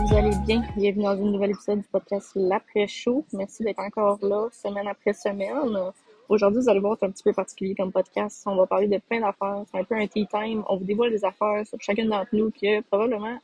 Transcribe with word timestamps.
que 0.00 0.06
vous 0.08 0.16
allez 0.16 0.36
bien. 0.46 0.62
Bienvenue 0.76 1.04
dans 1.04 1.10
un 1.10 1.16
nouvel 1.30 1.50
épisode 1.50 1.80
du 1.80 1.88
podcast 1.88 2.32
L'Après-Show. 2.34 3.24
Merci 3.32 3.64
d'être 3.64 3.80
encore 3.80 4.18
là, 4.22 4.48
semaine 4.52 4.86
après 4.86 5.12
semaine. 5.12 5.76
Aujourd'hui, 6.28 6.62
vous 6.62 6.68
allez 6.68 6.80
voir, 6.80 6.96
c'est 6.98 7.06
un 7.06 7.10
petit 7.10 7.22
peu 7.22 7.32
particulier 7.32 7.74
comme 7.74 7.92
podcast. 7.92 8.42
On 8.46 8.56
va 8.56 8.66
parler 8.66 8.88
de 8.88 8.98
plein 8.98 9.20
d'affaires. 9.20 9.62
C'est 9.70 9.78
un 9.78 9.84
peu 9.84 9.96
un 9.96 10.06
tea 10.06 10.26
time. 10.26 10.64
On 10.68 10.76
vous 10.76 10.84
dévoile 10.84 11.10
des 11.10 11.24
affaires 11.24 11.66
sur 11.66 11.78
chacune 11.80 12.08
d'entre 12.08 12.30
nous 12.32 12.50
que 12.50 12.80
probablement 12.82 13.38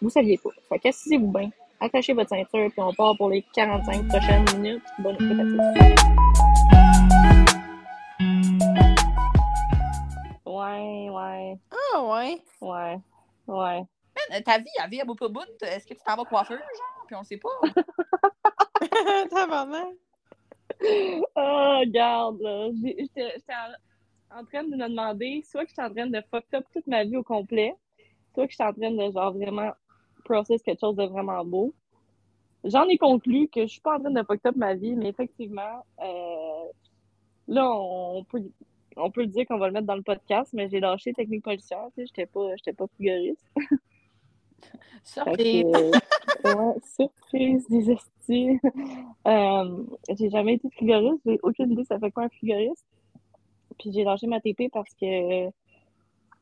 vous 0.00 0.08
saviez 0.08 0.38
pas. 0.38 0.50
Fait 0.68 0.78
qu'assisez-vous 0.78 1.30
bien, 1.30 1.50
attachez 1.80 2.12
votre 2.14 2.30
ceinture, 2.30 2.70
puis 2.70 2.80
on 2.80 2.94
part 2.94 3.16
pour 3.16 3.28
les 3.28 3.44
45 3.54 4.08
prochaines 4.08 4.44
minutes. 4.56 4.82
Bonne 5.00 5.16
écoute 5.16 5.40
à 5.40 5.44
tous. 5.44 5.58
Ouais, 10.46 11.10
ouais. 11.10 11.58
Ah 11.70 12.02
ouais. 12.02 12.38
Ouais. 12.60 12.98
Ouais. 13.46 13.82
Man, 14.30 14.42
ta 14.42 14.58
vie, 14.58 14.66
elle 14.82 14.90
vit 14.90 15.00
à 15.00 15.04
bout. 15.04 15.16
Est-ce 15.62 15.86
que 15.86 15.94
tu 15.94 16.00
t'en 16.04 16.16
vas 16.16 16.24
coiffeur, 16.24 16.58
genre? 16.58 17.04
Puis 17.06 17.16
on 17.16 17.20
le 17.20 17.24
sait 17.24 17.38
pas. 17.38 17.48
Tabarnak. 19.30 19.94
Oh, 20.80 21.78
regarde, 21.80 22.40
là. 22.40 22.68
J'étais 22.82 23.32
en, 24.30 24.40
en 24.40 24.44
train 24.44 24.64
de 24.64 24.68
me 24.68 24.88
demander 24.88 25.42
soit 25.42 25.64
que 25.64 25.70
j'étais 25.70 25.82
en 25.82 25.92
train 25.92 26.06
de 26.06 26.20
fuck 26.30 26.44
up 26.54 26.64
toute 26.72 26.86
ma 26.86 27.04
vie 27.04 27.16
au 27.16 27.22
complet, 27.22 27.74
soit 28.34 28.46
que 28.46 28.52
j'étais 28.52 28.64
en 28.64 28.72
train 28.72 28.90
de, 28.90 29.12
genre, 29.12 29.32
vraiment 29.32 29.72
process 30.24 30.62
quelque 30.62 30.80
chose 30.80 30.96
de 30.96 31.04
vraiment 31.04 31.44
beau. 31.44 31.74
J'en 32.64 32.84
ai 32.84 32.98
conclu 32.98 33.48
que 33.48 33.62
je 33.62 33.72
suis 33.72 33.80
pas 33.80 33.96
en 33.96 34.00
train 34.00 34.10
de 34.10 34.22
fuck 34.22 34.44
up 34.44 34.56
ma 34.56 34.74
vie, 34.74 34.94
mais 34.94 35.08
effectivement, 35.08 35.84
euh, 36.02 36.72
là, 37.46 37.70
on 37.72 38.24
peut, 38.24 38.42
on 38.96 39.10
peut 39.10 39.22
le 39.22 39.28
dire 39.28 39.46
qu'on 39.46 39.58
va 39.58 39.68
le 39.68 39.72
mettre 39.72 39.86
dans 39.86 39.96
le 39.96 40.02
podcast, 40.02 40.52
mais 40.52 40.68
j'ai 40.68 40.80
lâché 40.80 41.12
technique 41.12 41.44
policière, 41.44 41.86
tu 41.94 42.02
sais, 42.02 42.06
j'étais 42.06 42.26
pas, 42.26 42.54
j'étais 42.56 42.72
pas 42.72 42.86
frigoriste. 42.88 43.46
Surprise! 45.04 45.64
ouais, 46.44 46.74
surprise, 46.82 47.66
des 47.68 47.90
euh, 49.26 49.84
j'ai 50.10 50.28
jamais 50.28 50.54
été 50.54 50.68
frigoriste, 50.70 51.22
j'ai 51.24 51.38
aucune 51.42 51.72
idée 51.72 51.84
ça 51.84 51.98
fait 51.98 52.10
quoi 52.10 52.24
un 52.24 52.28
frigoriste? 52.28 52.84
Puis 53.78 53.92
j'ai 53.92 54.04
lâché 54.04 54.26
ma 54.26 54.40
TP 54.40 54.68
parce 54.70 54.92
que 54.94 55.50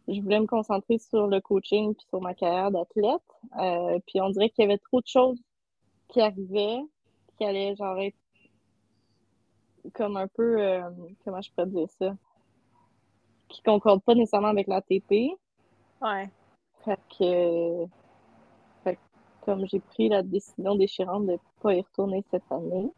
je 0.08 0.20
voulais 0.20 0.40
me 0.40 0.46
concentrer 0.46 0.98
sur 0.98 1.26
le 1.26 1.40
coaching 1.40 1.94
puis 1.94 2.06
sur 2.08 2.20
ma 2.20 2.34
carrière 2.34 2.70
d'athlète. 2.70 3.20
Euh, 3.58 3.98
puis 4.06 4.20
on 4.20 4.30
dirait 4.30 4.50
qu'il 4.50 4.64
y 4.64 4.68
avait 4.68 4.78
trop 4.78 5.00
de 5.00 5.06
choses 5.06 5.38
qui 6.08 6.20
arrivaient, 6.20 6.80
qui 7.36 7.44
allaient 7.44 7.74
genre 7.76 7.98
être 7.98 8.16
comme 9.94 10.16
un 10.16 10.28
peu, 10.28 10.60
euh, 10.60 10.90
comment 11.24 11.40
je 11.40 11.50
pourrais 11.50 11.66
dire 11.66 11.88
ça, 11.98 12.16
qui 13.48 13.62
concordent 13.62 14.02
pas 14.02 14.14
nécessairement 14.14 14.48
avec 14.48 14.66
la 14.66 14.80
TP. 14.80 15.36
Ouais. 16.00 16.28
Fait 16.84 16.98
que 17.18 17.86
comme 19.46 19.64
j'ai 19.66 19.80
pris 19.80 20.08
la 20.08 20.22
décision 20.22 20.74
déchirante 20.74 21.26
de 21.26 21.38
pas 21.62 21.72
y 21.72 21.80
retourner 21.80 22.22
cette 22.30 22.50
année, 22.50 22.90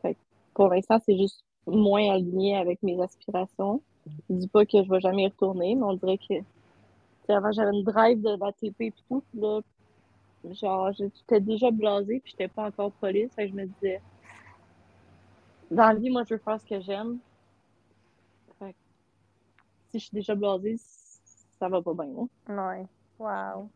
fait 0.00 0.14
que 0.14 0.18
pour 0.54 0.68
l'instant, 0.68 0.98
c'est 1.04 1.18
juste 1.18 1.44
moins 1.66 2.14
aligné 2.14 2.56
avec 2.56 2.82
mes 2.82 3.00
aspirations. 3.02 3.82
Je 4.06 4.34
dis 4.36 4.48
pas 4.48 4.64
que 4.64 4.82
je 4.82 4.88
vais 4.88 5.00
jamais 5.00 5.24
y 5.24 5.28
retourner, 5.28 5.74
mais 5.74 5.82
on 5.82 5.94
dirait 5.94 6.18
que 6.18 6.34
avant 7.32 7.52
j'avais 7.52 7.76
une 7.76 7.84
drive 7.84 8.20
de 8.22 8.36
la 8.40 8.52
TP 8.52 8.86
et 8.86 8.94
tout, 9.08 9.22
là, 9.34 9.60
genre 10.50 10.90
j'étais 10.92 11.40
déjà 11.40 11.70
blasée 11.70 12.20
puis 12.20 12.32
j'étais 12.32 12.48
pas 12.48 12.66
encore 12.66 12.92
police, 12.92 13.32
fait 13.34 13.48
je 13.48 13.54
me 13.54 13.66
disais 13.66 14.00
dans 15.70 15.88
la 15.88 15.94
vie, 15.94 16.10
moi 16.10 16.24
je 16.28 16.34
veux 16.34 16.40
faire 16.40 16.60
ce 16.60 16.66
que 16.66 16.80
j'aime. 16.80 17.18
Fait 18.58 18.74
si 19.90 19.98
je 19.98 20.04
suis 20.06 20.14
déjà 20.14 20.34
blasée, 20.34 20.76
ça 21.58 21.68
va 21.68 21.82
pas 21.82 21.94
bien. 21.94 22.10
Hein? 22.18 22.28
Ouais. 22.48 22.86
Wow. 23.18 23.70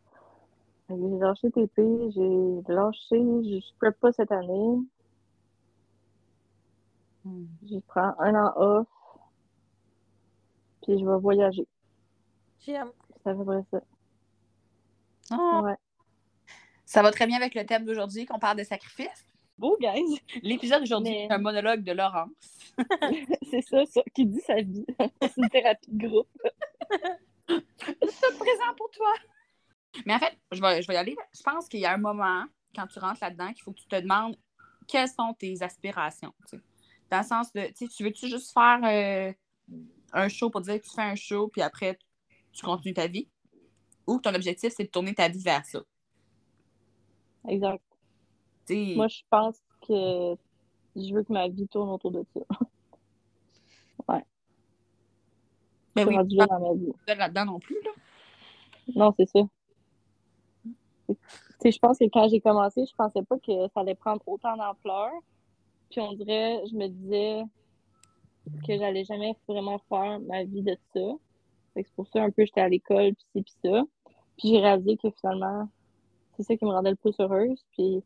J'ai 0.89 1.17
lâché 1.19 1.49
TP, 1.51 1.81
j'ai 2.13 2.73
lâché, 2.73 3.17
je 3.43 3.59
je 3.59 3.73
prep 3.79 3.99
pas 3.99 4.11
cette 4.11 4.31
année. 4.31 4.77
Je 7.25 7.79
prends 7.87 8.13
un 8.19 8.35
an 8.35 8.53
off, 8.55 8.87
puis 10.83 10.99
je 10.99 11.05
vais 11.05 11.17
voyager. 11.19 11.67
J'aime. 12.59 12.91
C'est 13.23 13.29
à 13.31 13.33
peu 13.33 13.43
près 13.43 13.63
ça. 13.71 13.81
Oh, 15.31 15.61
Ouais. 15.63 15.75
Ça 16.85 17.01
va 17.01 17.11
très 17.11 17.25
bien 17.25 17.37
avec 17.37 17.55
le 17.55 17.65
thème 17.65 17.83
d'aujourd'hui, 17.83 18.27
qu'on 18.27 18.37
parle 18.37 18.59
de 18.59 18.63
sacrifice. 18.63 19.25
Beau, 19.57 19.75
guys! 19.81 20.21
L'épisode 20.43 20.81
d'aujourd'hui 20.81 21.11
Mais- 21.13 21.25
est 21.25 21.31
un 21.31 21.39
monologue 21.39 21.83
de 21.83 21.93
Laurence. 21.93 22.29
c'est 23.49 23.61
ça, 23.61 23.83
ça, 23.87 24.01
qui 24.13 24.25
dit 24.27 24.41
sa 24.41 24.61
vie. 24.61 24.85
C'est 25.21 25.37
une 25.37 25.49
thérapie 25.49 25.89
de 25.91 26.07
groupe. 26.07 26.27
tout 27.47 28.37
présent 28.37 28.73
pour 28.77 28.91
toi. 28.91 29.13
Mais 30.05 30.13
en 30.13 30.19
fait, 30.19 30.37
je 30.51 30.61
vais, 30.61 30.81
je 30.81 30.87
vais 30.87 30.93
y 30.93 30.97
aller. 30.97 31.15
Je 31.35 31.43
pense 31.43 31.67
qu'il 31.67 31.79
y 31.79 31.85
a 31.85 31.93
un 31.93 31.97
moment, 31.97 32.43
quand 32.75 32.87
tu 32.87 32.99
rentres 32.99 33.19
là-dedans, 33.21 33.53
qu'il 33.53 33.63
faut 33.63 33.71
que 33.71 33.79
tu 33.79 33.87
te 33.87 33.99
demandes 33.99 34.37
quelles 34.87 35.09
sont 35.09 35.33
tes 35.33 35.61
aspirations. 35.61 36.33
Dans 37.09 37.19
le 37.19 37.23
sens 37.23 37.51
de, 37.53 37.71
tu 37.73 38.03
veux-tu 38.03 38.29
juste 38.29 38.51
faire 38.53 38.79
euh, 38.83 39.33
un 40.13 40.27
show 40.27 40.49
pour 40.49 40.61
dire 40.61 40.79
que 40.79 40.85
tu 40.85 40.93
fais 40.93 41.01
un 41.01 41.15
show, 41.15 41.47
puis 41.47 41.61
après, 41.61 41.97
tu 42.51 42.63
continues 42.63 42.93
ta 42.93 43.07
vie? 43.07 43.27
Ou 44.07 44.19
ton 44.19 44.33
objectif, 44.35 44.73
c'est 44.75 44.83
de 44.85 44.89
tourner 44.89 45.13
ta 45.15 45.27
vie 45.27 45.41
vers 45.43 45.65
ça? 45.65 45.81
Exact. 47.47 47.83
Moi, 48.69 49.07
je 49.07 49.21
pense 49.29 49.57
que 49.87 50.35
je 50.95 51.13
veux 51.13 51.23
que 51.23 51.33
ma 51.33 51.47
vie 51.47 51.67
tourne 51.67 51.89
autour 51.89 52.11
de 52.11 52.23
ça. 52.33 52.41
ben 55.95 56.03
Je 56.03 56.03
oui, 56.03 56.07
suis 56.07 56.17
rendue 56.17 56.35
là 56.35 56.47
dans 56.47 56.59
ma 56.59 56.73
vie. 56.73 56.91
pas 57.05 57.15
là-dedans 57.15 57.45
non 57.45 57.59
plus. 57.59 57.77
Là. 57.83 57.91
Non, 58.95 59.13
c'est 59.17 59.27
ça. 59.27 59.39
Je 61.63 61.79
pense 61.79 61.97
que 61.97 62.05
quand 62.05 62.27
j'ai 62.27 62.41
commencé, 62.41 62.85
je 62.85 62.95
pensais 62.95 63.23
pas 63.23 63.37
que 63.39 63.67
ça 63.73 63.81
allait 63.81 63.95
prendre 63.95 64.21
autant 64.27 64.55
d'ampleur. 64.55 65.11
Puis 65.89 66.01
on 66.01 66.13
dirait, 66.13 66.61
je 66.69 66.75
me 66.75 66.87
disais 66.87 67.43
que 68.67 68.77
j'allais 68.77 69.03
jamais 69.03 69.35
vraiment 69.47 69.79
faire 69.89 70.19
ma 70.21 70.43
vie 70.43 70.61
de 70.61 70.77
ça. 70.93 71.01
C'est 71.75 71.91
pour 71.95 72.07
ça 72.07 72.23
un 72.23 72.31
peu 72.31 72.45
j'étais 72.45 72.61
à 72.61 72.69
l'école, 72.69 73.13
puis 73.13 73.25
ci, 73.35 73.41
puis 73.41 73.53
ça. 73.63 73.83
Puis 74.37 74.49
j'ai 74.49 74.59
réalisé 74.59 74.97
que 74.97 75.09
finalement, 75.19 75.67
c'est 76.35 76.43
ça 76.43 76.55
qui 76.55 76.65
me 76.65 76.71
rendait 76.71 76.91
le 76.91 76.95
plus 76.95 77.15
heureuse. 77.19 77.65
Puis 77.71 78.03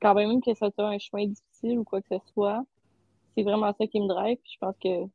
quand 0.00 0.14
même 0.14 0.40
que 0.42 0.54
ça 0.54 0.70
soit 0.70 0.88
un 0.88 0.98
chemin 0.98 1.26
difficile 1.26 1.78
ou 1.78 1.84
quoi 1.84 2.00
que 2.02 2.08
ce 2.10 2.32
soit, 2.32 2.62
c'est 3.34 3.42
vraiment 3.42 3.72
ça 3.72 3.86
qui 3.86 4.00
me 4.00 4.08
drive. 4.08 4.38
Puis 4.42 4.52
je 4.54 4.58
pense 4.58 4.76
que 4.82 5.06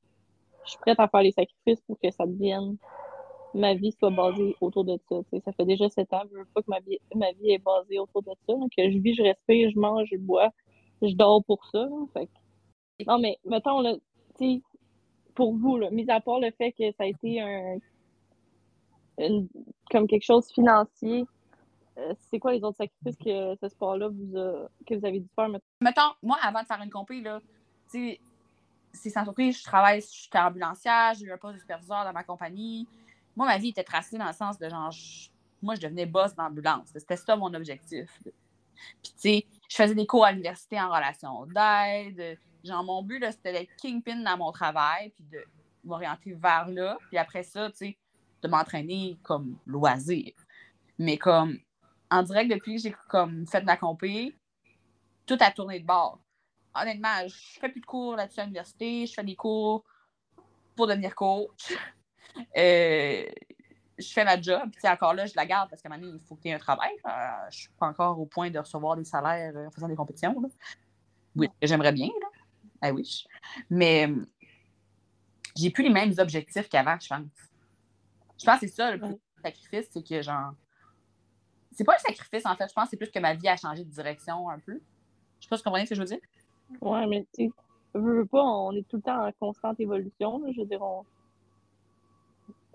je 0.65 0.69
suis 0.69 0.79
prête 0.79 0.99
à 0.99 1.07
faire 1.07 1.21
les 1.21 1.31
sacrifices 1.31 1.81
pour 1.81 1.99
que 1.99 2.11
ça 2.11 2.25
devienne 2.25 2.77
ma 3.53 3.73
vie 3.73 3.91
soit 3.91 4.09
basée 4.11 4.55
autour 4.61 4.83
de 4.85 4.97
ça. 5.09 5.15
Ça 5.45 5.51
fait 5.53 5.65
déjà 5.65 5.89
sept 5.89 6.11
ans, 6.13 6.23
je 6.31 6.37
veux 6.37 6.45
pas 6.53 6.61
que 6.61 6.69
ma 6.69 6.79
vie, 6.79 6.99
ma 7.15 7.31
vie 7.33 7.51
est 7.51 7.57
basée 7.63 7.99
autour 7.99 8.23
de 8.23 8.31
ça. 8.47 8.53
Donc, 8.53 8.71
je 8.77 8.97
vis, 8.99 9.13
je 9.15 9.23
respire, 9.23 9.69
je 9.71 9.79
mange, 9.79 10.07
je 10.11 10.17
bois, 10.17 10.49
je 11.01 11.13
dors 11.15 11.43
pour 11.43 11.65
ça. 11.67 11.87
que- 12.15 13.05
Non, 13.07 13.19
mais 13.19 13.37
mettons, 13.45 13.81
là, 13.81 13.95
pour 15.35 15.55
vous, 15.55 15.77
là, 15.77 15.89
mis 15.91 16.09
à 16.09 16.19
part 16.21 16.39
le 16.39 16.51
fait 16.51 16.71
que 16.71 16.91
ça 16.93 17.03
a 17.03 17.07
été 17.07 17.41
un 17.41 17.77
comme 19.89 20.07
quelque 20.07 20.23
chose 20.23 20.47
financier, 20.51 21.25
euh, 21.97 22.13
c'est 22.29 22.39
quoi 22.39 22.53
les 22.53 22.63
autres 22.63 22.77
sacrifices 22.77 23.17
que 23.17 23.55
ce 23.55 23.67
sport-là 23.69 24.07
vous 24.07 24.37
a, 24.37 24.67
que 24.87 24.95
vous 24.95 25.05
avez 25.05 25.19
dû 25.19 25.27
faire? 25.35 25.49
mettons? 25.49 26.01
Moi, 26.23 26.37
avant 26.41 26.61
de 26.61 26.65
faire 26.65 26.81
une 26.81 26.89
compé, 26.89 27.21
là, 27.21 27.39
c'est 27.87 28.19
sans 28.93 29.23
surprise, 29.23 29.59
je 29.59 29.63
travaille, 29.63 30.01
je 30.01 30.07
suis 30.07 30.29
ambulancière, 30.33 31.13
j'ai 31.13 31.31
un 31.31 31.37
poste 31.37 31.55
de 31.55 31.59
superviseur 31.59 32.03
dans 32.03 32.13
ma 32.13 32.23
compagnie. 32.23 32.87
Moi, 33.35 33.45
ma 33.47 33.57
vie 33.57 33.69
était 33.69 33.83
tracée 33.83 34.17
dans 34.17 34.27
le 34.27 34.33
sens 34.33 34.57
de 34.57 34.69
genre, 34.69 34.93
moi, 35.61 35.75
je 35.75 35.81
devenais 35.81 36.05
boss 36.05 36.35
d'ambulance. 36.35 36.89
C'était 36.93 37.17
ça 37.17 37.35
mon 37.35 37.53
objectif. 37.53 38.09
Puis, 38.23 38.31
tu 39.03 39.11
sais, 39.17 39.45
je 39.69 39.75
faisais 39.75 39.95
des 39.95 40.05
cours 40.05 40.25
à 40.25 40.31
l'université 40.31 40.79
en 40.79 40.89
relation 40.89 41.45
d'aide. 41.45 42.37
Genre, 42.63 42.83
mon 42.83 43.03
but, 43.03 43.23
c'était 43.31 43.53
d'être 43.53 43.75
kingpin 43.75 44.17
dans 44.17 44.37
mon 44.37 44.51
travail, 44.51 45.09
puis 45.11 45.23
de 45.31 45.43
m'orienter 45.83 46.33
vers 46.33 46.67
là. 46.67 46.97
Puis 47.09 47.17
après 47.17 47.43
ça, 47.43 47.69
tu 47.69 47.77
sais, 47.77 47.97
de 48.41 48.47
m'entraîner 48.47 49.17
comme 49.23 49.57
loisir. 49.65 50.33
Mais 50.97 51.17
comme, 51.17 51.57
en 52.09 52.23
direct, 52.23 52.51
depuis 52.51 52.75
que 52.75 52.81
j'ai 52.81 52.95
comme 53.07 53.47
fait 53.47 53.61
de 53.61 53.67
la 53.67 53.77
compé, 53.77 54.35
tout 55.25 55.37
a 55.39 55.51
tourné 55.51 55.79
de 55.79 55.85
bord. 55.85 56.19
Honnêtement, 56.73 57.27
je 57.27 57.59
fais 57.59 57.69
plus 57.69 57.81
de 57.81 57.85
cours 57.85 58.15
là-dessus 58.15 58.39
à 58.39 58.43
l'université, 58.43 59.05
je 59.05 59.13
fais 59.13 59.23
des 59.23 59.35
cours 59.35 59.83
pour 60.75 60.87
devenir 60.87 61.13
coach. 61.15 61.73
Euh, 62.57 63.25
je 63.97 64.07
fais 64.13 64.23
ma 64.25 64.41
job, 64.41 64.69
puis 64.71 64.87
encore 64.87 65.13
là, 65.13 65.25
je 65.25 65.33
la 65.35 65.45
garde 65.45 65.69
parce 65.69 65.81
qu'à 65.81 65.89
un 65.89 65.91
moment 65.97 66.07
donné, 66.07 66.19
il 66.21 66.27
faut 66.27 66.35
que 66.35 66.41
tu 66.41 66.47
aies 66.49 66.53
un 66.53 66.59
travail. 66.59 66.91
Euh, 67.05 67.09
je 67.51 67.59
suis 67.59 67.69
pas 67.79 67.87
encore 67.87 68.19
au 68.19 68.25
point 68.25 68.49
de 68.49 68.57
recevoir 68.59 68.95
des 68.95 69.03
salaires 69.03 69.53
euh, 69.55 69.67
en 69.67 69.71
faisant 69.71 69.87
des 69.87 69.95
compétitions. 69.95 70.39
là. 70.41 70.47
Oui, 71.35 71.49
j'aimerais 71.61 71.91
bien, 71.91 72.07
là. 72.07 72.89
I 72.89 72.91
wish. 72.91 73.25
Mais 73.69 74.07
euh, 74.09 74.25
j'ai 75.55 75.69
plus 75.69 75.83
les 75.83 75.89
mêmes 75.91 76.13
objectifs 76.17 76.67
qu'avant, 76.67 76.97
je 76.99 77.07
pense. 77.07 77.21
Je 78.39 78.45
pense 78.45 78.59
que 78.59 78.67
c'est 78.67 78.73
ça 78.73 78.91
le 78.91 78.99
plus 78.99 79.15
sacrifice, 79.43 79.87
c'est 79.91 80.03
que 80.07 80.21
genre. 80.21 80.53
C'est 81.73 81.83
pas 81.83 81.93
un 81.95 81.99
sacrifice 81.99 82.45
en 82.45 82.55
fait, 82.55 82.67
je 82.67 82.73
pense 82.73 82.85
que 82.85 82.89
c'est 82.91 82.97
plus 82.97 83.11
que 83.11 83.19
ma 83.19 83.33
vie 83.33 83.47
a 83.47 83.55
changé 83.55 83.83
de 83.85 83.89
direction 83.89 84.49
un 84.49 84.59
peu. 84.59 84.73
Je 85.39 85.45
sais 85.45 85.49
pas 85.49 85.57
si 85.57 85.61
vous 85.61 85.69
comprenez 85.69 85.85
ce 85.85 85.91
que 85.91 85.95
je 85.95 86.01
veux 86.01 86.07
dire. 86.07 86.19
Ouais, 86.81 87.05
mais 87.07 87.25
tu 87.33 87.45
sais, 87.45 87.51
veux, 87.93 88.17
veux 88.19 88.25
pas, 88.25 88.43
on 88.43 88.71
est 88.73 88.87
tout 88.87 88.97
le 88.97 89.01
temps 89.03 89.25
en 89.27 89.31
constante 89.33 89.79
évolution. 89.79 90.39
là. 90.39 90.51
Je 90.53 90.59
veux 90.61 90.67
dire, 90.67 90.81
on- 90.81 91.05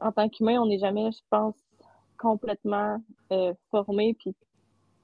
en 0.01 0.13
tant 0.13 0.29
qu'humain, 0.29 0.61
on 0.61 0.67
n'est 0.67 0.79
jamais, 0.79 1.11
je 1.13 1.21
pense, 1.31 1.55
complètement 2.19 3.03
euh, 3.33 3.55
formé 3.71 4.15
puis 4.15 4.35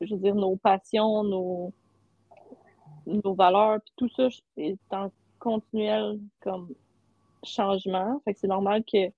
je 0.01 0.15
veux 0.15 0.21
dire, 0.21 0.35
nos 0.35 0.57
passions, 0.57 1.23
nos, 1.23 1.73
nos 3.07 3.35
valeurs, 3.35 3.81
puis 3.81 3.93
tout 3.97 4.09
ça 4.17 4.29
est 4.57 4.79
en 4.91 5.11
continuel 5.39 6.19
comme 6.41 6.75
changement. 7.45 8.21
Fait 8.25 8.35
que 8.35 8.41
c'est 8.41 8.49
normal 8.49 8.85
que 8.85 9.11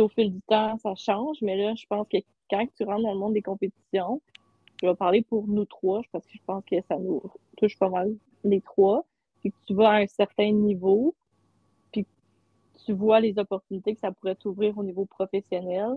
au 0.00 0.08
fil 0.08 0.32
du 0.32 0.40
temps, 0.42 0.76
ça 0.78 0.94
change, 0.96 1.38
mais 1.40 1.56
là, 1.56 1.72
je 1.76 1.86
pense 1.86 2.06
que 2.08 2.16
quand 2.50 2.66
tu 2.76 2.84
rentres 2.84 3.02
dans 3.02 3.12
le 3.12 3.18
monde 3.18 3.34
des 3.34 3.42
compétitions, 3.42 4.20
je 4.82 4.88
vais 4.88 4.94
parler 4.96 5.22
pour 5.22 5.46
nous 5.46 5.64
trois, 5.66 6.02
parce 6.10 6.26
que 6.26 6.32
je 6.32 6.42
pense 6.44 6.64
que 6.64 6.76
ça 6.88 6.98
nous 6.98 7.22
touche 7.56 7.78
pas 7.78 7.88
mal 7.88 8.12
les 8.42 8.60
trois, 8.60 9.04
puis 9.40 9.52
que 9.52 9.56
tu 9.66 9.74
vas 9.74 9.90
à 9.90 9.96
un 9.98 10.06
certain 10.06 10.50
niveau, 10.50 11.14
tu 12.84 12.92
vois 12.92 13.20
les 13.20 13.38
opportunités 13.38 13.94
que 13.94 14.00
ça 14.00 14.12
pourrait 14.12 14.34
t'ouvrir 14.34 14.76
au 14.78 14.84
niveau 14.84 15.06
professionnel, 15.06 15.88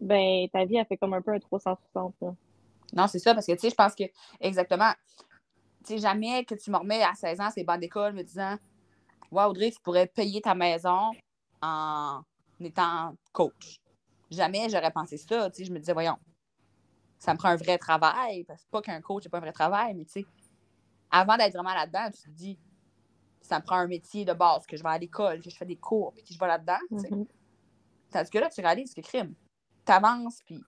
ben 0.00 0.48
ta 0.52 0.64
vie, 0.64 0.76
elle 0.76 0.86
fait 0.86 0.96
comme 0.96 1.14
un 1.14 1.22
peu 1.22 1.32
un 1.32 1.38
360. 1.40 2.14
Non, 2.94 3.06
c'est 3.06 3.18
ça, 3.18 3.34
parce 3.34 3.46
que, 3.46 3.52
tu 3.52 3.58
sais, 3.58 3.70
je 3.70 3.74
pense 3.74 3.94
que, 3.94 4.04
exactement, 4.40 4.92
tu 5.84 5.94
sais, 5.94 5.98
jamais 5.98 6.44
que 6.44 6.54
tu 6.54 6.70
me 6.70 6.76
remets 6.76 7.02
à 7.02 7.14
16 7.14 7.40
ans 7.40 7.50
ces 7.50 7.64
bancs 7.64 7.80
d'école 7.80 8.12
me 8.14 8.22
disant, 8.22 8.56
wow, 9.30 9.50
Audrey, 9.50 9.70
tu 9.70 9.80
pourrais 9.80 10.06
payer 10.06 10.40
ta 10.40 10.54
maison 10.54 11.10
en 11.60 12.22
étant 12.60 13.14
coach. 13.32 13.80
Jamais 14.30 14.68
j'aurais 14.68 14.90
pensé 14.90 15.16
ça, 15.16 15.50
tu 15.50 15.58
sais, 15.58 15.64
je 15.64 15.72
me 15.72 15.78
disais, 15.78 15.92
voyons, 15.92 16.16
ça 17.18 17.32
me 17.32 17.38
prend 17.38 17.48
un 17.48 17.56
vrai 17.56 17.78
travail, 17.78 18.44
parce 18.44 18.64
que 18.64 18.70
pas 18.70 18.82
qu'un 18.82 19.00
coach 19.00 19.24
n'est 19.24 19.30
pas 19.30 19.38
un 19.38 19.42
vrai 19.42 19.52
travail, 19.52 19.94
mais 19.94 20.04
tu 20.04 20.12
sais, 20.12 20.26
avant 21.10 21.36
d'être 21.36 21.54
vraiment 21.54 21.74
là-dedans, 21.74 22.10
tu 22.14 22.22
te 22.22 22.30
dis, 22.30 22.58
ça 23.40 23.58
me 23.58 23.64
prend 23.64 23.76
un 23.76 23.86
métier 23.86 24.24
de 24.24 24.32
base, 24.32 24.66
que 24.66 24.76
je 24.76 24.82
vais 24.82 24.88
à 24.88 24.98
l'école, 24.98 25.40
que 25.40 25.50
je 25.50 25.56
fais 25.56 25.66
des 25.66 25.76
cours, 25.76 26.12
puis 26.12 26.22
que 26.22 26.32
je 26.32 26.38
vais 26.38 26.46
là-dedans. 26.46 26.78
Mm-hmm. 26.90 27.26
Tandis 28.10 28.30
que 28.30 28.38
là, 28.38 28.48
tu 28.50 28.60
réalises 28.60 28.94
que 28.94 29.00
crime, 29.00 29.34
tu 29.86 29.92
avances, 29.92 30.42
puis 30.44 30.62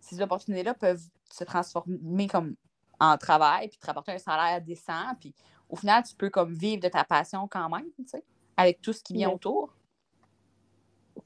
ces 0.00 0.20
opportunités-là 0.20 0.74
peuvent 0.74 1.02
se 1.30 1.44
transformer 1.44 2.26
comme 2.26 2.54
en 2.98 3.16
travail, 3.18 3.68
puis 3.68 3.78
te 3.78 3.86
rapporter 3.86 4.12
un 4.12 4.18
salaire 4.18 4.60
décent, 4.62 5.14
puis 5.20 5.34
au 5.68 5.76
final, 5.76 6.02
tu 6.04 6.14
peux 6.14 6.30
comme 6.30 6.52
vivre 6.52 6.82
de 6.82 6.88
ta 6.88 7.04
passion 7.04 7.48
quand 7.48 7.68
même, 7.68 7.90
tu 7.96 8.06
sais, 8.06 8.24
avec 8.56 8.80
tout 8.80 8.92
ce 8.92 9.02
qui 9.02 9.14
vient 9.14 9.30
autour. 9.30 9.74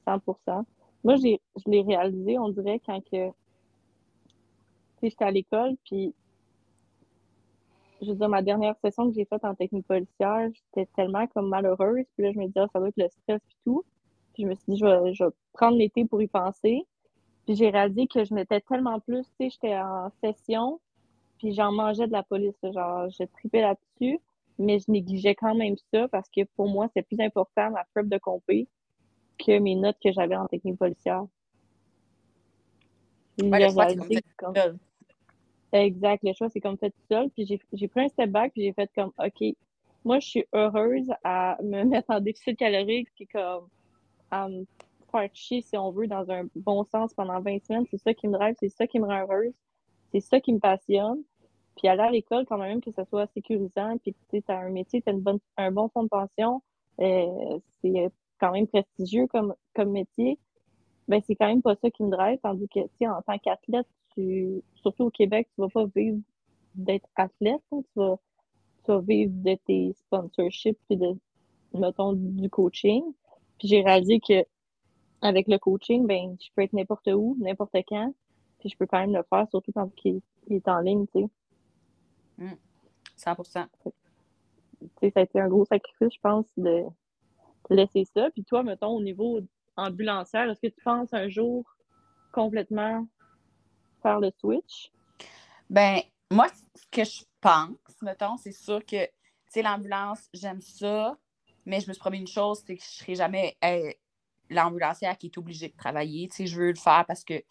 100% 0.05 0.65
Moi, 1.03 1.15
je 1.17 1.37
l'ai 1.67 1.81
réalisé, 1.81 2.37
on 2.39 2.49
dirait, 2.49 2.81
quand 2.85 2.99
que 3.09 3.31
j'étais 5.03 5.25
à 5.25 5.31
l'école, 5.31 5.75
puis 5.85 6.13
je 8.01 8.09
veux 8.09 8.15
dire, 8.15 8.29
ma 8.29 8.41
dernière 8.41 8.75
session 8.83 9.09
que 9.09 9.15
j'ai 9.15 9.25
faite 9.25 9.43
en 9.45 9.53
technique 9.53 9.85
policière, 9.85 10.49
j'étais 10.53 10.89
tellement 10.95 11.27
comme 11.27 11.49
malheureuse, 11.49 12.05
puis 12.15 12.25
là, 12.25 12.31
je 12.31 12.39
me 12.39 12.47
disais, 12.47 12.61
ah, 12.61 12.67
ça 12.73 12.79
doit 12.79 12.89
être 12.89 12.97
le 12.97 13.09
stress 13.09 13.41
et 13.41 13.55
tout. 13.63 13.83
Puis 14.33 14.43
je 14.43 14.47
me 14.47 14.55
suis 14.55 14.73
dit, 14.73 14.79
je 14.79 14.85
vais, 14.85 15.13
je 15.13 15.23
vais 15.25 15.31
prendre 15.53 15.77
l'été 15.77 16.05
pour 16.05 16.21
y 16.21 16.27
penser. 16.27 16.85
Puis 17.45 17.55
j'ai 17.55 17.69
réalisé 17.69 18.07
que 18.07 18.23
je 18.23 18.33
m'étais 18.33 18.61
tellement 18.61 18.99
plus, 18.99 19.23
tu 19.23 19.31
sais, 19.37 19.49
j'étais 19.49 19.77
en 19.77 20.09
session, 20.23 20.79
puis 21.37 21.53
j'en 21.53 21.71
mangeais 21.71 22.07
de 22.07 22.11
la 22.11 22.23
police, 22.23 22.55
genre, 22.63 23.09
je 23.09 23.23
tripais 23.23 23.61
là-dessus, 23.61 24.19
mais 24.57 24.79
je 24.79 24.91
négligeais 24.91 25.35
quand 25.35 25.55
même 25.55 25.75
ça 25.91 26.07
parce 26.07 26.29
que 26.29 26.41
pour 26.55 26.69
moi, 26.69 26.87
c'est 26.93 27.01
plus 27.01 27.19
important 27.19 27.71
ma 27.71 27.83
preuve 27.93 28.09
de 28.09 28.17
compé 28.17 28.67
que 29.39 29.57
mes 29.59 29.75
notes 29.75 29.97
que 30.03 30.11
j'avais 30.11 30.35
en 30.35 30.47
technique 30.47 30.77
policière. 30.77 31.25
comme... 34.37 34.53
Exact, 35.73 36.23
le 36.23 36.33
choix, 36.33 36.49
c'est 36.49 36.59
comme 36.59 36.77
fait 36.77 36.89
tout 36.91 37.05
seul. 37.09 37.29
Puis 37.29 37.45
j'ai 37.45 37.87
pris 37.87 38.01
un 38.01 38.07
step 38.09 38.29
back, 38.29 38.51
puis 38.53 38.63
j'ai 38.63 38.73
fait 38.73 38.89
comme, 38.93 39.11
OK, 39.17 39.55
moi, 40.03 40.19
je 40.19 40.27
suis 40.27 40.45
heureuse 40.53 41.09
à 41.23 41.57
me 41.63 41.83
mettre 41.85 42.09
en 42.09 42.19
déficit 42.19 42.57
calorique, 42.57 43.09
puis 43.15 43.27
comme, 43.27 43.67
à 44.31 44.49
me 44.49 44.65
faire 45.11 45.29
chier, 45.33 45.61
si 45.61 45.77
on 45.77 45.91
veut, 45.91 46.07
dans 46.07 46.29
un 46.31 46.45
bon 46.55 46.83
sens 46.85 47.13
pendant 47.13 47.39
20 47.41 47.63
semaines. 47.65 47.85
C'est 47.91 47.97
ça 47.97 48.13
qui 48.13 48.27
me 48.27 48.33
drive, 48.33 48.55
c'est 48.59 48.69
ça 48.69 48.87
qui 48.87 48.99
me 48.99 49.05
rend 49.05 49.21
heureuse, 49.21 49.53
c'est 50.11 50.21
ça 50.21 50.39
qui 50.39 50.53
me 50.53 50.59
passionne. 50.59 51.23
Puis 51.77 51.87
aller 51.87 52.01
à 52.01 52.11
l'école, 52.11 52.45
quand 52.45 52.57
même, 52.57 52.81
que 52.81 52.91
ce 52.91 53.03
soit 53.05 53.27
sécurisant, 53.27 53.97
puis 53.99 54.15
tu 54.29 54.43
as 54.49 54.59
un 54.59 54.69
métier, 54.69 55.01
tu 55.01 55.09
as 55.09 55.13
une 55.13 55.21
bonne, 55.21 55.39
un 55.57 55.71
bon 55.71 55.89
fonds 55.89 56.03
de 56.03 56.09
pension, 56.09 56.61
euh, 56.99 57.59
c'est 57.81 58.11
quand 58.39 58.51
même 58.51 58.67
prestigieux 58.67 59.27
comme, 59.27 59.55
comme 59.73 59.91
métier, 59.91 60.37
ben 61.07 61.21
c'est 61.25 61.35
quand 61.35 61.47
même 61.47 61.61
pas 61.61 61.75
ça 61.75 61.89
qui 61.91 62.03
me 62.03 62.11
drive, 62.11 62.39
tandis 62.43 62.67
que, 62.69 62.81
tu 62.81 62.89
sais, 62.99 63.07
en 63.07 63.21
tant 63.21 63.37
qu'athlète, 63.37 63.87
tu, 64.15 64.61
surtout 64.75 65.05
au 65.05 65.09
Québec, 65.09 65.47
tu 65.53 65.61
vas 65.61 65.69
pas 65.69 65.85
vivre 65.95 66.19
d'être 66.75 67.09
athlète, 67.15 67.61
hein, 67.71 67.81
tu, 67.81 67.99
vas, 67.99 68.17
tu 68.83 68.91
vas 68.91 68.99
vivre 68.99 69.31
de 69.35 69.55
tes 69.65 69.93
sponsorships 69.93 70.79
puis 70.87 70.97
de, 70.97 71.17
mettons, 71.73 72.13
du 72.13 72.49
coaching. 72.49 73.03
Puis 73.57 73.67
j'ai 73.67 73.81
réalisé 73.81 74.19
que 74.19 74.45
avec 75.21 75.47
le 75.47 75.59
coaching, 75.59 76.07
ben, 76.07 76.35
je 76.41 76.49
peux 76.55 76.63
être 76.63 76.73
n'importe 76.73 77.07
où, 77.07 77.37
n'importe 77.39 77.75
quand, 77.87 78.13
puis 78.59 78.69
je 78.69 78.77
peux 78.77 78.87
quand 78.87 78.99
même 78.99 79.13
le 79.13 79.23
faire, 79.29 79.47
surtout 79.49 79.71
quand 79.71 79.89
il, 80.03 80.21
est 80.49 80.67
en 80.67 80.79
ligne, 80.79 81.05
tu 81.07 81.21
sais. 82.39 82.57
100 83.17 83.31
mmh. 83.31 83.35
Tu 84.79 84.87
sais, 84.99 85.11
ça 85.11 85.19
a 85.19 85.23
été 85.23 85.39
un 85.39 85.47
gros 85.47 85.65
sacrifice, 85.65 86.13
je 86.15 86.19
pense, 86.21 86.47
de 86.57 86.85
laisser 87.69 88.05
ça. 88.05 88.31
Puis 88.31 88.43
toi, 88.43 88.63
mettons, 88.63 88.95
au 88.95 89.01
niveau 89.01 89.39
ambulancière, 89.77 90.49
est-ce 90.49 90.61
que 90.61 90.73
tu 90.73 90.81
penses 90.83 91.13
un 91.13 91.29
jour 91.29 91.63
complètement 92.31 93.05
faire 94.01 94.19
le 94.19 94.31
switch? 94.39 94.91
Ben, 95.69 96.01
moi, 96.29 96.47
ce 96.75 96.85
que 96.91 97.03
je 97.03 97.23
pense, 97.39 97.77
mettons, 98.01 98.37
c'est 98.37 98.51
sûr 98.51 98.85
que, 98.85 99.05
tu 99.05 99.11
sais, 99.49 99.61
l'ambulance, 99.61 100.29
j'aime 100.33 100.61
ça, 100.61 101.17
mais 101.65 101.79
je 101.79 101.87
me 101.87 101.93
suis 101.93 101.99
promis 101.99 102.19
une 102.19 102.27
chose, 102.27 102.63
c'est 102.65 102.75
que 102.75 102.83
je 102.83 102.87
ne 102.87 102.91
serai 102.91 103.15
jamais 103.15 103.57
l'ambulancière 104.49 105.17
qui 105.17 105.27
est 105.27 105.37
obligée 105.37 105.69
de 105.69 105.75
travailler. 105.75 106.27
Tu 106.27 106.35
sais, 106.35 106.47
je 106.47 106.57
veux 106.59 106.69
le 106.69 106.75
faire 106.75 107.05
parce 107.07 107.23
que 107.23 107.41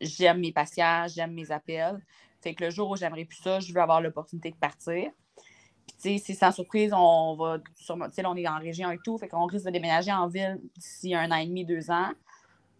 j'aime 0.00 0.40
mes 0.40 0.52
patients, 0.52 1.06
j'aime 1.08 1.32
mes 1.32 1.50
appels. 1.50 2.00
Fait 2.40 2.54
que 2.54 2.64
le 2.64 2.70
jour 2.70 2.90
où 2.90 2.96
j'aimerais 2.96 3.24
plus 3.24 3.38
ça, 3.38 3.60
je 3.60 3.72
veux 3.72 3.80
avoir 3.80 4.00
l'opportunité 4.00 4.50
de 4.50 4.56
partir. 4.56 5.10
Puis, 6.00 6.18
c'est 6.18 6.34
sans 6.34 6.52
surprise, 6.52 6.92
on 6.94 7.34
va 7.34 7.58
sûrement, 7.74 8.08
tu 8.08 8.14
sais, 8.14 8.24
on 8.24 8.36
est 8.36 8.48
en 8.48 8.58
région 8.58 8.90
et 8.90 8.98
tout, 9.04 9.18
fait 9.18 9.28
qu'on 9.28 9.46
risque 9.46 9.66
de 9.66 9.70
déménager 9.70 10.12
en 10.12 10.28
ville 10.28 10.60
d'ici 10.76 11.14
un 11.14 11.30
an 11.30 11.36
et 11.36 11.46
demi, 11.46 11.64
deux 11.64 11.90
ans. 11.90 12.10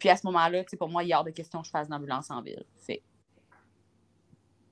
Puis 0.01 0.09
à 0.09 0.17
ce 0.17 0.25
moment-là, 0.25 0.63
pour 0.79 0.89
moi, 0.89 1.03
il 1.03 1.09
y 1.09 1.13
a 1.13 1.19
hors 1.19 1.23
de 1.23 1.29
question 1.29 1.61
que 1.61 1.67
je 1.67 1.71
fasse 1.71 1.87
une 1.87 1.93
ambulance 1.93 2.31
en 2.31 2.41
ville. 2.41 2.65
Fait. 2.79 3.03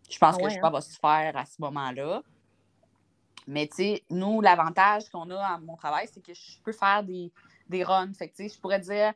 Je 0.09 0.17
pense 0.17 0.35
ah 0.39 0.41
que 0.41 0.49
je 0.49 0.57
hein? 0.57 0.69
va 0.71 0.81
se 0.81 0.97
faire 0.97 1.37
à 1.37 1.45
ce 1.45 1.61
moment-là. 1.61 2.23
Mais 3.45 3.67
tu 3.67 3.75
sais, 3.75 4.03
nous, 4.09 4.41
l'avantage 4.41 5.07
qu'on 5.09 5.29
a 5.29 5.39
à 5.39 5.59
mon 5.59 5.75
travail, 5.75 6.09
c'est 6.11 6.25
que 6.25 6.33
je 6.33 6.59
peux 6.63 6.71
faire 6.71 7.03
des, 7.03 7.31
des 7.67 7.83
runs. 7.83 8.11
Fait 8.15 8.27
que, 8.27 8.47
je 8.47 8.59
pourrais 8.59 8.79
dire, 8.79 9.13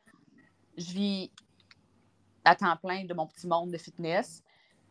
je 0.78 0.92
vis 0.92 1.32
à 2.46 2.56
temps 2.56 2.78
plein 2.78 3.06
de 3.06 3.14
mon 3.16 3.26
petit 3.26 3.48
monde 3.48 3.72
de 3.72 3.78
fitness. 3.80 4.44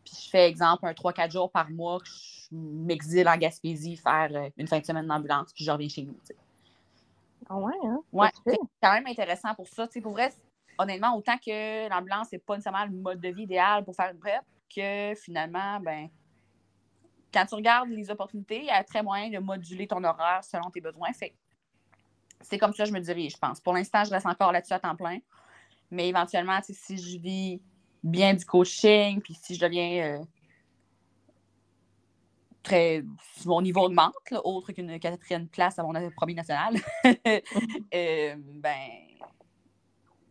Puis 0.03 0.15
je 0.25 0.29
fais, 0.29 0.49
exemple, 0.49 0.85
un 0.85 0.91
3-4 0.91 1.31
jours 1.31 1.49
par 1.49 1.69
mois 1.69 1.99
que 1.99 2.05
je 2.05 2.49
m'exile 2.51 3.29
en 3.29 3.37
Gaspésie 3.37 3.95
faire 3.95 4.29
euh, 4.33 4.49
une 4.57 4.67
fin 4.67 4.79
de 4.81 4.85
semaine 4.85 5.07
d'ambulance, 5.07 5.53
puis 5.53 5.63
je 5.63 5.71
reviens 5.71 5.87
chez 5.87 6.01
nous. 6.01 6.17
Ah 7.47 7.55
ouais, 7.55 7.71
hein? 7.85 8.01
Ouais, 8.11 8.29
c'est 8.45 8.59
quand 8.81 8.91
même 8.91 9.07
intéressant 9.07 9.55
pour 9.55 9.69
ça. 9.69 9.87
sais 9.87 10.01
pour 10.01 10.11
vrai, 10.11 10.33
honnêtement, 10.77 11.15
autant 11.15 11.37
que 11.37 11.89
l'ambulance 11.89 12.31
n'est 12.31 12.39
pas 12.39 12.55
nécessairement 12.55 12.85
le 12.85 12.91
mode 12.91 13.19
de 13.19 13.29
vie 13.29 13.43
idéal 13.43 13.83
pour 13.83 13.95
faire 13.95 14.11
une 14.11 14.19
prep, 14.19 14.41
que 14.73 15.13
finalement, 15.15 15.79
ben, 15.79 16.09
quand 17.33 17.45
tu 17.45 17.55
regardes 17.55 17.89
les 17.89 18.09
opportunités, 18.09 18.59
il 18.59 18.65
y 18.65 18.69
a 18.69 18.83
très 18.83 19.01
moyen 19.01 19.29
de 19.29 19.39
moduler 19.39 19.87
ton 19.87 20.03
horaire 20.03 20.43
selon 20.43 20.69
tes 20.69 20.81
besoins. 20.81 21.09
C'est 22.41 22.57
comme 22.57 22.73
ça 22.73 22.83
que 22.83 22.89
je 22.89 22.93
me 22.93 22.99
dirige, 22.99 23.33
je 23.33 23.37
pense. 23.37 23.59
Pour 23.59 23.73
l'instant, 23.73 24.03
je 24.03 24.11
reste 24.11 24.25
encore 24.25 24.51
là-dessus 24.51 24.73
à 24.73 24.79
temps 24.79 24.95
plein. 24.95 25.19
Mais 25.89 26.09
éventuellement, 26.09 26.59
si 26.63 26.97
je 26.97 27.19
vis 27.19 27.61
bien 28.03 28.33
du 28.33 28.45
coaching, 28.45 29.21
puis 29.21 29.33
si 29.33 29.55
je 29.55 29.59
deviens 29.59 30.19
euh, 30.19 30.23
très. 32.63 33.03
Si 33.35 33.47
mon 33.47 33.61
niveau 33.61 33.81
augmente, 33.81 34.13
autre 34.43 34.71
qu'une 34.71 34.99
quatrième 34.99 35.47
place 35.47 35.77
à 35.77 35.83
mon 35.83 35.93
premier 36.11 36.33
national, 36.33 36.75
euh, 37.05 38.35
ben 38.37 38.77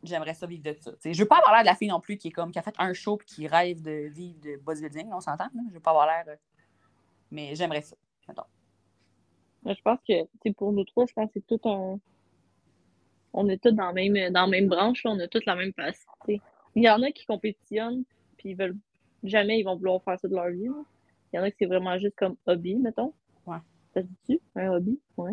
j'aimerais 0.02 0.34
ça 0.34 0.46
vivre 0.46 0.62
de 0.62 0.76
ça. 0.80 0.92
Je 1.04 1.12
je 1.12 1.22
veux 1.22 1.28
pas 1.28 1.38
avoir 1.38 1.52
l'air 1.54 1.62
de 1.62 1.68
la 1.68 1.74
fille 1.74 1.88
non 1.88 2.00
plus 2.00 2.16
qui 2.16 2.28
est 2.28 2.32
comme 2.32 2.50
qui 2.50 2.58
a 2.58 2.62
fait 2.62 2.74
un 2.78 2.92
show 2.92 3.18
et 3.20 3.24
qui 3.24 3.46
rêve 3.46 3.82
de 3.82 4.08
vivre 4.08 4.40
de 4.40 4.56
bodybuilding, 4.56 5.12
on 5.12 5.20
s'entend. 5.20 5.48
Je 5.68 5.74
veux 5.74 5.80
pas 5.80 5.90
avoir 5.90 6.06
l'air. 6.06 6.24
Euh, 6.28 6.36
mais 7.30 7.54
j'aimerais 7.54 7.82
ça. 7.82 7.96
Je 9.64 9.80
pense 9.82 9.98
que 10.08 10.50
pour 10.52 10.72
nous 10.72 10.84
trois, 10.84 11.06
je 11.06 11.12
pense 11.12 11.26
que 11.26 11.34
c'est 11.34 11.46
tout 11.46 11.68
un. 11.68 11.98
On 13.32 13.48
est 13.48 13.62
tous 13.62 13.70
dans 13.70 13.86
la 13.86 13.92
même, 13.92 14.32
dans 14.32 14.42
la 14.42 14.46
même 14.46 14.68
branche, 14.68 15.02
on 15.04 15.18
a 15.20 15.28
tous 15.28 15.44
la 15.46 15.54
même 15.54 15.72
passe. 15.72 16.04
Il 16.28 16.82
y 16.82 16.90
en 16.90 17.00
a 17.02 17.10
qui 17.10 17.24
compétitionnent, 17.26 18.04
puis 18.36 18.50
ils 18.50 18.56
veulent 18.56 18.76
jamais 19.22 19.60
ils 19.60 19.62
vont 19.62 19.76
vouloir 19.76 20.02
faire 20.02 20.18
ça 20.18 20.28
de 20.28 20.34
leur 20.34 20.48
vie. 20.48 20.68
Il 21.32 21.36
y 21.36 21.38
en 21.38 21.42
a 21.42 21.50
qui 21.50 21.58
c'est 21.60 21.66
vraiment 21.66 21.98
juste 21.98 22.16
comme 22.16 22.36
hobby, 22.46 22.74
mettons. 22.74 23.14
Ouais. 23.46 23.58
Ça 23.94 24.02
se 24.02 24.06
dit 24.28 24.40
Un 24.56 24.72
hobby? 24.72 24.98
Ouais. 25.16 25.32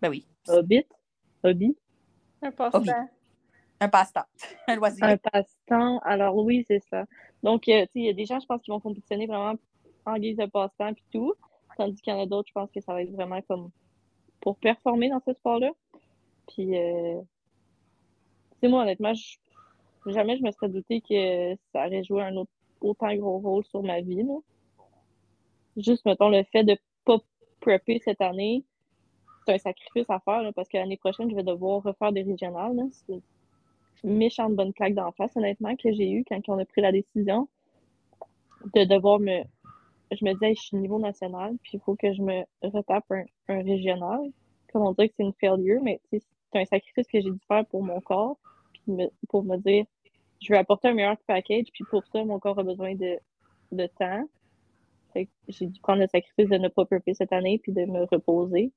Ben 0.00 0.08
oui. 0.08 0.26
Hobbit? 0.48 0.86
Hobby? 1.42 1.76
Un 2.42 2.50
passe-temps. 2.50 3.08
Un 3.84 3.88
passe-temps. 3.88 4.24
un 4.68 4.76
loisir. 4.76 5.04
Un 5.04 5.16
passe-temps. 5.18 5.98
Alors 6.00 6.36
oui, 6.36 6.64
c'est 6.66 6.80
ça. 6.90 7.04
Donc, 7.42 7.68
euh, 7.68 7.84
il 7.94 8.04
y 8.04 8.08
a 8.08 8.14
des 8.14 8.24
gens, 8.24 8.40
je 8.40 8.46
pense, 8.46 8.62
qui 8.62 8.70
vont 8.70 8.80
compétitionner 8.80 9.26
vraiment 9.26 9.54
en 10.06 10.18
guise 10.18 10.38
de 10.38 10.46
passe-temps 10.46 10.88
et 10.88 11.02
tout. 11.12 11.34
Tandis 11.76 12.00
qu'il 12.00 12.12
y 12.12 12.16
en 12.16 12.22
a 12.22 12.26
d'autres, 12.26 12.48
je 12.48 12.54
pense 12.54 12.70
que 12.70 12.80
ça 12.80 12.94
va 12.94 13.02
être 13.02 13.12
vraiment 13.12 13.42
comme 13.42 13.70
pour 14.40 14.56
performer 14.56 15.10
dans 15.10 15.20
ce 15.20 15.34
sport-là. 15.34 15.70
Puis, 16.48 16.78
euh, 16.78 17.20
moi, 18.62 18.82
honnêtement, 18.82 19.12
jamais 20.06 20.38
je 20.38 20.42
me 20.42 20.50
serais 20.50 20.70
douté 20.70 21.02
que 21.02 21.54
ça 21.72 21.86
aurait 21.86 22.04
joué 22.04 22.22
un 22.22 22.36
autre 22.36 22.50
autant 22.80 23.14
gros 23.14 23.38
rôle 23.38 23.64
sur 23.64 23.82
ma 23.82 24.00
vie. 24.00 24.22
Là. 24.22 24.38
Juste, 25.76 26.06
mettons, 26.06 26.30
le 26.30 26.42
fait 26.44 26.64
de 26.64 26.78
pas 27.04 27.18
prepper 27.60 28.00
cette 28.02 28.20
année, 28.20 28.64
c'est 29.46 29.54
un 29.54 29.58
sacrifice 29.58 30.08
à 30.08 30.20
faire 30.20 30.50
parce 30.54 30.68
que 30.68 30.78
l'année 30.78 30.96
prochaine, 30.96 31.30
je 31.30 31.36
vais 31.36 31.42
devoir 31.42 31.82
refaire 31.82 32.12
des 32.12 32.22
régionales. 32.22 32.76
C'est 32.90 33.12
une 33.12 33.22
méchante 34.04 34.54
bonne 34.54 34.72
claque 34.72 34.94
d'en 34.94 35.10
face, 35.12 35.36
honnêtement, 35.36 35.74
que 35.76 35.92
j'ai 35.92 36.10
eu 36.10 36.24
quand 36.28 36.40
on 36.48 36.58
a 36.58 36.64
pris 36.64 36.80
la 36.80 36.92
décision 36.92 37.48
de 38.74 38.84
devoir 38.84 39.18
me. 39.18 39.42
Je 40.12 40.24
me 40.24 40.32
disais, 40.34 40.54
je 40.54 40.60
suis 40.60 40.76
niveau 40.76 40.98
national, 40.98 41.56
puis 41.62 41.72
il 41.74 41.80
faut 41.80 41.96
que 41.96 42.12
je 42.12 42.22
me 42.22 42.44
retape 42.62 43.10
un, 43.10 43.62
régional. 43.62 44.20
Comme 44.72 44.82
on 44.82 44.92
dirait 44.92 45.08
que 45.08 45.14
c'est 45.16 45.24
une 45.24 45.32
failure, 45.34 45.82
mais 45.82 46.00
c'est 46.10 46.22
un 46.54 46.64
sacrifice 46.64 47.06
que 47.06 47.20
j'ai 47.20 47.30
dû 47.30 47.40
faire 47.48 47.64
pour 47.66 47.82
mon 47.82 48.00
corps, 48.00 48.38
puis 48.72 48.92
pour 49.28 49.42
me 49.44 49.56
dire, 49.56 49.86
je 50.40 50.52
vais 50.52 50.58
apporter 50.58 50.88
un 50.88 50.94
meilleur 50.94 51.16
package, 51.26 51.66
puis 51.72 51.84
pour 51.90 52.04
ça, 52.06 52.24
mon 52.24 52.38
corps 52.38 52.58
a 52.58 52.62
besoin 52.62 52.94
de, 52.94 53.18
de 53.72 53.86
temps. 53.98 54.28
J'ai 55.48 55.66
dû 55.66 55.80
prendre 55.80 56.00
le 56.00 56.08
sacrifice 56.08 56.48
de 56.48 56.56
ne 56.56 56.68
pas 56.68 56.84
prepper 56.84 57.14
cette 57.14 57.32
année, 57.32 57.58
puis 57.58 57.72
de 57.72 57.84
me 57.86 58.04
reposer. 58.04 58.72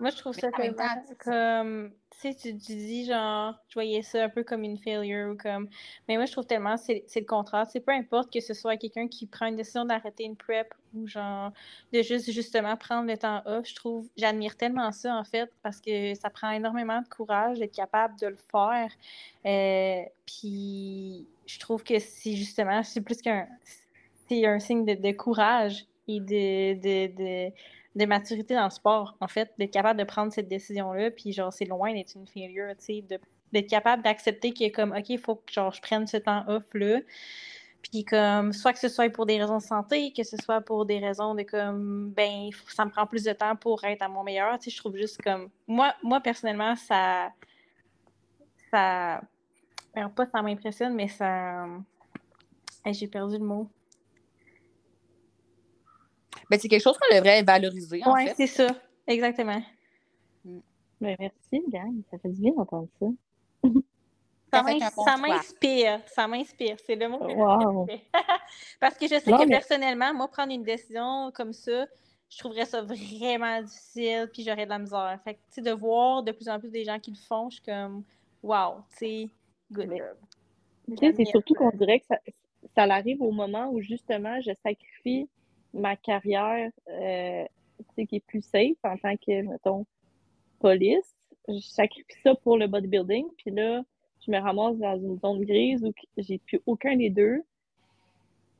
Moi, 0.00 0.10
je 0.10 0.16
trouve 0.16 0.34
ça 0.34 0.50
comme. 0.50 1.92
Tu 2.20 2.32
sais, 2.32 2.34
tu, 2.34 2.52
dis 2.52 3.04
genre, 3.04 3.54
je 3.68 3.74
voyais 3.74 4.02
ça 4.02 4.24
un 4.24 4.28
peu 4.28 4.42
comme 4.42 4.64
une 4.64 4.78
failure 4.78 5.30
ou 5.32 5.36
comme. 5.36 5.68
Mais 6.08 6.16
moi, 6.16 6.26
je 6.26 6.32
trouve 6.32 6.46
tellement 6.46 6.76
c'est 6.76 7.04
le 7.14 7.24
contraire. 7.24 7.66
C'est 7.70 7.80
peu 7.80 7.92
importe 7.92 8.32
que 8.32 8.40
ce 8.40 8.54
soit 8.54 8.76
quelqu'un 8.76 9.06
qui 9.06 9.26
prend 9.26 9.46
une 9.46 9.56
décision 9.56 9.84
d'arrêter 9.84 10.24
une 10.24 10.34
prep 10.36 10.74
ou 10.94 11.06
genre 11.06 11.52
de 11.92 12.02
juste 12.02 12.30
justement 12.32 12.76
prendre 12.76 13.08
le 13.08 13.16
temps 13.16 13.42
off. 13.46 13.68
Je 13.68 13.74
trouve, 13.74 14.08
j'admire 14.16 14.56
tellement 14.56 14.90
ça 14.90 15.14
en 15.14 15.22
fait 15.22 15.50
parce 15.62 15.80
que 15.80 16.14
ça 16.14 16.28
prend 16.30 16.50
énormément 16.50 17.00
de 17.00 17.08
courage 17.08 17.60
d'être 17.60 17.74
capable 17.74 18.18
de 18.18 18.26
le 18.28 18.38
faire. 18.50 18.90
Euh, 19.46 20.02
puis 20.26 21.26
je 21.46 21.58
trouve 21.60 21.84
que 21.84 21.98
c'est 21.98 22.34
justement, 22.34 22.82
c'est 22.82 23.00
plus 23.00 23.22
qu'un. 23.22 23.46
C'est 24.28 24.44
un 24.44 24.58
signe 24.58 24.84
de, 24.84 24.94
de 24.94 25.12
courage 25.12 25.86
et 26.08 26.20
de, 26.20 26.74
de, 26.74 27.48
de 27.48 27.52
de 27.94 28.04
maturité 28.04 28.54
dans 28.54 28.64
le 28.64 28.70
sport, 28.70 29.16
en 29.20 29.28
fait, 29.28 29.52
d'être 29.58 29.72
capable 29.72 29.98
de 29.98 30.04
prendre 30.04 30.32
cette 30.32 30.48
décision-là, 30.48 31.10
puis 31.10 31.32
genre, 31.32 31.52
c'est 31.52 31.64
loin 31.64 31.92
d'être 31.92 32.14
une 32.16 32.26
failure, 32.26 32.68
tu 32.78 32.84
sais, 32.84 33.04
d'être 33.52 33.68
capable 33.68 34.02
d'accepter 34.02 34.52
est 34.60 34.70
comme, 34.70 34.92
OK, 34.92 35.08
il 35.08 35.18
faut 35.18 35.36
que 35.36 35.52
genre, 35.52 35.72
je 35.72 35.80
prenne 35.80 36.06
ce 36.06 36.18
temps 36.18 36.44
off-là, 36.46 37.00
puis 37.82 38.04
comme, 38.04 38.52
soit 38.52 38.72
que 38.72 38.78
ce 38.78 38.88
soit 38.88 39.08
pour 39.10 39.26
des 39.26 39.40
raisons 39.40 39.58
de 39.58 39.62
santé, 39.62 40.12
que 40.12 40.22
ce 40.22 40.36
soit 40.36 40.60
pour 40.60 40.84
des 40.84 40.98
raisons 40.98 41.34
de 41.34 41.42
comme, 41.42 42.10
ben, 42.10 42.50
ça 42.68 42.84
me 42.84 42.90
prend 42.90 43.06
plus 43.06 43.24
de 43.24 43.32
temps 43.32 43.56
pour 43.56 43.82
être 43.84 44.02
à 44.02 44.08
mon 44.08 44.22
meilleur, 44.22 44.58
tu 44.58 44.64
sais, 44.64 44.70
je 44.70 44.78
trouve 44.78 44.96
juste 44.96 45.20
comme, 45.22 45.48
moi, 45.66 45.94
moi 46.02 46.20
personnellement, 46.20 46.76
ça, 46.76 47.32
ça, 48.70 49.22
alors 49.94 50.10
pas 50.10 50.26
ça 50.26 50.42
m'impressionne, 50.42 50.94
mais 50.94 51.08
ça, 51.08 51.66
j'ai 52.86 53.08
perdu 53.08 53.38
le 53.38 53.44
mot. 53.44 53.68
Ben, 56.50 56.58
c'est 56.58 56.68
quelque 56.68 56.82
chose 56.82 56.96
qu'on 56.98 57.14
devrait 57.14 57.42
valoriser. 57.42 58.00
Oui, 58.06 58.28
c'est 58.36 58.46
ça. 58.46 58.68
Exactement. 59.06 59.62
Mm. 60.44 60.58
Ben, 61.00 61.16
merci, 61.18 61.64
gang. 61.68 62.02
Ça 62.10 62.18
fait 62.18 62.30
du 62.30 62.40
bien 62.40 62.52
d'entendre 62.52 62.88
ça. 62.98 63.06
ça 64.52 64.62
m'inspire. 65.16 66.00
Ça 66.06 66.26
m'inspire. 66.26 66.76
C'est 66.84 66.96
le 66.96 67.08
mot 67.08 67.18
que 67.18 67.96
Parce 68.80 68.96
que 68.96 69.06
je 69.06 69.18
sais 69.20 69.30
que 69.30 69.48
personnellement, 69.48 70.12
moi, 70.14 70.28
prendre 70.28 70.52
une 70.52 70.64
décision 70.64 71.30
comme 71.34 71.52
ça, 71.52 71.86
je 72.30 72.38
trouverais 72.38 72.66
ça 72.66 72.82
vraiment 72.82 73.62
difficile, 73.62 74.28
puis 74.32 74.42
j'aurais 74.42 74.64
de 74.64 74.70
la 74.70 74.78
misère. 74.78 75.18
Fait 75.24 75.34
que, 75.34 75.60
de 75.60 75.70
voir 75.70 76.22
de 76.22 76.32
plus 76.32 76.48
en 76.48 76.58
plus 76.58 76.70
des 76.70 76.84
gens 76.84 76.98
qui 76.98 77.10
le 77.10 77.16
font, 77.16 77.48
je 77.50 77.56
suis 77.56 77.64
comme, 77.64 78.04
wow, 78.42 78.76
tu 78.90 78.96
sais, 78.98 79.28
good 79.72 79.90
job. 79.90 80.98
C'est 81.16 81.24
surtout 81.26 81.54
qu'on 81.54 81.70
dirait 81.70 82.00
que 82.00 82.06
ça, 82.06 82.16
ça 82.74 82.82
arrive 82.82 83.22
au 83.22 83.30
moment 83.30 83.68
où, 83.70 83.80
justement, 83.80 84.40
je 84.40 84.52
sacrifie 84.62 85.28
ma 85.74 85.96
carrière 85.96 86.70
euh, 86.88 87.44
qui 87.96 88.16
est 88.16 88.26
plus 88.26 88.42
safe 88.42 88.76
en 88.82 88.96
tant 88.96 89.16
que, 89.16 89.42
mettons, 89.42 89.86
police. 90.60 91.14
Je 91.48 91.60
sacrifie 91.60 92.20
ça 92.22 92.34
pour 92.34 92.58
le 92.58 92.66
bodybuilding. 92.66 93.26
Puis 93.36 93.50
là, 93.50 93.82
je 94.24 94.30
me 94.30 94.38
ramasse 94.38 94.76
dans 94.78 94.98
une 94.98 95.18
zone 95.18 95.44
grise 95.44 95.82
où 95.84 95.92
j'ai 96.16 96.38
plus 96.38 96.60
aucun 96.66 96.96
des 96.96 97.10
deux. 97.10 97.42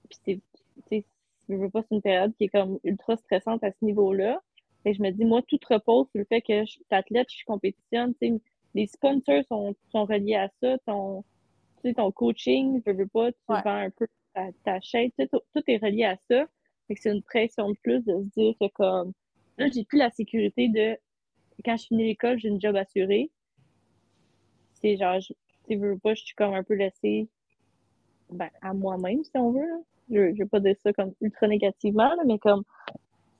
Puis 0.08 0.40
c'est, 0.90 1.04
je 1.48 1.54
veux 1.54 1.70
pas, 1.70 1.82
c'est 1.82 1.94
une 1.94 2.02
période 2.02 2.34
qui 2.36 2.44
est 2.44 2.48
comme 2.48 2.78
ultra 2.84 3.16
stressante 3.16 3.62
à 3.64 3.70
ce 3.70 3.84
niveau-là. 3.84 4.40
Et 4.84 4.94
je 4.94 5.02
me 5.02 5.10
dis, 5.10 5.24
moi, 5.24 5.42
tout 5.42 5.58
repose 5.68 6.06
sur 6.10 6.18
le 6.18 6.24
fait 6.24 6.40
que 6.40 6.60
je 6.64 6.70
suis 6.70 6.84
athlète, 6.90 7.28
je 7.30 7.44
compétitionne. 7.44 8.14
Les 8.74 8.86
sponsors 8.86 9.44
sont, 9.48 9.74
sont 9.90 10.04
reliés 10.04 10.36
à 10.36 10.48
ça. 10.62 10.78
Ton, 10.86 11.24
ton 11.96 12.12
coaching, 12.12 12.80
je 12.86 12.92
veux 12.92 13.06
pas, 13.06 13.32
tu 13.32 13.38
vends 13.48 13.62
un 13.64 13.90
peu 13.90 14.06
ta, 14.34 14.46
ta 14.64 14.80
chaîne. 14.80 15.10
Tout, 15.18 15.40
tout 15.54 15.62
est 15.66 15.78
relié 15.78 16.04
à 16.04 16.16
ça 16.30 16.46
c'est 16.96 17.12
une 17.12 17.22
pression 17.22 17.70
de 17.70 17.76
plus 17.82 18.04
de 18.04 18.12
se 18.12 18.40
dire 18.40 18.54
que 18.60 18.68
comme 18.72 19.12
là, 19.58 19.68
j'ai 19.72 19.84
plus 19.84 19.98
la 19.98 20.10
sécurité 20.10 20.68
de 20.68 20.96
quand 21.64 21.76
je 21.76 21.86
finis 21.86 22.06
l'école, 22.06 22.38
j'ai 22.38 22.48
une 22.48 22.60
job 22.60 22.76
assurée. 22.76 23.30
C'est 24.74 24.96
genre, 24.96 25.18
je, 25.20 25.74
veux 25.74 25.98
pas, 25.98 26.14
je 26.14 26.22
suis 26.22 26.34
comme 26.34 26.54
un 26.54 26.62
peu 26.62 26.74
laissée 26.74 27.28
ben, 28.30 28.48
à 28.62 28.72
moi-même, 28.72 29.24
si 29.24 29.32
on 29.34 29.50
veut. 29.50 29.84
Je, 30.10 30.20
ne 30.20 30.38
veux 30.38 30.46
pas 30.46 30.60
dire 30.60 30.76
ça 30.82 30.92
comme 30.92 31.12
ultra 31.20 31.48
négativement, 31.48 32.12
mais 32.26 32.38
comme 32.38 32.62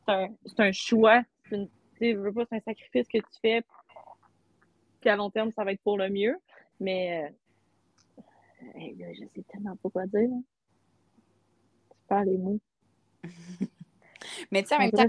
c'est 0.07 0.13
un, 0.13 0.29
un, 0.59 0.73
choix. 0.73 1.23
Tu 1.49 2.15
veux 2.15 2.33
pas, 2.33 2.45
c'est 2.47 2.57
un 2.57 2.61
sacrifice 2.61 3.07
que 3.07 3.19
tu 3.19 3.41
fais. 3.41 3.63
Puis 5.01 5.11
à 5.11 5.17
long 5.17 5.31
terme, 5.31 5.53
ça 5.53 5.65
va 5.65 5.73
être 5.73 5.83
pour 5.83 5.97
le 5.97 6.11
mieux. 6.11 6.37
Mais 6.81 7.33
euh, 8.77 9.15
je 9.15 9.25
sais 9.35 9.43
tellement 9.49 9.77
pas 9.77 9.91
quoi 9.91 10.07
dire. 10.07 10.29
Je 11.91 12.07
parle 12.09 12.29
les 12.29 12.39
mots. 12.39 12.61
Mais 14.51 14.63
tu 14.63 14.69
sais, 14.69 14.75
en 14.77 14.79
même 14.79 14.91
temps, 14.91 15.07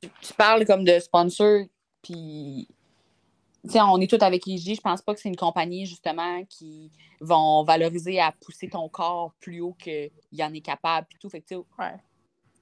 tu, 0.00 0.34
parles 0.34 0.66
comme 0.66 0.84
de 0.84 0.98
sponsor, 0.98 1.64
puis 2.02 2.68
tu 3.64 3.70
sais, 3.70 3.80
on 3.80 3.98
est 4.00 4.10
tous 4.10 4.22
avec 4.22 4.46
EJ. 4.46 4.74
Je 4.76 4.80
pense 4.80 5.02
pas 5.02 5.14
que 5.14 5.20
c'est 5.20 5.28
une 5.28 5.36
compagnie, 5.36 5.86
justement, 5.86 6.44
qui 6.44 6.90
vont 7.20 7.64
valoriser 7.64 8.20
à 8.20 8.32
pousser 8.32 8.68
ton 8.68 8.88
corps 8.88 9.32
plus 9.40 9.60
haut 9.60 9.74
qu'il 9.74 10.10
y 10.32 10.44
en 10.44 10.52
est 10.52 10.60
capable, 10.60 11.06
puis 11.08 11.18
tout. 11.18 11.30
Fait 11.30 11.40
que, 11.40 11.54
ouais. 11.54 11.94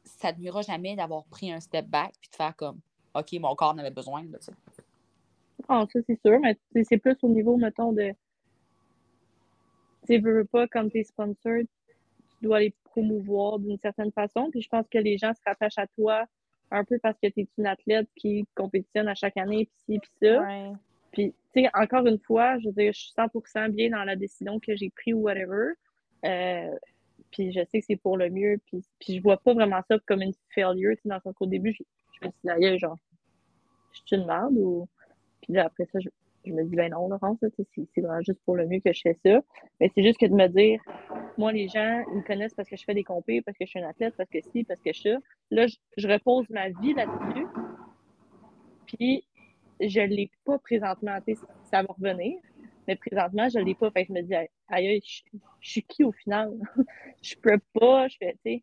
ça 0.04 0.32
ne 0.32 0.38
nuira 0.38 0.62
jamais 0.62 0.94
d'avoir 0.94 1.24
pris 1.24 1.52
un 1.52 1.60
step 1.60 1.86
back, 1.86 2.12
puis 2.20 2.30
de 2.30 2.36
faire 2.36 2.54
comme, 2.56 2.80
OK, 3.14 3.32
mon 3.40 3.54
corps 3.54 3.72
en 3.72 3.78
avait 3.78 3.90
besoin, 3.90 4.22
là, 4.24 4.38
ah, 5.68 5.86
ça, 5.92 6.00
c'est 6.06 6.20
sûr, 6.20 6.40
mais 6.40 6.56
c'est 6.84 6.98
plus 6.98 7.16
au 7.22 7.28
niveau, 7.28 7.56
mettons, 7.56 7.92
de. 7.92 8.12
Tu 10.06 10.18
veux 10.18 10.44
pas, 10.44 10.66
comme 10.66 10.90
tes 10.90 11.04
sponsors, 11.04 11.60
tu 11.60 12.36
dois 12.42 12.60
les 12.60 12.74
promouvoir 12.92 13.58
d'une 13.58 13.78
certaine 13.78 14.12
façon. 14.12 14.50
Puis 14.50 14.62
je 14.62 14.68
pense 14.68 14.86
que 14.88 14.98
les 14.98 15.18
gens 15.18 15.32
se 15.34 15.40
rattachent 15.46 15.78
à 15.78 15.86
toi 15.86 16.24
un 16.70 16.84
peu 16.84 16.98
parce 16.98 17.18
que 17.22 17.28
tu 17.28 17.40
es 17.40 17.48
une 17.58 17.66
athlète 17.66 18.08
qui 18.16 18.46
compétitionne 18.54 19.08
à 19.08 19.14
chaque 19.14 19.36
année, 19.36 19.66
puis 19.66 19.94
ci, 19.94 19.98
puis 19.98 20.10
ça. 20.22 20.44
Puis, 21.12 21.34
tu 21.52 21.62
sais, 21.62 21.70
encore 21.74 22.06
une 22.06 22.18
fois, 22.18 22.58
je 22.58 22.68
veux 22.68 22.72
dire, 22.72 22.92
je 22.94 23.00
suis 23.00 23.12
100% 23.12 23.70
bien 23.70 23.90
dans 23.90 24.04
la 24.04 24.16
décision 24.16 24.58
que 24.58 24.74
j'ai 24.74 24.88
prise 24.88 25.14
ou 25.14 25.18
whatever. 25.18 25.72
Euh, 26.24 26.74
puis 27.30 27.52
je 27.52 27.60
sais 27.70 27.80
que 27.80 27.86
c'est 27.86 27.96
pour 27.96 28.16
le 28.16 28.30
mieux. 28.30 28.58
Puis, 28.66 28.82
puis 28.98 29.16
je 29.16 29.22
vois 29.22 29.36
pas 29.36 29.52
vraiment 29.52 29.82
ça 29.88 29.98
comme 30.06 30.22
une 30.22 30.32
failure. 30.54 30.96
Dans 31.04 31.16
le 31.16 31.20
sens 31.20 31.34
qu'au 31.34 31.46
début, 31.46 31.74
je, 31.74 32.26
me 32.26 32.32
suis 32.32 32.70
dit, 32.70 32.78
genre, 32.78 32.96
je 33.92 34.00
suis 34.06 34.16
une 34.16 34.26
merde 34.26 34.54
ou. 34.56 34.88
Puis 35.42 35.52
là, 35.52 35.66
après 35.66 35.84
ça, 35.92 35.98
je, 36.00 36.08
je 36.44 36.52
me 36.52 36.64
dis, 36.64 36.76
ben 36.76 36.90
non, 36.90 37.08
Laurence, 37.08 37.38
c'est 37.40 38.00
vraiment 38.00 38.20
juste 38.22 38.40
pour 38.44 38.56
le 38.56 38.66
mieux 38.66 38.80
que 38.80 38.92
je 38.92 39.00
fais 39.00 39.16
ça. 39.24 39.40
Mais 39.80 39.90
c'est 39.94 40.02
juste 40.02 40.18
que 40.18 40.26
de 40.26 40.34
me 40.34 40.48
dire, 40.48 40.80
moi, 41.38 41.52
les 41.52 41.68
gens, 41.68 42.02
ils 42.12 42.18
me 42.18 42.22
connaissent 42.22 42.54
parce 42.54 42.68
que 42.68 42.76
je 42.76 42.84
fais 42.84 42.94
des 42.94 43.04
compés, 43.04 43.42
parce 43.42 43.56
que 43.56 43.64
je 43.64 43.70
suis 43.70 43.78
une 43.78 43.86
athlète, 43.86 44.14
parce 44.16 44.30
que 44.30 44.40
si, 44.40 44.64
parce 44.64 44.80
que 44.80 44.92
ça. 44.92 45.18
Là, 45.50 45.66
je, 45.96 46.08
repose 46.08 46.48
ma 46.50 46.68
vie 46.68 46.94
là-dessus. 46.94 47.46
Puis, 48.86 49.24
je 49.80 50.00
ne 50.00 50.06
l'ai 50.06 50.30
pas 50.44 50.58
présentement. 50.58 51.18
Ça 51.64 51.82
va 51.82 51.94
revenir. 51.94 52.38
Mais 52.88 52.96
présentement, 52.96 53.48
je 53.48 53.58
ne 53.58 53.64
l'ai 53.64 53.74
pas. 53.74 53.90
Fait 53.90 54.04
que 54.04 54.08
je 54.08 54.12
me 54.12 54.22
dis, 54.22 54.34
aïe, 54.68 55.00
je, 55.04 55.22
suis 55.60 55.82
qui 55.82 56.04
au 56.04 56.12
final? 56.12 56.52
je 57.22 57.36
peux 57.36 57.58
pas, 57.72 58.08
je 58.08 58.16
fais, 58.16 58.32
tu 58.32 58.38
sais, 58.44 58.62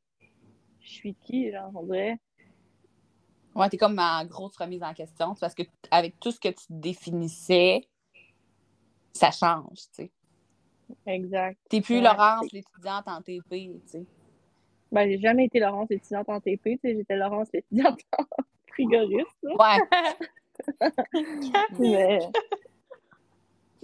je 0.81 0.89
suis 0.89 1.15
qui, 1.15 1.51
genre, 1.51 1.71
on 1.75 1.83
dirait? 1.83 2.17
Ouais, 3.59 3.67
t'es 3.67 3.75
comme 3.75 3.95
ma 3.95 4.23
grosse 4.23 4.55
remise 4.55 4.81
en 4.81 4.93
question. 4.93 5.35
Parce 5.35 5.53
que 5.53 5.63
avec 5.91 6.17
tout 6.21 6.31
ce 6.31 6.39
que 6.39 6.47
tu 6.47 6.63
définissais, 6.69 7.85
ça 9.11 9.31
change, 9.31 9.79
tu 9.93 10.05
sais. 10.05 10.11
Exact. 11.05 11.59
T'es 11.69 11.81
plus 11.81 12.01
Laurence, 12.01 12.49
l'étudiante 12.53 13.05
en 13.07 13.21
TP, 13.21 13.43
tu 13.49 13.81
sais. 13.85 14.05
Ben, 14.93 15.09
j'ai 15.09 15.19
jamais 15.19 15.45
été 15.45 15.59
Laurence, 15.59 15.89
l'étudiante 15.89 16.29
en 16.29 16.39
TP, 16.39 16.61
tu 16.63 16.79
sais. 16.81 16.95
J'étais 16.95 17.17
Laurence, 17.17 17.49
l'étudiante 17.53 17.99
en 18.17 18.23
frigoriste. 18.67 19.43
Ouais. 19.43 19.77
Mais... 21.79 22.19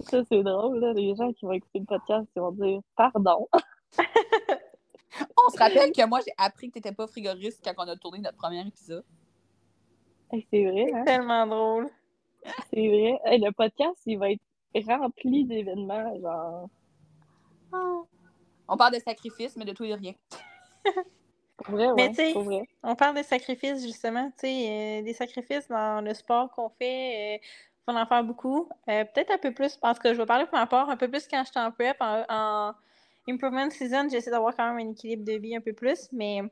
Ça, 0.00 0.22
c'est 0.24 0.42
drôle, 0.42 0.78
là. 0.78 0.94
Les 0.94 1.14
gens 1.16 1.34
qui 1.34 1.44
vont 1.44 1.52
écouter 1.52 1.80
le 1.80 1.84
podcast, 1.84 2.26
ils 2.34 2.40
vont 2.40 2.52
dire 2.52 2.80
«Pardon!» 2.96 3.46
On 5.36 5.50
se 5.50 5.58
rappelle 5.58 5.92
que 5.92 6.06
moi, 6.06 6.20
j'ai 6.26 6.32
appris 6.38 6.68
que 6.68 6.74
t'étais 6.74 6.92
pas 6.92 7.06
frigoriste 7.06 7.62
quand 7.62 7.74
on 7.84 7.88
a 7.88 7.96
tourné 7.96 8.20
notre 8.20 8.36
premier 8.38 8.66
épisode. 8.66 9.04
C'est 10.30 10.64
vrai, 10.64 10.86
hein? 10.94 11.04
tellement 11.04 11.46
drôle. 11.46 11.88
C'est 12.72 12.88
vrai. 12.88 13.38
le 13.38 13.50
podcast, 13.52 14.00
il 14.06 14.18
va 14.18 14.30
être 14.30 14.88
rempli 14.88 15.44
d'événements, 15.44 16.18
genre. 16.20 16.68
On 18.68 18.76
parle 18.76 18.94
de 18.94 19.00
sacrifice, 19.00 19.56
mais 19.56 19.64
de 19.64 19.72
tout 19.72 19.84
et 19.84 19.90
de 19.90 19.94
rien. 19.94 20.14
Pour 21.56 21.74
vrai, 21.74 21.88
Mais 21.96 22.10
ouais, 22.18 22.32
pour 22.34 22.42
vrai. 22.42 22.62
On 22.82 22.94
parle 22.94 23.16
de 23.16 23.22
sacrifices, 23.22 23.82
justement, 23.82 24.30
tu 24.32 24.46
sais, 24.46 25.00
euh, 25.00 25.02
des 25.02 25.14
sacrifices 25.14 25.68
dans 25.68 26.04
le 26.04 26.12
sport 26.12 26.50
qu'on 26.50 26.68
fait, 26.68 27.36
il 27.36 27.40
faut 27.86 27.96
en 27.96 28.04
faire 28.04 28.22
beaucoup. 28.24 28.68
Euh, 28.90 29.04
Peut-être 29.06 29.30
un 29.30 29.38
peu 29.38 29.54
plus, 29.54 29.76
parce 29.78 29.98
que 29.98 30.12
je 30.12 30.18
vais 30.18 30.26
parler 30.26 30.44
pour 30.44 30.58
ma 30.58 30.66
part, 30.66 30.90
un 30.90 30.98
peu 30.98 31.08
plus 31.08 31.26
quand 31.26 31.42
j'étais 31.46 31.58
en 31.58 31.72
prep, 31.72 31.96
en, 32.00 32.24
en 32.28 32.74
improvement 33.26 33.70
season, 33.70 34.06
j'essaie 34.10 34.30
d'avoir 34.30 34.54
quand 34.54 34.74
même 34.74 34.86
un 34.86 34.90
équilibre 34.90 35.24
de 35.24 35.32
vie 35.32 35.56
un 35.56 35.62
peu 35.62 35.72
plus, 35.72 36.08
mais 36.12 36.42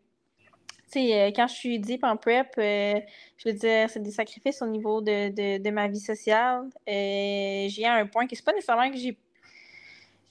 sais, 0.89 1.21
euh, 1.21 1.31
quand 1.35 1.47
je 1.47 1.55
suis 1.55 1.79
deep 1.79 2.05
en 2.05 2.17
prep, 2.17 2.49
euh, 2.59 3.01
je 3.39 3.49
veux 3.49 3.55
dire, 3.55 3.91
c'est 3.91 4.03
des 4.03 4.11
sacrifices 4.11 4.63
au 4.63 4.67
niveau 4.67 5.01
de, 5.01 5.59
de, 5.59 5.71
ma 5.71 5.89
vie 5.89 6.01
sociale. 6.01 6.69
Euh, 6.89 7.67
j'ai 7.69 7.87
un 7.87 8.07
point 8.07 8.27
que 8.27 8.37
c'est 8.37 8.45
pas 8.45 8.53
nécessairement 8.53 8.91
que 8.91 8.97
j'ai 8.97 9.17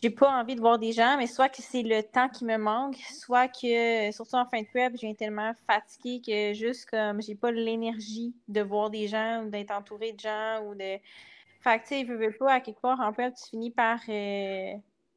j'ai 0.01 0.09
pas 0.09 0.29
envie 0.29 0.55
de 0.55 0.59
voir 0.59 0.77
des 0.79 0.91
gens, 0.91 1.15
mais 1.17 1.27
soit 1.27 1.47
que 1.47 1.61
c'est 1.61 1.81
le 1.81 2.03
temps 2.03 2.27
qui 2.27 2.43
me 2.43 2.57
manque, 2.57 2.97
soit 2.97 3.47
que, 3.47 4.11
surtout 4.11 4.35
en 4.35 4.45
fin 4.45 4.61
de 4.61 4.67
prep, 4.67 4.91
je 4.95 4.99
viens 4.99 5.13
tellement 5.13 5.53
fatiguée 5.65 6.21
que 6.21 6.53
juste 6.53 6.89
comme 6.89 7.21
j'ai 7.21 7.35
pas 7.35 7.51
l'énergie 7.51 8.33
de 8.49 8.59
voir 8.61 8.89
des 8.89 9.07
gens 9.07 9.45
ou 9.45 9.49
d'être 9.49 9.71
entourée 9.71 10.11
de 10.11 10.19
gens 10.19 10.61
ou 10.65 10.75
de. 10.75 10.97
Fait 11.61 11.79
que 11.79 11.83
tu 11.83 11.95
sais, 11.95 12.03
veux, 12.03 12.17
veux 12.17 12.33
pas, 12.33 12.55
à 12.55 12.59
quelque 12.59 12.81
part, 12.81 12.99
en 12.99 13.13
prep, 13.13 13.33
tu 13.33 13.51
finis 13.51 13.71
par 13.71 14.01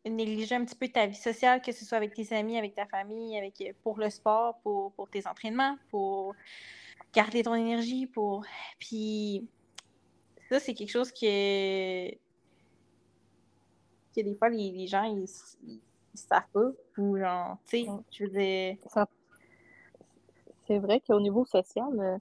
négliger 0.08 0.54
un 0.54 0.64
petit 0.64 0.74
peu 0.74 0.88
ta 0.88 1.06
vie 1.06 1.14
sociale, 1.14 1.60
que 1.60 1.72
ce 1.72 1.84
soit 1.84 1.98
avec 1.98 2.14
tes 2.14 2.34
amis, 2.34 2.58
avec 2.58 2.74
ta 2.74 2.86
famille, 2.86 3.36
avec 3.36 3.74
pour 3.82 3.98
le 3.98 4.10
sport, 4.10 4.58
pour, 4.62 4.92
pour 4.92 5.08
tes 5.08 5.26
entraînements, 5.26 5.76
pour 5.90 6.34
garder 7.12 7.42
ton 7.42 7.54
énergie, 7.54 8.06
pour. 8.06 8.44
Puis 8.78 9.46
ça, 10.48 10.60
c'est 10.60 10.74
quelque 10.74 10.90
chose 10.90 11.12
que 11.12 12.10
que 14.14 14.22
des 14.22 14.34
fois, 14.34 14.48
les, 14.48 14.70
les 14.72 14.86
gens, 14.86 15.04
ils, 15.04 15.26
ils, 15.66 15.80
ils 16.14 16.18
savent 16.18 16.48
pas. 16.52 16.70
Ou 16.98 17.18
genre, 17.18 17.58
tu 17.66 17.84
sais, 17.84 17.86
je 18.10 18.24
veux 18.24 18.30
dire. 18.30 18.76
C'est 20.66 20.78
vrai 20.78 21.00
qu'au 21.00 21.20
niveau 21.20 21.44
social, 21.44 21.88
euh, 22.00 22.18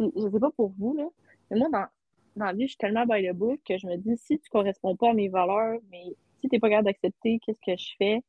je 0.00 0.28
sais 0.28 0.40
pas 0.40 0.50
pour 0.50 0.72
vous, 0.76 0.96
là, 0.96 1.04
mais 1.50 1.58
moi, 1.58 1.68
dans, 1.70 1.86
dans 2.34 2.46
la 2.46 2.52
vie, 2.52 2.62
je 2.62 2.70
suis 2.70 2.78
tellement 2.78 3.06
by 3.06 3.28
the 3.28 3.32
book 3.32 3.60
que 3.64 3.78
je 3.78 3.86
me 3.86 3.96
dis, 3.96 4.16
si 4.16 4.40
tu 4.40 4.50
corresponds 4.50 4.96
pas 4.96 5.10
à 5.10 5.12
mes 5.14 5.28
valeurs, 5.28 5.78
mais 5.90 6.16
si 6.46 6.50
t'es 6.50 6.58
pas 6.58 6.68
capable 6.70 6.86
d'accepter 6.86 7.38
qu'est-ce 7.44 7.60
que 7.60 7.76
je 7.76 7.94
fais, 7.98 8.20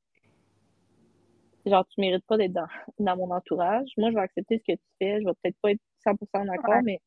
genre, 1.65 1.85
tu 1.87 2.01
mérites 2.01 2.25
pas 2.25 2.37
d'être 2.37 2.53
dans, 2.53 2.67
dans 2.99 3.17
mon 3.17 3.31
entourage. 3.31 3.89
Moi, 3.97 4.09
je 4.09 4.15
vais 4.15 4.21
accepter 4.21 4.57
ce 4.57 4.63
que 4.73 4.77
tu 4.77 4.87
fais. 4.99 5.21
Je 5.21 5.25
vais 5.25 5.33
peut-être 5.41 5.57
pas 5.61 5.71
être 5.71 5.81
100% 6.05 6.45
d'accord, 6.45 6.75
Ouais. 6.75 6.81
mais 6.83 6.99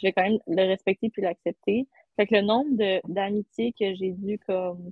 je 0.00 0.06
vais 0.06 0.12
quand 0.12 0.22
même 0.22 0.38
le 0.46 0.62
respecter 0.66 1.10
puis 1.10 1.22
l'accepter. 1.22 1.86
Fait 2.16 2.26
que 2.26 2.34
le 2.34 2.42
nombre 2.42 2.76
de 2.76 3.00
d'amitiés 3.12 3.72
que 3.78 3.94
j'ai 3.94 4.12
dû, 4.12 4.38
comme, 4.46 4.90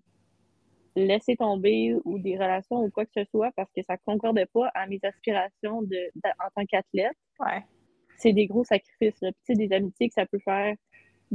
laisser 0.97 1.37
tomber 1.37 1.95
ou 2.05 2.19
des 2.19 2.37
relations 2.37 2.77
ou 2.85 2.91
quoi 2.91 3.05
que 3.05 3.11
ce 3.17 3.25
soit 3.25 3.51
parce 3.57 3.71
que 3.73 3.83
ça 3.83 3.97
concordait 3.99 4.47
pas 4.47 4.69
à 4.75 4.87
mes 4.87 5.01
aspirations 5.03 5.83
de, 5.83 5.97
en 6.25 6.49
tant 6.55 6.65
qu'athlète, 6.67 7.17
Ouais. 7.41 7.65
c'est 8.17 8.33
des 8.33 8.47
gros 8.47 8.63
sacrifices. 8.65 9.21
Là. 9.21 9.33
Puis, 9.33 9.41
tu 9.47 9.55
sais, 9.55 9.67
des 9.69 9.75
amitiés 9.75 10.09
que 10.09 10.15
ça 10.15 10.27
peut 10.27 10.39
faire 10.45 10.75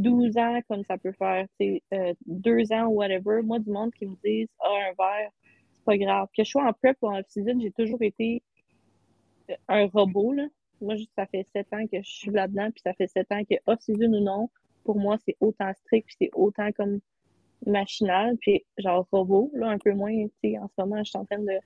12 0.01 0.37
ans, 0.37 0.59
comme 0.67 0.83
ça 0.83 0.97
peut 0.97 1.11
faire 1.11 1.45
euh, 1.61 2.13
deux 2.25 2.71
ans 2.71 2.87
ou 2.87 2.95
whatever. 2.95 3.41
Moi, 3.43 3.59
du 3.59 3.69
monde 3.69 3.93
qui 3.93 4.05
me 4.05 4.15
disent 4.23 4.49
Ah, 4.59 4.89
un 4.89 4.93
verre, 4.97 5.31
c'est 5.71 5.83
pas 5.83 5.97
grave. 5.97 6.27
Que 6.35 6.43
je 6.43 6.49
sois 6.49 6.67
en 6.67 6.73
prep 6.73 6.97
ou 7.01 7.07
en 7.07 7.19
off-season, 7.19 7.59
j'ai 7.59 7.71
toujours 7.71 8.01
été 8.01 8.41
euh, 9.49 9.55
un 9.67 9.87
robot. 9.87 10.33
Là. 10.33 10.47
Moi, 10.81 10.95
juste, 10.95 11.11
ça 11.15 11.25
fait 11.25 11.45
sept 11.53 11.67
ans 11.73 11.85
que 11.87 12.01
je 12.01 12.09
suis 12.09 12.31
là-dedans, 12.31 12.71
puis 12.71 12.81
ça 12.83 12.93
fait 12.93 13.07
sept 13.07 13.31
ans 13.31 13.43
que 13.43 13.55
off-season 13.67 14.13
ou 14.13 14.21
non, 14.21 14.49
pour 14.83 14.97
moi, 14.97 15.17
c'est 15.25 15.35
autant 15.39 15.71
strict, 15.73 16.07
puis 16.07 16.15
c'est 16.21 16.31
autant 16.33 16.71
comme 16.71 16.99
machinal, 17.65 18.37
puis 18.37 18.65
genre 18.77 19.05
robot, 19.11 19.51
là, 19.53 19.67
un 19.67 19.77
peu 19.77 19.91
moins, 19.91 20.11
en 20.11 20.27
ce 20.67 20.81
moment, 20.81 21.03
je 21.03 21.09
suis 21.09 21.17
en 21.17 21.25
train 21.25 21.39
de 21.39 21.59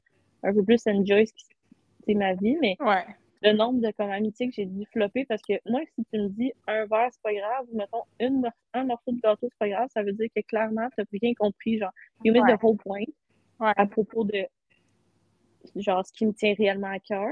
un 0.44 0.54
peu 0.54 0.64
plus 0.64 0.86
enjoy 0.88 1.28
ce 1.28 1.34
qui 2.06 2.16
ma 2.16 2.34
vie, 2.34 2.58
mais 2.60 2.76
Ouais. 2.80 3.06
Le 3.44 3.52
nombre 3.54 3.82
de 3.82 3.92
comme 3.92 4.10
amitiés 4.10 4.48
que 4.48 4.54
j'ai 4.56 4.66
dû 4.66 4.86
flopper 4.92 5.26
parce 5.26 5.42
que 5.42 5.54
moi, 5.70 5.82
si 5.96 6.06
tu 6.12 6.18
me 6.20 6.30
dis 6.30 6.54
un 6.68 6.86
verre, 6.86 7.10
c'est 7.12 7.22
pas 7.22 7.34
grave, 7.34 7.66
ou 7.72 7.78
mettons 7.78 8.04
une, 8.20 8.50
un 8.74 8.86
morceau 8.86 9.12
de 9.12 9.20
gâteau, 9.20 9.48
c'est 9.50 9.60
pas 9.60 9.70
grave, 9.70 9.90
ça 9.94 10.02
veut 10.02 10.14
dire 10.14 10.30
que 10.36 10.42
clairement, 10.42 10.88
t'as 10.96 11.04
bien 11.12 11.34
compris, 11.34 11.78
genre, 11.78 11.92
you 12.24 12.34
Ouais. 12.34 12.42
the 12.48 12.58
whole 12.64 12.78
point 12.78 13.04
Ouais. 13.60 13.74
à 13.76 13.86
propos 13.86 14.24
de 14.24 14.46
genre 15.76 16.06
ce 16.06 16.12
qui 16.14 16.26
me 16.26 16.34
tient 16.34 16.54
réellement 16.58 16.88
à 16.88 17.00
cœur. 17.00 17.30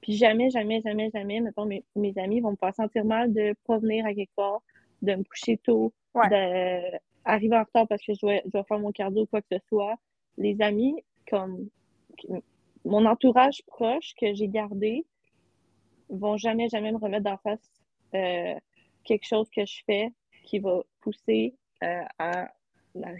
Puis 0.00 0.14
jamais, 0.14 0.50
jamais, 0.50 0.82
jamais, 0.82 1.10
jamais, 1.14 1.40
mettons, 1.40 1.64
mes, 1.64 1.84
mes 1.96 2.12
amis 2.18 2.40
vont 2.40 2.50
me 2.52 2.56
faire 2.56 2.74
sentir 2.74 3.04
mal 3.04 3.32
de 3.32 3.54
pas 3.66 3.78
venir 3.78 4.04
à 4.06 4.12
quelque 4.14 4.34
part, 4.36 4.62
de 5.02 5.14
me 5.14 5.24
coucher 5.24 5.56
tôt, 5.58 5.92
Ouais. 6.14 6.28
d'arriver 6.28 7.56
en 7.56 7.64
retard 7.64 7.88
parce 7.88 8.02
que 8.04 8.14
je 8.14 8.20
dois, 8.20 8.40
je 8.44 8.50
dois 8.50 8.64
faire 8.64 8.78
mon 8.78 8.92
cardio 8.92 9.22
ou 9.22 9.26
quoi 9.26 9.40
que 9.40 9.48
ce 9.50 9.58
soit. 9.68 9.96
Les 10.36 10.60
amis, 10.60 11.02
comme 11.28 11.68
mon 12.84 13.06
entourage 13.06 13.62
proche 13.66 14.14
que 14.20 14.34
j'ai 14.34 14.48
gardé, 14.48 15.04
vont 16.08 16.36
jamais, 16.36 16.68
jamais 16.68 16.92
me 16.92 16.98
remettre 16.98 17.24
d'en 17.24 17.36
face 17.38 17.70
euh, 18.14 18.54
quelque 19.04 19.26
chose 19.26 19.48
que 19.50 19.64
je 19.64 19.82
fais 19.86 20.12
qui 20.44 20.58
va 20.58 20.82
pousser 21.00 21.54
euh, 21.82 22.02
à, 22.18 22.42
à- 22.42 22.50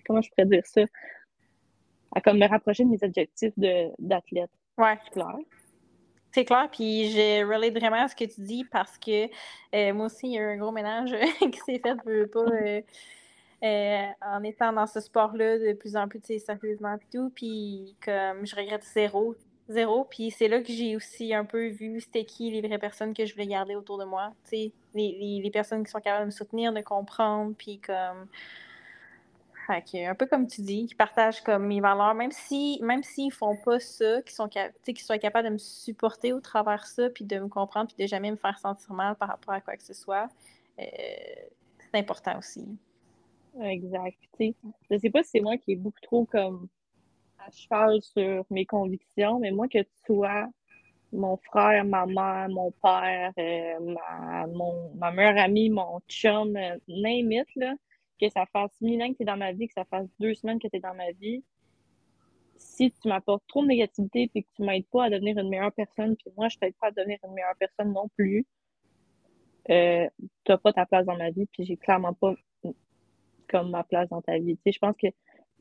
comment 0.07 0.21
je 0.21 0.31
pourrais 0.31 0.47
dire 0.47 0.65
ça, 0.67 0.83
à 2.15 2.21
comme 2.21 2.39
me 2.39 2.47
rapprocher 2.49 2.85
de 2.85 2.91
mes 2.91 3.03
objectifs 3.03 3.53
de- 3.59 3.91
d'athlète. 3.99 4.51
Ouais. 4.79 4.99
C'est 5.05 5.11
clair. 5.13 5.37
C'est 6.33 6.45
clair, 6.45 6.69
puis 6.71 7.11
je 7.11 7.45
relate 7.47 7.75
vraiment 7.79 8.05
à 8.05 8.09
ce 8.09 8.17
que 8.17 8.25
tu 8.25 8.41
dis 8.41 8.65
parce 8.65 8.99
que 8.99 9.27
euh, 9.75 9.93
moi 9.95 10.07
aussi, 10.07 10.27
il 10.27 10.33
y 10.33 10.39
a 10.39 10.43
eu 10.43 10.55
un 10.55 10.57
gros 10.57 10.73
ménage 10.73 11.15
qui 11.41 11.59
s'est 11.61 11.79
fait, 11.79 11.95
je 12.05 12.11
veux 12.11 12.27
pas, 12.27 12.45
euh, 13.63 14.07
en 14.21 14.43
étant 14.43 14.73
dans 14.73 14.87
ce 14.87 15.01
sport-là 15.01 15.59
de 15.59 15.73
plus 15.75 15.97
en 15.97 16.09
plus, 16.09 16.21
sérieusement 16.39 16.95
et 16.97 17.17
tout, 17.17 17.31
puis 17.35 17.97
comme 18.05 18.45
je 18.45 18.57
regrette 18.57 18.83
zéro, 18.83 19.37
zéro, 19.69 20.05
puis 20.05 20.31
c'est 20.31 20.49
là 20.49 20.61
que 20.61 20.73
j'ai 20.73 20.97
aussi 20.97 21.33
un 21.35 21.45
peu 21.45 21.69
vu 21.69 22.01
c'était 22.01 22.25
qui 22.25 22.51
les 22.51 22.61
vraies 22.61 22.79
personnes 22.79 23.15
que 23.15 23.25
je 23.25 23.33
voulais 23.33 23.47
garder 23.47 23.75
autour 23.75 23.99
de 23.99 24.05
moi, 24.05 24.33
tu 24.45 24.51
sais, 24.51 24.73
les, 24.95 25.41
les, 25.43 25.51
personnes 25.51 25.85
qui 25.85 25.91
sont 25.91 26.01
capables 26.01 26.23
de 26.23 26.27
me 26.27 26.31
soutenir, 26.31 26.73
de 26.73 26.81
comprendre, 26.81 27.55
puis 27.57 27.79
comme... 27.81 28.29
Fait 29.67 29.81
que, 29.81 30.11
un 30.11 30.15
peu 30.15 30.27
comme 30.27 30.47
tu 30.47 30.61
dis, 30.61 30.87
qui 30.87 30.95
partagent 30.95 31.41
comme 31.41 31.67
mes 31.67 31.81
valeurs, 31.81 32.15
même 32.15 32.33
si 32.33 32.79
même 32.83 33.03
s'ils 33.03 33.33
font 33.33 33.57
pas 33.57 33.81
ça, 33.81 34.21
qu'ils 34.21 34.35
sont 34.35 34.47
qu'ils 34.47 34.99
soient 34.99 35.17
capables 35.17 35.49
de 35.49 35.55
me 35.55 35.59
supporter 35.59 36.35
au 36.35 36.41
travers 36.41 36.87
ça, 36.87 37.09
puis 37.09 37.25
de 37.25 37.39
me 37.39 37.49
comprendre, 37.49 37.89
puis 37.89 38.05
de 38.05 38.07
jamais 38.07 38.31
me 38.31 38.37
faire 38.37 38.59
sentir 38.59 38.93
mal 38.93 39.17
par 39.17 39.29
rapport 39.29 39.55
à 39.55 39.63
quoi 39.63 39.77
que 39.79 39.83
ce 39.83 39.95
soit, 39.95 40.29
euh, 40.79 40.85
c'est 41.81 41.99
important 41.99 42.39
aussi. 42.39 42.67
Exact. 43.63 44.19
Tu 44.37 44.49
sais, 44.49 44.55
je 44.91 44.99
sais 44.99 45.11
pas 45.11 45.23
si 45.23 45.31
c'est 45.31 45.41
moi 45.41 45.57
qui 45.57 45.73
est 45.73 45.77
beaucoup 45.77 46.01
trop 46.03 46.27
comme 46.27 46.69
à 47.47 47.51
cheval 47.51 48.01
sur 48.03 48.45
mes 48.51 48.67
convictions, 48.67 49.39
mais 49.39 49.51
moi 49.51 49.69
que 49.69 49.79
tu 49.79 49.91
sois 50.07 50.49
mon 51.13 51.37
frère, 51.37 51.85
ma 51.85 52.07
mère, 52.07 52.49
mon 52.49 52.73
père, 52.73 53.33
euh, 53.39 53.81
ma, 53.81 54.47
mon, 54.49 54.93
ma 54.95 55.13
meilleure 55.13 55.39
amie, 55.39 55.71
mon 55.71 56.01
chum, 56.09 56.57
euh, 56.57 56.77
là, 57.57 57.75
que 58.21 58.29
ça 58.31 58.47
fasse 58.47 58.81
mille 58.81 59.03
ans 59.03 59.11
que 59.11 59.19
tu 59.19 59.23
es 59.23 59.27
dans 59.27 59.37
ma 59.37 59.53
vie, 59.53 59.69
que 59.69 59.75
ça 59.75 59.85
fasse 59.85 60.09
deux 60.19 60.35
semaines 60.35 60.59
que 60.59 60.69
tu 60.69 60.77
es 60.77 60.81
dans 60.81 60.95
ma 60.95 61.13
vie, 61.13 61.45
si 62.57 62.91
tu 62.91 63.09
m'apportes 63.09 63.45
trop 63.47 63.63
de 63.63 63.69
négativité 63.69 64.31
et 64.35 64.43
que 64.43 64.49
tu 64.57 64.63
m'aides 64.63 64.87
pas 64.87 65.05
à 65.05 65.11
devenir 65.11 65.39
une 65.39 65.49
meilleure 65.49 65.73
personne, 65.73 66.17
puis 66.17 66.33
moi 66.37 66.49
je 66.49 66.59
t'aide 66.59 66.75
pas 66.81 66.89
à 66.89 66.91
devenir 66.91 67.19
une 67.25 67.35
meilleure 67.35 67.57
personne 67.59 67.93
non 67.93 68.09
plus, 68.17 68.47
euh, 69.71 70.09
t'as 70.45 70.59
pas 70.59 70.73
ta 70.73 70.87
place 70.87 71.07
dans 71.07 71.17
ma 71.17 71.31
vie, 71.31 71.47
puis 71.47 71.65
j'ai 71.65 71.77
clairement 71.77 72.13
pas 72.15 72.35
comme 73.49 73.71
ma 73.71 73.85
place 73.85 74.09
dans 74.09 74.23
ta 74.23 74.39
vie. 74.39 74.59
Tu 74.65 74.73
je 74.73 74.79
pense 74.79 74.97
que 74.97 75.09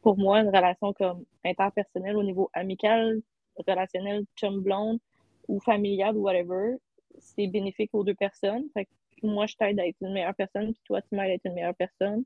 pour 0.04 0.18
moi, 0.18 0.42
une 0.42 0.50
relation 0.50 0.94
comme 0.94 1.24
interpersonnelle 1.44 2.18
au 2.18 2.24
niveau 2.24 2.50
amical, 2.54 3.22
relationnel, 3.68 4.26
chum 4.36 4.62
blonde 4.62 5.00
ou 5.48 5.60
familial 5.62 6.16
ou 6.18 6.22
whatever, 6.22 6.76
c'est 7.20 7.48
bénéfique 7.48 7.90
aux 7.94 8.04
deux 8.04 8.14
personnes. 8.14 8.66
Fait 8.74 8.86
que 8.86 8.92
moi, 9.24 9.48
je 9.48 9.56
t'aide 9.56 9.80
à 9.80 9.88
être 9.88 9.98
une 10.02 10.14
meilleure 10.14 10.36
personne, 10.36 10.74
puis 10.74 10.82
toi, 10.86 11.02
tu 11.02 11.16
m'aides 11.16 11.32
à 11.32 11.34
être 11.34 11.46
une 11.46 11.54
meilleure 11.54 11.76
personne. 11.76 12.24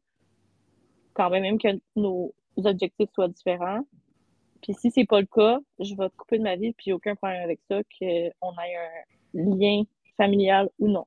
Quand 1.13 1.29
même, 1.29 1.43
même 1.43 1.59
que 1.59 1.79
nos 1.95 2.33
objectifs 2.57 3.09
soient 3.13 3.27
différents. 3.27 3.83
Puis 4.61 4.73
si 4.73 4.89
c'est 4.89 5.05
pas 5.05 5.21
le 5.21 5.27
cas, 5.27 5.59
je 5.79 5.93
vais 5.95 6.09
te 6.09 6.15
couper 6.15 6.39
de 6.39 6.43
ma 6.43 6.55
vie, 6.55 6.73
puis 6.73 6.91
aucun 6.93 7.15
problème 7.15 7.43
avec 7.43 7.59
ça, 7.69 7.81
qu'on 7.83 8.05
ait 8.07 8.75
un 8.75 9.05
lien 9.33 9.83
familial 10.17 10.69
ou 10.79 10.87
non. 10.87 11.05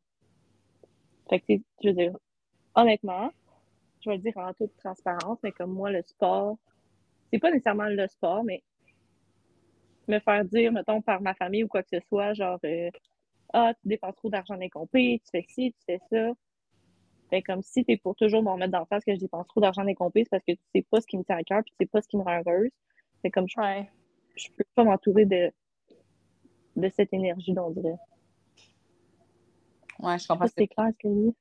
Fait 1.28 1.40
que, 1.40 1.54
je 1.83 1.88
veux 1.88 1.94
dire, 1.94 2.16
honnêtement, 2.76 3.30
je 4.01 4.11
vais 4.11 4.17
le 4.17 4.23
dire 4.23 4.37
en 4.37 4.53
toute 4.55 4.77
transparence, 4.77 5.39
mais 5.43 5.53
comme 5.53 5.73
moi, 5.73 5.91
le 5.91 6.03
sport, 6.03 6.59
c'est 7.33 7.39
pas 7.39 7.51
nécessairement 7.51 7.85
le 7.89 8.07
sport, 8.09 8.45
mais 8.45 8.63
me 10.09 10.19
faire 10.21 10.45
dire, 10.45 10.73
mettons, 10.73 11.01
par 11.03 11.21
ma 11.21 11.35
famille 11.35 11.65
ou 11.65 11.69
quoi 11.69 11.83
que 11.83 11.89
ce 11.93 12.01
soit, 12.09 12.33
genre, 12.35 12.59
euh, 12.65 12.91
ah, 13.53 13.73
tu 13.81 13.89
dépenses 13.89 14.17
trop 14.17 14.29
d'argent 14.31 14.59
compés, 14.73 15.21
tu 15.25 15.31
fais 15.31 15.45
ci, 15.49 15.73
tu 15.73 15.85
fais 15.87 16.01
ça. 16.11 16.33
Fait 17.31 17.43
comme 17.43 17.63
si 17.63 17.85
t'es 17.85 17.97
pour 17.97 18.17
toujours 18.17 18.43
me 18.43 18.51
remettre 18.51 18.73
d'en 18.73 18.87
face 18.87 19.05
que 19.05 19.15
je 19.15 19.21
dépense 19.21 19.47
trop 19.47 19.61
d'argent 19.61 19.85
compés, 19.95 20.25
c'est 20.25 20.31
parce 20.31 20.45
que 20.45 20.53
tu 20.53 20.63
sais 20.75 20.83
pas 20.91 21.01
ce 21.01 21.07
qui 21.07 21.17
me 21.17 21.23
tient 21.25 21.37
à 21.37 21.45
cœur, 21.45 21.63
puis 21.63 21.73
tu 21.79 21.85
sais 21.85 21.89
pas 21.89 22.03
ce 22.03 22.09
qui 22.09 22.17
me 22.17 22.23
rend 22.23 22.43
heureuse. 22.45 22.71
Fait 23.23 23.31
comme 23.31 23.47
je, 23.49 23.61
Ouais. 23.61 23.89
je 24.35 24.49
peux 24.57 24.65
pas 24.75 24.83
m'entourer 24.85 25.27
de, 25.27 25.53
de 26.77 26.89
cette 26.89 27.13
énergie, 27.13 27.55
on 27.57 27.71
dirait. 27.71 27.97
Ouais, 30.01 30.19
je 30.19 30.27
comprends. 30.27 30.47
c'est 30.49 30.67
clair 30.67 30.89
ce 30.93 30.99
que 30.99 31.09
je 31.09 31.21
dis? 31.29 31.37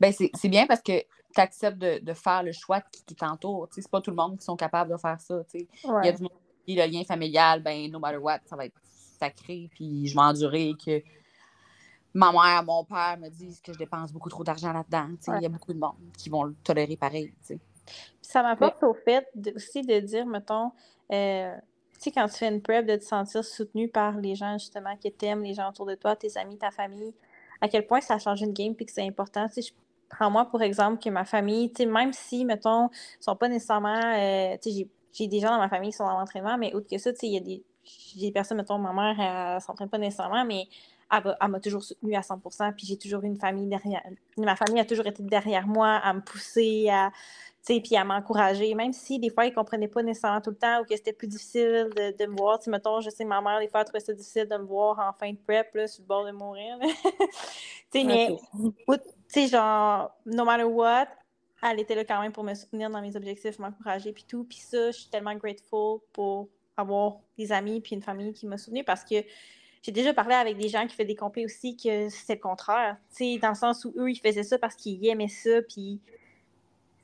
Ben, 0.00 0.12
c'est 0.12 0.48
bien 0.48 0.66
parce 0.66 0.82
que 0.82 1.00
tu 1.34 1.40
acceptes 1.40 1.78
de, 1.78 1.98
de 1.98 2.12
faire 2.12 2.42
le 2.42 2.52
choix 2.52 2.80
qui, 2.80 3.04
qui 3.04 3.14
t'entoure. 3.14 3.68
C'est 3.72 3.88
pas 3.88 4.00
tout 4.00 4.10
le 4.10 4.16
monde 4.16 4.38
qui 4.38 4.44
sont 4.44 4.56
capables 4.56 4.92
de 4.92 4.96
faire 4.96 5.20
ça. 5.20 5.42
Il 5.54 5.66
y 6.04 6.08
a 6.08 6.12
du 6.12 6.22
monde 6.22 6.32
Puis 6.64 6.74
le 6.76 6.86
lien 6.86 7.04
familial, 7.04 7.62
ben, 7.62 7.90
no 7.90 7.98
matter 7.98 8.18
what, 8.18 8.40
ça 8.46 8.56
va 8.56 8.66
être 8.66 8.80
sacré, 9.18 9.68
puis 9.72 10.06
je 10.06 10.14
vais 10.14 10.22
endurer 10.22 10.74
que 10.84 11.02
ma 12.12 12.30
mère, 12.32 12.62
mon 12.64 12.84
père 12.84 13.18
me 13.18 13.28
disent 13.28 13.60
que 13.60 13.72
je 13.72 13.78
dépense 13.78 14.12
beaucoup 14.12 14.28
trop 14.28 14.44
d'argent 14.44 14.72
là-dedans. 14.72 15.08
Il 15.36 15.42
y 15.42 15.46
a 15.46 15.48
beaucoup 15.48 15.72
de 15.72 15.78
monde 15.78 15.96
qui 16.16 16.30
vont 16.30 16.44
le 16.44 16.54
tolérer 16.62 16.96
pareil. 16.96 17.34
Ça 18.22 18.42
m'apporte 18.42 18.82
au 18.82 18.94
fait 18.94 19.26
aussi 19.54 19.82
de 19.82 19.98
dire, 20.00 20.24
mettons, 20.26 20.72
euh, 21.12 21.54
tu 21.94 22.00
sais, 22.00 22.10
quand 22.12 22.26
tu 22.28 22.34
fais 22.36 22.48
une 22.48 22.62
prep, 22.62 22.86
de 22.86 22.96
te 22.96 23.04
sentir 23.04 23.44
soutenu 23.44 23.88
par 23.88 24.16
les 24.18 24.34
gens 24.34 24.56
justement 24.58 24.96
qui 24.96 25.12
t'aiment, 25.12 25.42
les 25.42 25.54
gens 25.54 25.68
autour 25.68 25.86
de 25.86 25.94
toi, 25.94 26.16
tes 26.16 26.36
amis, 26.36 26.56
ta 26.56 26.70
famille, 26.70 27.14
à 27.64 27.68
quel 27.68 27.86
point 27.86 28.02
ça 28.02 28.18
change 28.18 28.42
une 28.42 28.52
game 28.52 28.74
puis 28.74 28.84
que 28.84 28.92
c'est 28.92 29.06
important. 29.06 29.48
Sais, 29.48 29.62
je 29.62 29.72
prends 30.10 30.30
moi 30.30 30.44
pour 30.44 30.60
exemple 30.62 31.02
que 31.02 31.08
ma 31.08 31.24
famille, 31.24 31.72
même 31.88 32.12
si, 32.12 32.44
mettons, 32.44 32.90
sont 33.20 33.36
pas 33.36 33.48
nécessairement, 33.48 34.02
euh, 34.04 34.56
tu 34.62 34.70
sais, 34.70 34.88
j'ai 35.12 35.28
des 35.28 35.40
gens 35.40 35.48
dans 35.48 35.58
ma 35.58 35.70
famille 35.70 35.90
qui 35.90 35.96
sont 35.96 36.04
dans 36.04 36.18
l'entraînement, 36.18 36.58
mais 36.58 36.74
autre 36.74 36.88
que 36.90 36.98
ça, 36.98 37.10
tu 37.12 37.20
sais, 37.20 37.26
il 37.26 37.32
y 37.32 37.36
a 37.38 37.40
des, 37.40 37.62
des 38.16 38.30
personnes, 38.32 38.58
mettons, 38.58 38.78
ma 38.78 38.92
mère, 38.92 39.16
elle, 39.18 39.54
ne 39.54 39.60
s'entraîne 39.60 39.88
pas 39.88 39.96
nécessairement, 39.96 40.44
mais 40.44 40.66
elle, 41.10 41.48
m'a 41.48 41.60
toujours 41.60 41.82
soutenue 41.82 42.14
à 42.16 42.20
100% 42.20 42.74
puis 42.74 42.86
j'ai 42.86 42.98
toujours 42.98 43.22
eu 43.22 43.26
une 43.26 43.38
famille 43.38 43.66
derrière. 43.66 44.02
Ma 44.36 44.56
famille 44.56 44.80
a 44.80 44.84
toujours 44.84 45.06
été 45.06 45.22
derrière 45.22 45.66
moi, 45.66 45.88
à 45.88 46.12
me 46.12 46.20
pousser, 46.20 46.90
à, 46.90 47.12
puis 47.66 47.96
à 47.96 48.04
m'encourager, 48.04 48.74
même 48.74 48.92
si 48.92 49.18
des 49.18 49.30
fois, 49.30 49.46
ils 49.46 49.50
ne 49.50 49.54
comprenaient 49.54 49.88
pas 49.88 50.02
nécessairement 50.02 50.40
tout 50.40 50.50
le 50.50 50.56
temps 50.56 50.80
ou 50.80 50.84
que 50.84 50.94
c'était 50.94 51.12
plus 51.14 51.28
difficile 51.28 51.88
de, 51.96 52.16
de 52.16 52.30
me 52.30 52.36
voir. 52.36 52.62
sais, 52.62 52.70
mettons, 52.70 53.00
je 53.00 53.08
sais, 53.10 53.24
ma 53.24 53.40
mère, 53.40 53.58
des 53.58 53.68
fois, 53.68 53.80
elle 53.80 53.86
trouvait 53.86 54.00
ça 54.00 54.12
difficile 54.12 54.46
de 54.46 54.56
me 54.56 54.64
voir 54.64 54.98
en 54.98 55.12
fin 55.12 55.32
de 55.32 55.38
prep, 55.38 55.74
là, 55.74 55.86
sur 55.86 56.02
le 56.02 56.06
bord 56.06 56.26
de 56.26 56.32
mourir. 56.32 56.78
sais, 57.90 58.04
mais, 58.04 58.36
tu 58.58 59.00
sais, 59.28 59.46
genre, 59.48 60.10
no 60.26 60.44
matter 60.44 60.64
what, 60.64 61.08
elle 61.62 61.80
était 61.80 61.94
là 61.94 62.04
quand 62.04 62.20
même 62.20 62.32
pour 62.32 62.44
me 62.44 62.54
soutenir 62.54 62.90
dans 62.90 63.00
mes 63.00 63.16
objectifs, 63.16 63.58
m'encourager, 63.58 64.12
puis 64.12 64.24
tout. 64.28 64.44
Puis 64.44 64.58
ça, 64.58 64.90
je 64.90 64.98
suis 64.98 65.08
tellement 65.08 65.34
grateful 65.34 66.00
pour 66.12 66.48
avoir 66.76 67.20
des 67.38 67.50
amis 67.52 67.80
puis 67.80 67.94
une 67.94 68.02
famille 68.02 68.32
qui 68.32 68.46
m'a 68.46 68.58
soutenue 68.58 68.84
parce 68.84 69.04
que 69.04 69.14
j'ai 69.82 69.92
déjà 69.92 70.12
parlé 70.12 70.34
avec 70.34 70.58
des 70.58 70.68
gens 70.68 70.86
qui 70.86 70.96
font 70.96 71.04
des 71.04 71.14
compés 71.14 71.44
aussi 71.44 71.76
que 71.76 72.08
c'est 72.08 72.34
le 72.34 72.40
contraire. 72.40 72.96
Tu 73.10 73.34
sais, 73.34 73.38
dans 73.38 73.50
le 73.50 73.54
sens 73.54 73.84
où 73.84 73.94
eux, 73.96 74.10
ils 74.10 74.18
faisaient 74.18 74.42
ça 74.42 74.58
parce 74.58 74.74
qu'ils 74.74 75.06
aimaient 75.06 75.28
ça, 75.28 75.62
puis 75.62 76.00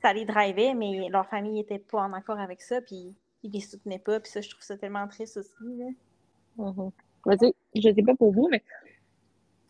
ça 0.01 0.13
les 0.13 0.25
drivait, 0.25 0.73
mais 0.73 1.09
leur 1.09 1.27
famille 1.27 1.53
n'était 1.53 1.79
pas 1.79 2.01
en 2.01 2.13
accord 2.13 2.39
avec 2.39 2.61
ça, 2.61 2.81
puis 2.81 3.15
ils 3.43 3.51
les 3.51 3.59
soutenaient 3.59 3.99
pas. 3.99 4.19
Puis 4.19 4.31
ça, 4.31 4.41
je 4.41 4.49
trouve 4.49 4.63
ça 4.63 4.77
tellement 4.77 5.07
triste 5.07 5.37
aussi. 5.37 5.53
Là. 5.61 5.85
Mm-hmm. 6.57 7.53
Je 7.75 7.93
sais 7.93 8.03
pas 8.03 8.15
pour 8.15 8.31
vous, 8.31 8.49
mais, 8.49 8.63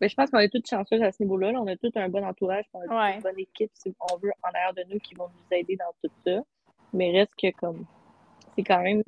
je 0.02 0.16
pense 0.16 0.32
qu'on 0.32 0.40
est 0.40 0.50
toutes 0.50 0.68
chanceuses 0.68 1.02
à 1.02 1.12
ce 1.12 1.22
niveau-là. 1.22 1.52
On 1.56 1.68
a 1.68 1.76
tous 1.76 1.92
un 1.96 2.10
bon 2.10 2.26
entourage, 2.26 2.66
on 2.74 2.82
a 2.90 3.14
une 3.14 3.22
bonne 3.22 3.40
équipe, 3.40 3.72
si 3.74 3.94
on 4.00 4.18
veut, 4.18 4.32
en 4.44 4.50
arrière 4.50 4.74
de 4.74 4.84
nous, 4.92 5.00
qui 5.00 5.14
vont 5.16 5.28
nous 5.28 5.58
aider 5.58 5.76
dans 5.76 5.94
tout 6.02 6.14
ça. 6.26 6.42
Mais 6.94 7.12
reste 7.12 7.34
que 7.36 7.52
comme 7.52 7.86
c'est 8.56 8.64
quand 8.64 8.82
même 8.82 9.04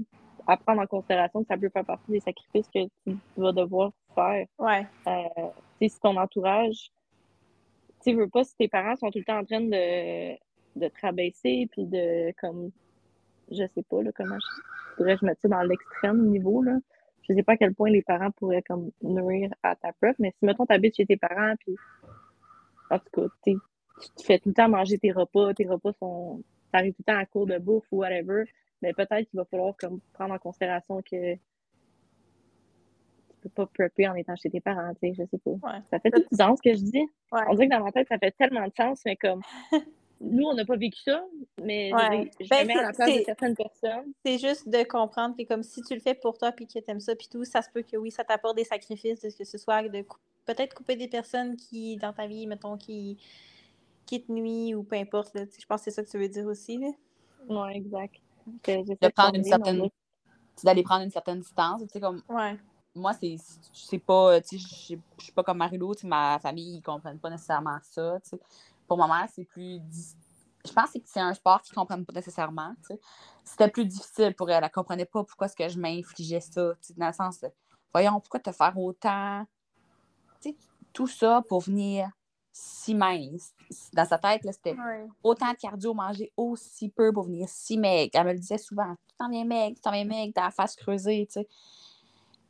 à 0.48 0.58
prendre 0.58 0.82
en 0.82 0.88
considération 0.88 1.42
que 1.42 1.48
ça 1.48 1.58
peut 1.58 1.70
faire 1.70 1.86
partie 1.86 2.12
des 2.12 2.20
sacrifices 2.20 2.68
que 2.74 2.86
tu 3.06 3.18
vas 3.38 3.52
devoir 3.52 3.92
faire. 4.14 4.46
Ouais. 4.60 4.86
Euh, 5.08 5.50
si 5.82 6.00
ton 6.00 6.16
entourage, 6.18 6.92
tu 8.04 8.14
veux 8.14 8.28
pas 8.28 8.44
si 8.44 8.56
tes 8.58 8.68
parents 8.68 8.96
sont 8.96 9.10
tout 9.10 9.20
le 9.20 9.26
temps 9.26 9.40
en 9.40 9.46
train 9.46 9.62
de, 9.62 10.38
de 10.76 10.88
te 10.88 11.02
rabaisser, 11.02 11.68
puis 11.72 11.86
de, 11.86 12.32
comme, 12.40 12.72
je 13.52 13.66
sais 13.68 13.84
pas, 13.84 14.02
là, 14.02 14.12
comment 14.16 14.38
je 14.40 14.96
pourrais 14.96 15.18
je 15.18 15.26
mettre 15.26 15.42
ça 15.42 15.48
dans 15.48 15.62
l'extrême 15.62 16.28
niveau, 16.28 16.62
là. 16.62 16.78
Je 17.28 17.34
sais 17.34 17.44
pas 17.44 17.54
à 17.54 17.58
quel 17.58 17.74
point 17.74 17.90
les 17.90 18.02
parents 18.02 18.32
pourraient, 18.32 18.64
comme, 18.64 18.92
nourrir 19.02 19.54
à 19.64 19.76
ta 19.76 19.94
preuve, 19.94 20.16
mais 20.20 20.34
si, 20.38 20.46
mettons, 20.46 20.66
t'habites 20.66 20.96
chez 20.96 21.06
tes 21.06 21.18
parents, 21.18 21.54
puis, 21.60 21.76
en 22.90 23.00
tout 23.00 23.22
cas, 23.22 23.28
tu 23.44 23.58
te 24.18 24.24
fais 24.24 24.40
tout 24.40 24.50
le 24.50 24.56
temps 24.56 24.70
manger 24.70 24.98
tes 24.98 25.12
repas, 25.12 25.54
tes 25.54 25.68
repas 25.68 25.94
sont, 25.94 26.44
t'arrives 26.72 26.94
tout 26.94 27.04
le 27.08 27.14
temps 27.14 27.20
à 27.20 27.26
court 27.26 27.46
de 27.46 27.58
bouffe 27.58 27.86
ou 27.92 27.98
whatever, 27.98 28.44
mais 28.82 28.94
peut-être 28.94 29.30
qu'il 29.30 29.38
va 29.38 29.46
falloir 29.46 29.76
comme, 29.78 30.00
prendre 30.14 30.34
en 30.34 30.40
considération 30.40 31.02
que 31.02 31.36
tu 31.36 31.40
peux 33.42 33.50
pas 33.50 33.66
prepper 33.68 34.08
en 34.08 34.16
étant 34.16 34.36
chez 34.36 34.50
tes 34.50 34.60
parents, 34.60 34.94
tu 35.02 35.08
sais, 35.08 35.14
je 35.14 35.26
sais 35.26 35.38
pas. 35.38 35.82
Ça 35.90 36.00
fait 36.00 36.12
tout 36.12 36.24
sens 36.36 36.60
ce 36.64 36.70
que 36.70 36.76
je 36.76 36.84
dis. 36.84 37.08
On 37.32 37.54
dirait 37.54 37.68
que 37.68 37.76
dans 37.76 37.84
ma 37.84 37.92
tête, 37.92 38.08
ça 38.10 38.18
fait 38.18 38.32
tellement 38.32 38.68
de 38.68 38.74
sens, 38.76 39.02
mais 39.06 39.16
comme 39.16 39.42
nous, 40.24 40.46
on 40.46 40.54
n'a 40.54 40.66
pas 40.66 40.78
vécu 40.78 41.00
ça, 41.04 41.24
mais 41.62 41.90
je, 41.90 42.50
ben, 42.50 42.68
mets 42.68 42.78
à 42.78 42.84
la 42.84 42.94
place 42.94 43.14
de 43.14 43.24
certaines 43.24 43.56
personnes. 43.56 44.14
C'est 44.26 44.38
juste 44.38 44.68
de 44.68 44.84
comprendre 44.84 45.36
que 45.38 45.44
comme 45.44 45.64
si 45.64 45.82
tu 45.82 45.94
le 45.94 46.00
fais 46.00 46.16
pour 46.16 46.38
toi 46.38 46.52
puis 46.52 46.66
que 46.66 46.80
tu 46.80 46.84
aimes 46.88 47.00
ça 47.00 47.16
puis 47.16 47.28
tout, 47.30 47.44
ça 47.46 47.62
se 47.62 47.70
peut 47.70 47.84
que 47.84 47.98
oui, 47.98 48.12
ça 48.12 48.24
t'apporte 48.24 48.56
des 48.56 48.64
sacrifices, 48.64 49.22
que 49.22 49.44
ce 49.44 49.58
soit 49.58 49.88
de 49.90 50.06
peut-être 50.46 50.74
couper 50.74 50.96
des 50.96 51.08
personnes 51.08 51.56
qui, 51.56 51.98
dans 51.98 52.14
ta 52.14 52.28
vie, 52.28 52.48
mettons, 52.48 52.78
qui, 52.78 53.18
qui 54.06 54.24
te 54.24 54.32
nuisent 54.32 54.76
ou 54.76 54.84
peu 54.84 54.96
importe. 54.96 55.32
je 55.36 55.66
pense 55.66 55.82
que 55.82 55.86
c'est 55.86 55.92
ça 55.92 56.04
que 56.04 56.10
tu 56.10 56.18
veux 56.18 56.30
dire 56.30 56.46
aussi. 56.46 56.80
Oui, 57.50 57.72
exact 57.74 58.20
de 58.48 59.08
prendre 59.10 59.36
une 59.36 59.44
certaine. 59.44 59.90
d'aller 60.64 60.84
prendre 60.84 61.04
une 61.04 61.12
certaine 61.12 61.40
distance. 61.40 61.82
Tu 61.82 61.88
sais, 61.90 62.00
comme. 62.00 62.22
Moi, 62.96 63.14
c'est 63.14 64.00
pas. 64.00 64.40
Tu 64.42 64.60
sais, 64.60 64.98
je 65.18 65.24
suis 65.24 65.32
pas 65.34 65.44
comme 65.44 65.58
Marilou, 65.58 65.96
tu 65.96 66.06
ma 66.06 66.40
famille, 66.40 66.78
ils 66.78 66.82
comprennent 66.82 67.20
pas 67.20 67.30
nécessairement 67.30 67.80
ça. 67.82 68.20
Tu 68.24 68.30
sais. 68.32 68.40
Pour 68.88 68.98
ma 68.98 69.08
mère, 69.08 69.30
c'est 69.34 69.46
plus. 69.46 69.80
Je 70.66 70.72
pense 70.72 70.92
que 70.92 71.00
c'est 71.06 71.20
un 71.20 71.34
sport 71.34 71.62
qu'ils 71.62 71.76
comprennent 71.76 72.06
pas 72.06 72.14
nécessairement. 72.14 72.74
C'était 73.44 73.70
plus 73.70 73.86
difficile 73.86 74.34
pour 74.34 74.50
elle. 74.50 74.64
Elle 74.64 74.72
comprenait 74.72 75.06
pas 75.06 75.24
pourquoi 75.24 75.48
est-ce 75.48 75.56
que 75.56 75.68
je 75.68 75.80
m'infligeais 75.80 76.40
ça. 76.40 76.74
Dans 76.96 77.08
le 77.08 77.14
sens 77.14 77.40
de, 77.42 77.50
voyons, 77.94 78.20
pourquoi 78.20 78.40
te 78.40 78.52
faire 78.52 78.78
autant. 78.78 79.46
Tu 80.42 80.52
sais, 80.52 80.58
tout 80.94 81.08
ça 81.08 81.44
pour 81.48 81.62
venir 81.62 82.10
si 82.54 82.94
mince. 82.94 83.54
Dans 83.94 84.06
sa 84.06 84.20
tête, 84.20 84.42
c'était 84.52 84.76
autant 85.24 85.52
de 85.52 85.58
cardio, 85.58 85.94
manger 85.94 86.32
aussi 86.38 86.90
peu 86.90 87.12
pour 87.12 87.24
venir 87.24 87.50
si 87.50 87.78
maigre. 87.78 88.12
Elle 88.14 88.28
me 88.28 88.34
le 88.34 88.40
disait 88.40 88.60
souvent 88.60 88.96
Tu 89.10 89.16
t'en 89.18 89.30
viens 89.30 89.44
maigre, 89.44 89.76
tu 89.76 89.82
t'en 89.82 89.92
viens 89.92 90.06
maigre, 90.06 90.32
t'as 90.36 90.46
la 90.46 90.52
face 90.52 90.76
creusée, 90.76 91.26
tu 91.26 91.34
sais. 91.34 91.48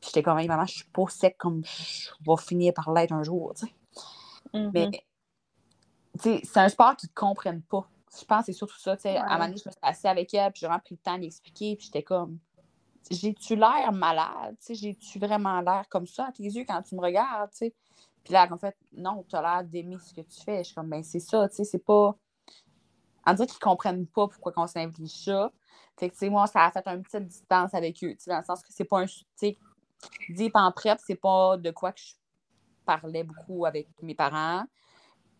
Puis 0.01 0.09
j'étais 0.09 0.21
comme, 0.21 0.45
maman, 0.45 0.65
je 0.65 0.73
suis 0.73 0.89
pas 0.91 1.07
sec 1.07 1.37
comme 1.37 1.63
je 1.63 2.09
vais 2.27 2.37
finir 2.37 2.73
par 2.73 2.91
l'être 2.91 3.13
un 3.13 3.23
jour, 3.23 3.53
tu 3.55 3.65
sais. 3.65 3.73
Mm-hmm. 4.53 4.71
Mais, 4.73 5.05
c'est 6.19 6.57
un 6.57 6.69
sport 6.69 6.95
qu'ils 6.95 7.09
ne 7.09 7.15
comprennent 7.15 7.63
pas. 7.63 7.87
Je 8.17 8.25
pense 8.25 8.41
que 8.41 8.45
c'est 8.47 8.53
surtout 8.53 8.77
ça. 8.77 8.95
À 9.03 9.09
un 9.09 9.33
moment 9.33 9.45
donné, 9.45 9.57
je 9.57 9.67
me 9.67 9.71
suis 9.71 9.79
assise 9.81 10.05
avec 10.05 10.33
elle, 10.33 10.51
puis 10.51 10.59
j'ai 10.61 10.67
vraiment 10.67 10.81
pris 10.81 10.95
le 10.95 11.01
temps 11.01 11.17
d'expliquer, 11.17 11.75
puis 11.75 11.85
j'étais 11.85 12.03
comme, 12.03 12.37
j'ai-tu 13.09 13.55
l'air 13.55 13.91
malade, 13.91 14.55
j'ai-tu 14.69 15.19
vraiment 15.19 15.61
l'air 15.61 15.85
comme 15.89 16.07
ça 16.07 16.27
à 16.27 16.31
tes 16.31 16.43
yeux 16.43 16.63
quand 16.67 16.81
tu 16.83 16.95
me 16.95 17.01
regardes, 17.01 17.51
tu 17.51 17.57
sais? 17.57 17.73
Puis 18.23 18.33
là, 18.33 18.47
en 18.49 18.57
fait, 18.57 18.77
non, 18.93 19.25
tu 19.27 19.35
as 19.35 19.41
l'air 19.41 19.63
d'aimer 19.63 19.97
ce 19.99 20.13
que 20.13 20.21
tu 20.21 20.41
fais. 20.43 20.59
Je 20.59 20.67
suis 20.67 20.75
comme, 20.75 20.89
ben, 20.89 21.03
c'est 21.03 21.19
ça, 21.19 21.49
tu 21.49 21.55
sais, 21.55 21.63
c'est 21.65 21.83
pas. 21.83 22.15
En 23.25 23.33
dire 23.33 23.47
qu'ils 23.47 23.59
comprennent 23.59 24.07
pas 24.07 24.27
pourquoi 24.27 24.53
on 24.57 24.67
s'invite 24.67 25.07
ça. 25.07 25.51
Fait 25.97 26.09
que, 26.09 26.13
tu 26.13 26.19
sais, 26.19 26.29
moi, 26.29 26.47
ça 26.47 26.65
a 26.65 26.71
fait 26.71 26.85
une 26.87 27.03
petite 27.03 27.27
distance 27.27 27.73
avec 27.73 28.01
eux, 28.03 28.11
tu 28.11 28.19
sais, 28.19 28.31
dans 28.31 28.37
le 28.37 28.43
sens 28.43 28.61
que 28.61 28.71
c'est 28.71 28.85
pas 28.85 29.01
un. 29.01 29.05
Tu 29.05 29.25
sais, 29.35 29.57
deep 30.29 30.55
en 30.55 30.71
prep, 30.71 30.99
c'est 31.05 31.15
pas 31.15 31.57
de 31.57 31.71
quoi 31.71 31.91
que 31.91 31.99
je 31.99 32.13
parlais 32.85 33.23
beaucoup 33.23 33.65
avec 33.65 33.87
mes 34.01 34.15
parents. 34.15 34.63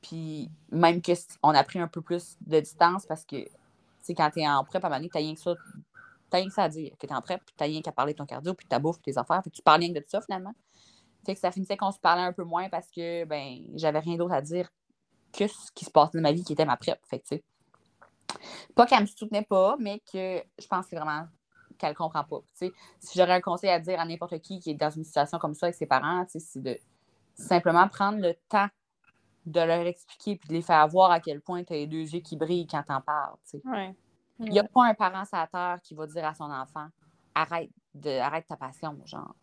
Puis 0.04 0.52
même 0.70 1.02
qu'on 1.02 1.50
a 1.50 1.64
pris 1.64 1.80
un 1.80 1.88
peu 1.88 2.02
plus 2.02 2.38
de 2.42 2.60
distance 2.60 3.08
parce 3.08 3.26
que, 3.26 3.38
tu 3.38 3.50
sais, 4.02 4.14
quand 4.14 4.30
t'es 4.30 4.48
en 4.48 4.64
prep, 4.64 4.84
à 4.84 4.90
donné, 4.90 5.10
t'as 5.10 5.20
rien 5.20 5.34
que 5.34 5.40
ça. 5.40 5.56
T'as 6.30 6.38
rien 6.38 6.48
que 6.48 6.54
ça 6.54 6.64
à 6.64 6.70
dire, 6.70 6.92
que 7.00 7.08
t'es 7.08 7.14
en 7.14 7.22
prep, 7.22 7.44
puis 7.44 7.56
t'as 7.58 7.66
rien 7.66 7.82
qu'à 7.82 7.92
parler 7.92 8.14
de 8.14 8.18
ton 8.18 8.26
cardio, 8.26 8.54
puis 8.54 8.68
ta 8.68 8.80
bouffe, 8.80 9.02
tes 9.02 9.18
affaires. 9.18 9.42
Fait 9.44 9.50
que 9.50 9.56
tu 9.56 9.62
parles 9.62 9.80
rien 9.80 9.94
que 9.94 10.00
de 10.00 10.06
ça, 10.08 10.22
finalement. 10.22 10.54
Fait 11.26 11.36
que 11.36 11.40
ça 11.40 11.52
finissait 11.52 11.78
qu'on 11.78 11.92
se 11.92 12.00
parlait 12.00 12.24
un 12.24 12.34
peu 12.34 12.44
moins 12.44 12.70
parce 12.70 12.92
que 12.92 13.24
ben 13.26 13.60
j'avais 13.76 14.00
rien 14.00 14.18
d'autre 14.18 14.34
à 14.34 14.42
dire 14.42 14.70
que 15.32 15.48
ce 15.48 15.72
qui 15.74 15.86
se 15.86 15.90
passait 15.90 16.18
dans 16.18 16.22
ma 16.22 16.34
vie 16.34 16.44
qui 16.44 16.54
était 16.54 16.66
ma 16.66 16.76
prep. 16.76 17.00
Fait 17.06 17.20
que, 17.20 17.36
pas 18.76 18.86
qu'elle 18.86 19.02
me 19.02 19.06
soutenait 19.06 19.44
pas, 19.44 19.78
mais 19.80 20.02
que 20.12 20.44
je 20.60 20.68
pense 20.68 20.88
vraiment 20.92 21.28
qu'elle 21.78 21.96
comprend 21.96 22.24
pas. 22.24 22.42
si 22.54 22.72
j'aurais 23.16 23.34
un 23.34 23.42
conseil 23.42 23.70
à 23.70 23.80
dire 23.80 24.00
à 24.00 24.06
n'importe 24.06 24.40
qui 24.40 24.60
qui 24.60 24.72
est 24.72 24.76
dans 24.76 24.90
une 24.90 25.04
situation 25.04 25.40
comme 25.40 25.54
ça 25.54 25.68
avec 25.68 25.76
ses 25.76 25.86
parents, 25.86 26.26
c'est 26.28 26.62
de 26.62 26.78
simplement 27.36 27.88
prendre 27.88 28.20
le 28.20 28.36
temps 28.50 28.68
de 29.46 29.60
leur 29.60 29.86
expliquer 29.86 30.36
puis 30.38 30.48
de 30.50 30.54
les 30.54 30.62
faire 30.62 30.88
voir 30.88 31.12
à 31.12 31.20
quel 31.20 31.42
point 31.42 31.64
tu 31.64 31.74
as 31.74 31.78
les 31.78 31.88
deux 31.88 31.98
yeux 32.14 32.22
qui 32.22 32.36
brillent 32.38 32.68
quand 32.68 32.84
t'en 32.84 33.02
parles. 33.02 33.36
Il 34.40 34.50
n'y 34.52 34.60
a 34.60 34.64
pas 34.64 34.86
un 34.86 34.94
parent 34.94 35.26
sur 35.26 35.38
la 35.38 35.48
terre 35.48 35.80
qui 35.84 35.94
va 35.96 36.08
dire 36.08 36.26
à 36.26 36.34
son 36.34 36.52
enfant 36.52 36.88
arrête 37.36 37.70
de 37.94 38.20
arrête 38.20 38.48
ta 38.48 38.56
passion, 38.58 38.98
genre. 39.06 39.36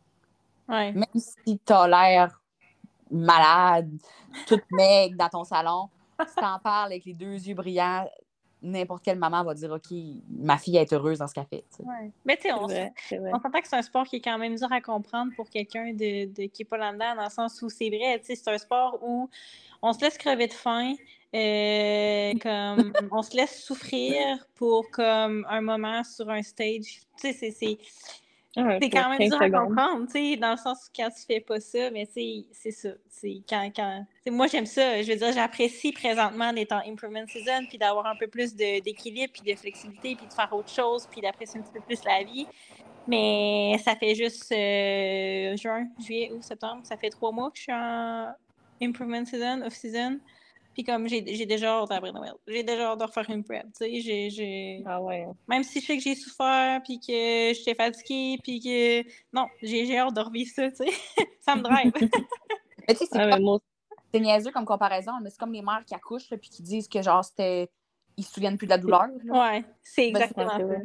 Même 0.69 1.05
si 1.15 1.59
tu 1.59 1.73
as 1.73 1.89
l'air 1.89 2.41
malade, 3.11 3.91
toute 4.47 4.65
maigre 4.71 5.17
dans 5.17 5.29
ton 5.29 5.45
salon, 5.45 5.89
si 6.29 6.35
tu 6.35 6.45
en 6.45 6.59
parles 6.59 6.93
avec 6.93 7.05
les 7.05 7.15
deux 7.15 7.35
yeux 7.35 7.55
brillants, 7.55 8.09
n'importe 8.63 9.05
quelle 9.05 9.19
maman 9.19 9.45
va 9.45 9.55
dire 9.55 9.71
OK, 9.71 9.97
ma 10.29 10.59
fille 10.59 10.77
est 10.77 10.93
heureuse 10.93 11.19
dans 11.19 11.29
ce 11.29 11.35
qu'elle 11.35 11.47
fait. 11.47 11.65
Mais 12.25 12.37
tu 12.37 12.43
sais, 12.43 12.53
on, 12.53 12.69
s'entend 12.69 13.61
que 13.61 13.69
c'est 13.69 13.77
un 13.77 13.83
sport 13.83 14.07
qui 14.07 14.17
est 14.17 14.21
quand 14.21 14.39
même 14.39 14.57
dur 14.57 14.71
à 14.73 14.81
comprendre 14.81 15.33
pour 15.37 15.49
quelqu'un 15.49 15.93
de, 15.93 16.27
de, 16.27 16.47
qui 16.47 16.63
n'est 16.63 16.69
pas 16.69 16.77
là-dedans, 16.77 17.17
dans 17.17 17.25
le 17.25 17.31
sens 17.31 17.61
où 17.63 17.69
c'est 17.69 17.89
vrai, 17.89 18.21
c'est 18.23 18.49
un 18.49 18.59
sport 18.59 18.99
où 19.03 19.29
on 19.83 19.93
se 19.93 20.01
laisse 20.01 20.19
crever 20.19 20.47
de 20.47 20.53
faim. 20.53 20.95
Euh, 21.33 22.33
comme 22.43 22.93
on 23.13 23.23
se 23.23 23.37
laisse 23.37 23.63
souffrir 23.63 24.19
pour 24.57 24.91
comme 24.91 25.47
un 25.49 25.61
moment 25.61 26.03
sur 26.03 26.29
un 26.29 26.43
stage. 26.43 27.01
Tu 27.21 27.33
sais, 27.33 27.51
c'est 27.53 27.79
c'est 28.55 28.91
quand 28.91 29.11
même 29.11 29.29
dur 29.29 29.41
à 29.41 29.51
comprendre, 29.51 30.07
tu 30.07 30.13
sais, 30.13 30.37
dans 30.37 30.51
le 30.51 30.57
sens 30.57 30.87
où 30.87 30.91
quand 30.95 31.09
tu 31.11 31.23
fais 31.25 31.41
pas 31.41 31.61
ça, 31.61 31.91
mais 31.91 32.05
c'est 32.07 32.71
ça. 32.71 32.89
Quand, 33.49 33.71
quand... 33.75 34.05
Moi, 34.27 34.49
j'aime 34.49 34.67
ça. 34.67 35.03
Je 35.03 35.13
veux 35.13 35.17
dire, 35.17 35.33
j'apprécie 35.33 35.93
présentement 35.93 36.53
d'être 36.53 36.73
en 36.73 36.83
improvement 36.85 37.25
season, 37.29 37.67
puis 37.69 37.79
d'avoir 37.79 38.07
un 38.07 38.17
peu 38.17 38.27
plus 38.27 38.55
d'équilibre, 38.55 39.33
puis 39.33 39.53
de 39.53 39.57
flexibilité, 39.57 40.17
puis 40.17 40.27
de 40.27 40.33
faire 40.33 40.53
autre 40.53 40.71
chose, 40.71 41.07
puis 41.11 41.21
d'apprécier 41.21 41.61
un 41.61 41.63
petit 41.63 41.73
peu 41.73 41.81
plus 41.81 42.05
la 42.05 42.25
vie. 42.25 42.47
Mais 43.07 43.77
ça 43.85 43.97
fait 43.97 44.15
juste 44.15 44.53
euh, 44.53 45.57
juin, 45.57 45.89
juillet 45.99 46.33
ou 46.33 46.43
septembre. 46.43 46.83
Ça 46.85 46.97
fait 46.97 47.11
trois 47.11 47.33
mois 47.33 47.51
que 47.51 47.57
je 47.57 47.63
suis 47.63 47.73
en 47.73 48.33
improvement 48.83 49.25
season, 49.25 49.63
off-season. 49.63 50.19
Puis 50.73 50.85
comme 50.85 51.09
j'ai 51.09 51.23
déjà 51.23 51.81
hâte 51.81 51.91
après 51.91 52.13
Noël. 52.13 52.35
J'ai 52.47 52.63
déjà 52.63 52.91
hâte 52.91 53.01
de 53.01 53.05
refaire 53.05 53.29
une 53.29 53.43
prep. 53.43 53.65
Tu 53.77 54.03
sais, 54.03 54.31
j'ai. 54.31 54.83
Ah 54.87 55.01
ouais. 55.01 55.27
Même 55.49 55.63
si 55.65 55.81
je 55.81 55.87
sais 55.87 55.97
que 55.97 56.03
j'ai 56.03 56.15
souffert, 56.15 56.81
puis 56.85 57.01
que 57.01 57.53
j'étais 57.55 57.75
fatiguée, 57.75 58.39
puis 58.43 58.61
que. 58.61 59.03
Non, 59.33 59.47
j'ai 59.63 59.99
hâte 59.99 60.15
de 60.15 60.21
revivre 60.21 60.51
ça, 60.55 60.71
tu 60.71 60.77
sais. 60.77 60.91
ça 61.41 61.57
me 61.57 61.63
drive. 61.63 61.93
mais 62.89 62.95
tu 62.95 62.97
sais, 62.97 63.07
c'est 63.11 63.19
ah, 63.19 63.39
C'est 64.13 64.21
niaiseux 64.21 64.53
comme 64.53 64.65
comparaison, 64.65 65.13
mais 65.23 65.31
c'est 65.31 65.39
comme 65.39 65.53
les 65.53 65.63
mères 65.63 65.85
qui 65.85 65.95
accouchent, 65.95 66.29
puis 66.29 66.51
qui 66.51 66.63
disent 66.63 66.89
que 66.89 67.03
genre 67.03 67.25
c'était. 67.25 67.69
Ils 68.17 68.25
se 68.25 68.33
souviennent 68.33 68.59
plus 68.59 68.67
de 68.67 68.73
la 68.73 68.79
douleur. 68.79 69.07
Ouais, 69.25 69.65
c'est 69.83 70.11
ben, 70.11 70.23
exactement 70.23 70.51
ça. 70.51 70.85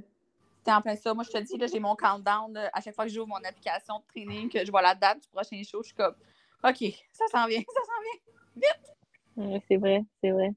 C'est 0.64 0.74
en 0.74 0.82
plein 0.82 0.96
ça. 0.96 1.14
Moi, 1.14 1.24
je 1.24 1.32
te 1.32 1.38
dis, 1.40 1.58
là, 1.58 1.68
j'ai 1.68 1.80
mon 1.80 1.96
countdown. 1.96 2.58
à 2.74 2.82
chaque 2.82 2.96
fois 2.96 3.06
que 3.06 3.12
j'ouvre 3.12 3.28
mon 3.28 3.44
application 3.44 4.00
de 4.00 4.04
training, 4.08 4.50
que 4.50 4.66
je 4.66 4.72
vois 4.72 4.82
la 4.82 4.96
date 4.96 5.22
du 5.22 5.28
prochain 5.28 5.62
show, 5.64 5.84
je 5.84 5.88
suis 5.88 5.96
comme 5.96 6.16
OK, 6.64 6.84
ça 7.12 7.28
s'en 7.32 7.46
vient, 7.48 7.62
ça 7.74 7.82
s'en 7.82 8.02
vient. 8.02 8.20
Vite! 8.56 8.95
C'est 9.68 9.78
vrai, 9.78 10.04
c'est 10.22 10.32
vrai. 10.32 10.52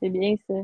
C'est 0.00 0.10
bien 0.10 0.34
ça. 0.46 0.54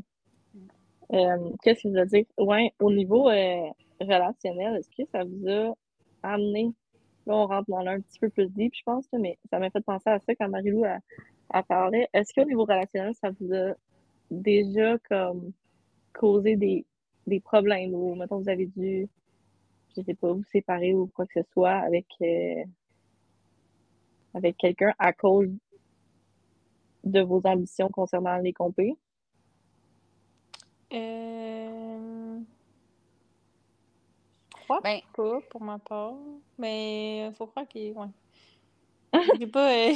Euh, 1.12 1.50
qu'est-ce 1.62 1.82
que 1.82 1.94
je 1.94 2.00
veux 2.00 2.06
dire? 2.06 2.24
Ouais, 2.38 2.72
au 2.80 2.92
niveau 2.92 3.28
euh, 3.28 3.68
relationnel, 4.00 4.76
est-ce 4.76 4.90
que 4.90 5.08
ça 5.10 5.24
vous 5.24 5.48
a 5.48 5.74
amené? 6.22 6.72
Là, 7.26 7.36
on 7.36 7.46
rentre 7.46 7.70
dans 7.70 7.86
un 7.86 8.00
petit 8.00 8.18
peu 8.18 8.28
plus 8.30 8.48
deep, 8.50 8.74
je 8.74 8.82
pense, 8.84 9.06
mais 9.12 9.38
ça 9.50 9.58
m'a 9.58 9.70
fait 9.70 9.80
penser 9.80 10.10
à 10.10 10.18
ça 10.20 10.34
quand 10.34 10.48
Marie-Lou 10.48 10.84
a, 10.84 10.98
a, 11.50 11.62
parlé. 11.62 12.06
Est-ce 12.12 12.32
qu'au 12.34 12.46
niveau 12.46 12.64
relationnel, 12.64 13.14
ça 13.14 13.30
vous 13.30 13.54
a 13.54 13.74
déjà 14.30 14.98
comme 15.08 15.52
causé 16.12 16.56
des, 16.56 16.84
des 17.26 17.40
problèmes 17.40 17.94
ou, 17.94 18.14
mettons, 18.14 18.38
vous 18.40 18.48
avez 18.48 18.66
dû, 18.66 19.08
je 19.96 20.02
sais 20.02 20.14
pas, 20.14 20.32
vous 20.32 20.44
séparer 20.52 20.94
ou 20.94 21.06
quoi 21.14 21.26
que 21.26 21.42
ce 21.42 21.48
soit 21.52 21.76
avec, 21.76 22.06
euh, 22.22 22.64
avec 24.34 24.56
quelqu'un 24.56 24.92
à 24.98 25.12
cause 25.12 25.50
de 27.04 27.20
vos 27.20 27.40
ambitions 27.44 27.88
concernant 27.88 28.36
les 28.38 28.52
compés? 28.52 28.96
Euh... 30.92 32.38
Je 34.56 34.62
crois 34.64 34.80
ben... 34.82 35.00
pas 35.14 35.40
pour 35.50 35.60
ma 35.60 35.78
part, 35.78 36.14
mais 36.58 37.26
il 37.26 37.34
faut 37.34 37.46
croire 37.46 37.68
qu'il 37.68 37.92
ouais. 37.92 38.06
J'ai 39.38 39.46
pas. 39.46 39.72
Euh... 39.72 39.92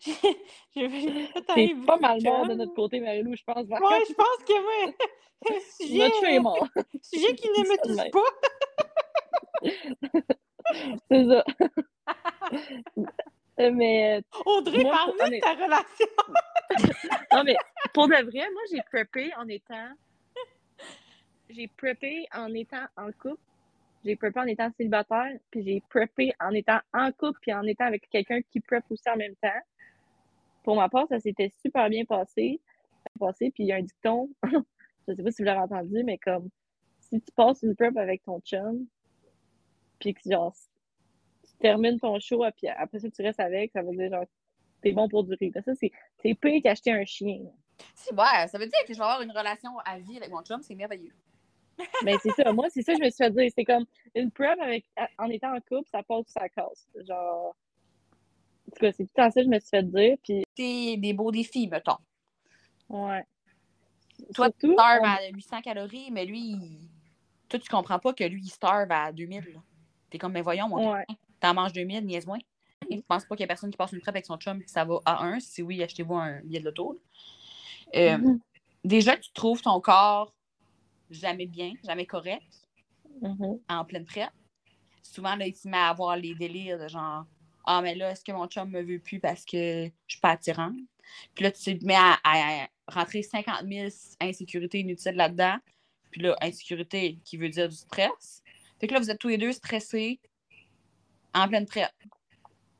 C'est 0.74 1.86
pas 1.86 1.98
mal 1.98 2.20
mort 2.22 2.48
de 2.48 2.54
notre 2.54 2.74
côté, 2.74 3.00
Marilou, 3.00 3.34
je 3.36 3.44
pense. 3.44 3.66
Ouais, 3.68 4.04
je 4.08 4.14
pense 4.14 4.44
que 4.46 4.86
oui. 4.86 4.94
sujet, 5.78 5.98
notre 5.98 6.24
est 6.24 6.40
mort. 6.40 6.66
sujet 7.02 7.34
qui 7.34 7.48
ne 7.48 7.62
me 7.62 7.76
touche 7.82 8.10
pas. 8.10 8.28
C'est 11.10 11.26
ça. 11.26 11.44
Euh, 13.60 13.70
mais. 13.72 14.18
Euh, 14.18 14.40
Audrey, 14.44 14.82
parle-nous 14.82 15.36
de 15.36 15.40
ta 15.40 15.54
relation! 15.54 16.06
non, 17.32 17.44
mais 17.44 17.56
pour 17.92 18.08
de 18.08 18.14
vrai, 18.14 18.50
moi, 18.52 18.62
j'ai 18.70 18.82
preppé 18.90 19.32
en 19.36 19.48
étant. 19.48 19.90
J'ai 21.48 21.68
preppé 21.68 22.26
en 22.34 22.52
étant 22.54 22.86
en 22.96 23.12
couple. 23.12 23.40
J'ai 24.04 24.16
preppé 24.16 24.40
en 24.40 24.46
étant 24.46 24.70
célibataire. 24.76 25.38
Puis 25.50 25.62
j'ai 25.62 25.82
preppé 25.88 26.32
en 26.40 26.52
étant 26.52 26.80
en 26.92 27.12
couple. 27.12 27.38
Puis 27.40 27.52
en 27.52 27.62
étant 27.62 27.86
avec 27.86 28.08
quelqu'un 28.10 28.40
qui 28.42 28.60
prep 28.60 28.84
aussi 28.90 29.08
en 29.08 29.16
même 29.16 29.36
temps. 29.36 29.60
Pour 30.64 30.76
ma 30.76 30.88
part, 30.88 31.06
ça 31.08 31.20
s'était 31.20 31.52
super 31.62 31.88
bien 31.88 32.04
passé. 32.04 32.60
passé 33.18 33.50
puis 33.52 33.64
il 33.64 33.66
y 33.68 33.72
a 33.72 33.76
un 33.76 33.82
dicton. 33.82 34.28
je 35.08 35.14
sais 35.14 35.22
pas 35.22 35.30
si 35.30 35.42
vous 35.42 35.46
l'avez 35.46 35.60
entendu, 35.60 36.02
mais 36.04 36.18
comme 36.18 36.48
si 36.98 37.20
tu 37.20 37.32
passes 37.32 37.62
une 37.62 37.76
prep 37.76 37.96
avec 37.96 38.24
ton 38.24 38.40
chum, 38.40 38.86
puis 40.00 40.14
que 40.14 40.20
genre 40.28 40.54
termines 41.60 41.98
ton 41.98 42.18
show, 42.20 42.44
puis 42.56 42.68
après 42.68 42.98
ça, 42.98 43.10
tu 43.10 43.22
restes 43.22 43.40
avec, 43.40 43.72
ça 43.72 43.82
veut 43.82 43.96
dire 43.96 44.10
genre, 44.10 44.24
t'es 44.82 44.92
bon 44.92 45.08
pour 45.08 45.24
durer. 45.24 45.52
Ça, 45.64 45.72
c'est 45.74 46.34
pire 46.34 46.62
qu'acheter 46.62 46.92
un 46.92 47.04
chien. 47.04 47.40
C'est 47.94 48.14
ouais, 48.14 48.48
ça 48.48 48.58
veut 48.58 48.66
dire 48.66 48.78
que 48.86 48.92
je 48.92 48.98
vais 48.98 49.04
avoir 49.04 49.22
une 49.22 49.32
relation 49.32 49.78
à 49.84 49.98
vie 49.98 50.16
avec 50.16 50.30
mon 50.30 50.42
chum, 50.42 50.62
c'est 50.62 50.74
merveilleux. 50.74 51.14
Mais 51.78 51.86
ben, 52.04 52.18
c'est 52.22 52.30
ça, 52.30 52.52
moi, 52.52 52.66
c'est 52.70 52.82
ça 52.82 52.92
que 52.92 52.98
je 52.98 53.04
me 53.04 53.10
suis 53.10 53.24
fait 53.24 53.30
dire. 53.30 53.50
C'est 53.54 53.64
comme 53.64 53.84
une 54.14 54.30
preuve 54.30 54.58
avec, 54.60 54.86
en 55.18 55.28
étant 55.28 55.54
en 55.54 55.60
couple, 55.60 55.88
ça 55.90 56.02
passe 56.02 56.26
ou 56.26 56.30
ça 56.30 56.48
casse. 56.48 56.88
Genre. 57.06 57.54
En 58.68 58.70
tout 58.74 58.80
cas, 58.80 58.92
c'est 58.92 59.04
tout 59.04 59.20
à 59.20 59.30
ça 59.30 59.40
que 59.40 59.44
je 59.44 59.50
me 59.50 59.58
suis 59.58 59.68
fait 59.68 59.82
dire. 59.82 60.16
Puis... 60.22 60.44
C'est 60.56 60.96
des 60.96 61.12
beaux 61.12 61.30
défis, 61.30 61.68
mettons. 61.68 61.98
Ouais. 62.88 63.24
Toi, 64.34 64.50
tu 64.52 64.72
starves 64.72 65.04
à 65.04 65.18
800 65.30 65.60
calories, 65.60 66.10
mais 66.10 66.24
lui, 66.24 66.56
toi, 67.48 67.60
tu 67.60 67.68
comprends 67.68 67.98
pas 67.98 68.14
que 68.14 68.24
lui, 68.24 68.40
il 68.42 68.48
starve 68.48 68.90
à 68.90 69.12
2000. 69.12 69.60
T'es 70.10 70.18
comme, 70.18 70.32
mais 70.32 70.42
voyons, 70.42 70.68
mon 70.68 70.92
ouais. 70.92 71.04
T'en 71.40 71.54
manges 71.54 71.72
2000, 71.72 72.04
niaise 72.04 72.26
moins. 72.26 72.38
Je 72.90 73.00
pense 73.08 73.24
pas 73.24 73.34
qu'il 73.36 73.42
y 73.42 73.44
a 73.44 73.48
personne 73.48 73.70
qui 73.70 73.76
passe 73.76 73.92
une 73.92 74.00
prep 74.00 74.14
avec 74.14 74.26
son 74.26 74.36
chum 74.36 74.62
ça 74.66 74.84
va 74.84 75.00
à 75.04 75.24
un. 75.24 75.40
Si 75.40 75.62
oui, 75.62 75.82
achetez-vous 75.82 76.14
un 76.14 76.40
billet 76.42 76.60
de 76.60 76.66
l'auto. 76.66 77.00
Euh, 77.94 78.16
mm-hmm. 78.16 78.38
Déjà, 78.84 79.16
tu 79.16 79.32
trouves 79.32 79.62
ton 79.62 79.80
corps 79.80 80.32
jamais 81.10 81.46
bien, 81.46 81.72
jamais 81.84 82.06
correct 82.06 82.68
mm-hmm. 83.22 83.60
en 83.68 83.84
pleine 83.84 84.04
prep. 84.04 84.30
Souvent, 85.02 85.36
là, 85.36 85.46
il 85.46 85.54
se 85.54 85.68
met 85.68 85.76
à 85.76 85.88
avoir 85.88 86.16
les 86.16 86.34
délires 86.34 86.78
de 86.78 86.88
genre 86.88 87.24
Ah, 87.64 87.80
mais 87.82 87.94
là, 87.94 88.10
est-ce 88.10 88.24
que 88.24 88.32
mon 88.32 88.46
chum 88.46 88.70
me 88.70 88.82
veut 88.82 88.98
plus 88.98 89.20
parce 89.20 89.44
que 89.44 89.86
je 89.86 90.12
suis 90.12 90.20
pas 90.20 90.30
attirante? 90.30 90.76
Puis 91.34 91.44
là, 91.44 91.52
tu 91.52 91.78
te 91.78 91.84
mets 91.84 91.96
à, 91.96 92.68
rentrer 92.88 93.22
50 93.22 93.66
000 93.66 93.88
insécurités 94.20 94.80
inutiles 94.80 95.14
là-dedans. 95.14 95.56
Puis 96.10 96.22
là, 96.22 96.36
insécurité 96.40 97.18
qui 97.24 97.36
veut 97.36 97.48
dire 97.48 97.68
du 97.68 97.76
stress. 97.76 98.42
Fait 98.80 98.86
que 98.86 98.94
là, 98.94 99.00
vous 99.00 99.10
êtes 99.10 99.18
tous 99.18 99.28
les 99.28 99.38
deux 99.38 99.52
stressés, 99.52 100.20
en 101.36 101.48
pleine 101.48 101.66
prep. 101.66 101.90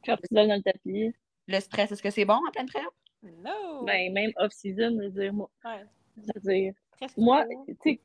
Cortisol 0.04 0.48
dans 0.48 0.56
le 0.56 0.62
tapis. 0.62 1.12
Le 1.48 1.60
stress, 1.60 1.92
est-ce 1.92 2.02
que 2.02 2.10
c'est 2.10 2.24
bon 2.24 2.34
en 2.34 2.50
pleine 2.50 2.66
prep? 2.66 2.84
Non! 3.22 3.84
Ben, 3.84 4.12
même 4.12 4.32
off-season, 4.36 4.98
je 5.00 5.08
veux 5.08 5.22
dire, 5.22 5.32
moi. 5.32 5.50
Ouais. 5.64 5.84
Je 6.16 6.32
veux 6.34 6.52
dire, 6.52 6.74
moi, 7.16 7.44
tu 7.66 7.76
sais, 7.82 8.00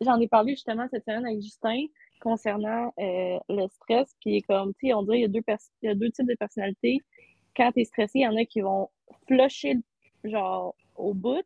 j'en 0.00 0.18
ai 0.20 0.28
parlé 0.28 0.52
justement 0.52 0.86
cette 0.90 1.04
semaine 1.04 1.26
avec 1.26 1.42
Justin 1.42 1.86
concernant 2.20 2.92
euh, 2.98 3.38
le 3.48 3.66
stress. 3.68 4.14
Puis, 4.20 4.42
comme, 4.42 4.72
tu 4.74 4.88
sais, 4.88 4.94
on 4.94 5.02
dirait 5.02 5.16
qu'il 5.16 5.22
y, 5.22 5.24
a 5.24 5.28
deux 5.28 5.42
il 5.82 5.86
y 5.86 5.90
a 5.90 5.94
deux 5.94 6.10
types 6.10 6.28
de 6.28 6.34
personnalités. 6.34 6.98
Quand 7.56 7.72
tu 7.72 7.80
es 7.80 7.84
stressé, 7.84 8.20
il 8.20 8.22
y 8.22 8.26
en 8.26 8.36
a 8.36 8.44
qui 8.44 8.60
vont 8.60 8.88
flusher, 9.26 9.76
genre, 10.24 10.74
au 10.96 11.14
bout. 11.14 11.44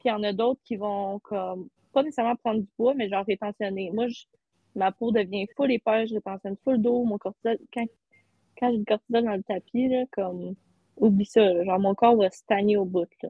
Puis, 0.00 0.06
il 0.06 0.08
y 0.08 0.12
en 0.12 0.22
a 0.22 0.32
d'autres 0.32 0.60
qui 0.64 0.76
vont, 0.76 1.18
comme, 1.20 1.68
pas 1.92 2.02
nécessairement 2.02 2.36
prendre 2.36 2.60
du 2.60 2.68
poids, 2.76 2.94
mais 2.94 3.08
genre 3.08 3.24
rétentionner. 3.26 3.90
Moi, 3.92 4.08
je, 4.08 4.24
ma 4.74 4.92
peau 4.92 5.12
devient 5.12 5.46
full 5.56 5.72
épaisse, 5.72 6.10
je 6.10 6.14
rétentionne 6.14 6.56
full 6.64 6.80
d'eau, 6.80 7.04
mon 7.04 7.18
cortisol, 7.18 7.58
quand, 7.72 7.86
quand 8.58 8.70
j'ai 8.70 8.78
le 8.78 8.84
cortisol 8.84 9.24
dans 9.24 9.36
le 9.36 9.42
tapis, 9.42 9.88
là, 9.88 10.04
comme, 10.12 10.54
oublie 10.96 11.24
ça, 11.24 11.64
genre 11.64 11.78
mon 11.78 11.94
corps 11.94 12.16
va 12.16 12.30
stagner 12.30 12.76
au 12.76 12.84
bout, 12.84 13.08
là. 13.22 13.28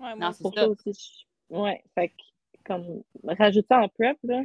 Ouais, 0.00 0.16
moi, 0.16 0.32
c'est 0.32 0.54
ça. 0.54 0.68
aussi, 0.68 1.26
ouais, 1.50 1.82
fait 1.94 2.08
que, 2.08 2.14
comme, 2.64 3.02
rajoute 3.24 3.66
ça 3.68 3.80
en 3.80 3.88
prep, 3.88 4.18
là, 4.24 4.42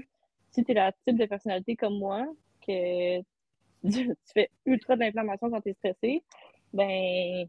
si 0.52 0.64
t'es 0.64 0.74
le 0.74 0.92
type 1.06 1.18
de 1.18 1.26
personnalité 1.26 1.76
comme 1.76 1.98
moi, 1.98 2.26
que 2.66 3.20
tu, 3.90 4.16
fais 4.34 4.50
ultra 4.66 4.96
d'inflammation 4.96 5.50
quand 5.50 5.62
t'es 5.62 5.74
stressé, 5.74 6.24
ben, 6.74 7.48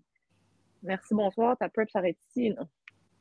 merci, 0.82 1.14
bonsoir, 1.14 1.56
ta 1.58 1.68
prep 1.68 1.90
s'arrête 1.90 2.18
ici, 2.28 2.50
là. 2.50 2.66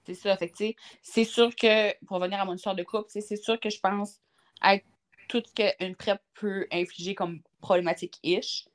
C'est 0.10 0.16
ça, 0.16 0.38
fait 0.38 0.76
c'est 1.04 1.24
sûr 1.24 1.56
que, 1.56 1.94
pour 2.06 2.18
revenir 2.18 2.42
à 2.42 2.46
mon 2.46 2.56
histoire 2.56 2.74
de 2.74 2.82
couple, 2.82 3.10
c'est 3.10 3.36
sûr 3.36 3.60
que 3.60 3.70
je 3.70 3.80
pense 3.80 4.20
avec 4.60 4.84
tout 5.28 5.44
ce 5.46 5.54
qu'une 5.54 5.96
PrEP 5.96 6.20
peut 6.34 6.66
infliger 6.72 7.14
comme 7.14 7.42
problématique-ish, 7.62 8.66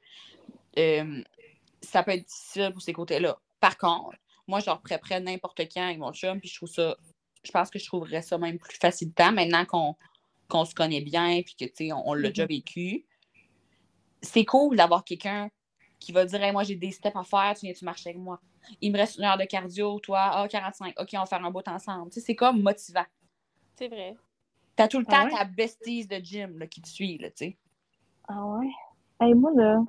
euh, 0.79 1.25
ça 1.83 2.05
peut 2.05 2.12
être 2.12 2.25
difficile 2.25 2.70
pour 2.73 2.83
ces 2.83 2.92
côtés-là. 2.92 3.37
Par 3.59 3.77
contre, 3.77 4.16
moi, 4.47 4.61
je 4.61 4.70
reprépperais 4.70 5.18
n'importe 5.18 5.61
quand 5.73 5.83
avec 5.83 5.99
mon 5.99 6.12
chum, 6.12 6.38
puis 6.38 6.49
je 6.49 6.55
trouve 6.55 6.70
ça, 6.70 6.97
je 7.42 7.51
pense 7.51 7.68
que 7.68 7.81
je 7.81 7.87
trouverais 7.87 8.23
ça 8.23 8.38
même 8.38 8.61
plus 8.61 8.77
facilitant 8.77 9.33
maintenant 9.33 9.97
qu'on 10.47 10.64
se 10.64 10.75
connaît 10.75 11.01
bien, 11.01 11.42
puis 11.42 11.57
que, 11.57 11.64
tu 11.64 11.88
sais, 11.88 11.92
on, 11.92 12.14
l'a 12.14 12.29
déjà 12.29 12.44
mm-hmm. 12.44 12.49
vécu. 12.49 13.07
C'est 14.23 14.44
cool 14.44 14.77
d'avoir 14.77 15.05
quelqu'un 15.05 15.51
qui 16.05 16.12
va 16.12 16.25
dire 16.25 16.53
Moi, 16.53 16.62
j'ai 16.62 16.77
des 16.77 16.90
steps 16.90 17.17
à 17.17 17.25
faire, 17.25 17.55
tu 17.55 17.67
viens-tu 17.67 17.85
marcher 17.85 18.11
avec 18.11 18.21
moi? 18.21 18.40
Il 18.81 18.93
me 18.93 18.99
reste 18.99 19.17
une 19.17 19.25
heure 19.25 19.38
de 19.38 19.45
cardio, 19.45 19.99
toi, 20.01 20.31
ah, 20.33 20.49
45, 20.49 20.95
OK, 21.01 21.09
on 21.14 21.19
va 21.19 21.27
faire 21.27 21.45
un 21.45 21.51
bout 21.51 21.67
ensemble. 21.67 22.11
Tu 22.11 22.21
sais, 22.21 22.27
c'est 22.27 22.35
comme 22.35 22.62
motivant. 22.62 23.05
C'est 23.77 23.88
vrai. 23.88 24.17
T'as 24.77 24.88
tout 24.88 24.99
le 24.99 25.05
temps 25.05 25.29
ah 25.33 25.38
ta 25.38 25.45
bestie 25.45 26.07
de 26.07 26.17
gym 26.17 26.59
là, 26.59 26.67
qui 26.67 26.81
te 26.81 26.88
suit, 26.88 27.19
là, 27.19 27.31
tu 27.31 27.37
sais. 27.37 27.57
Ah 28.29 28.45
ouais? 28.45 28.71
Hey, 29.21 29.35
moi, 29.35 29.53
là, 29.55 29.83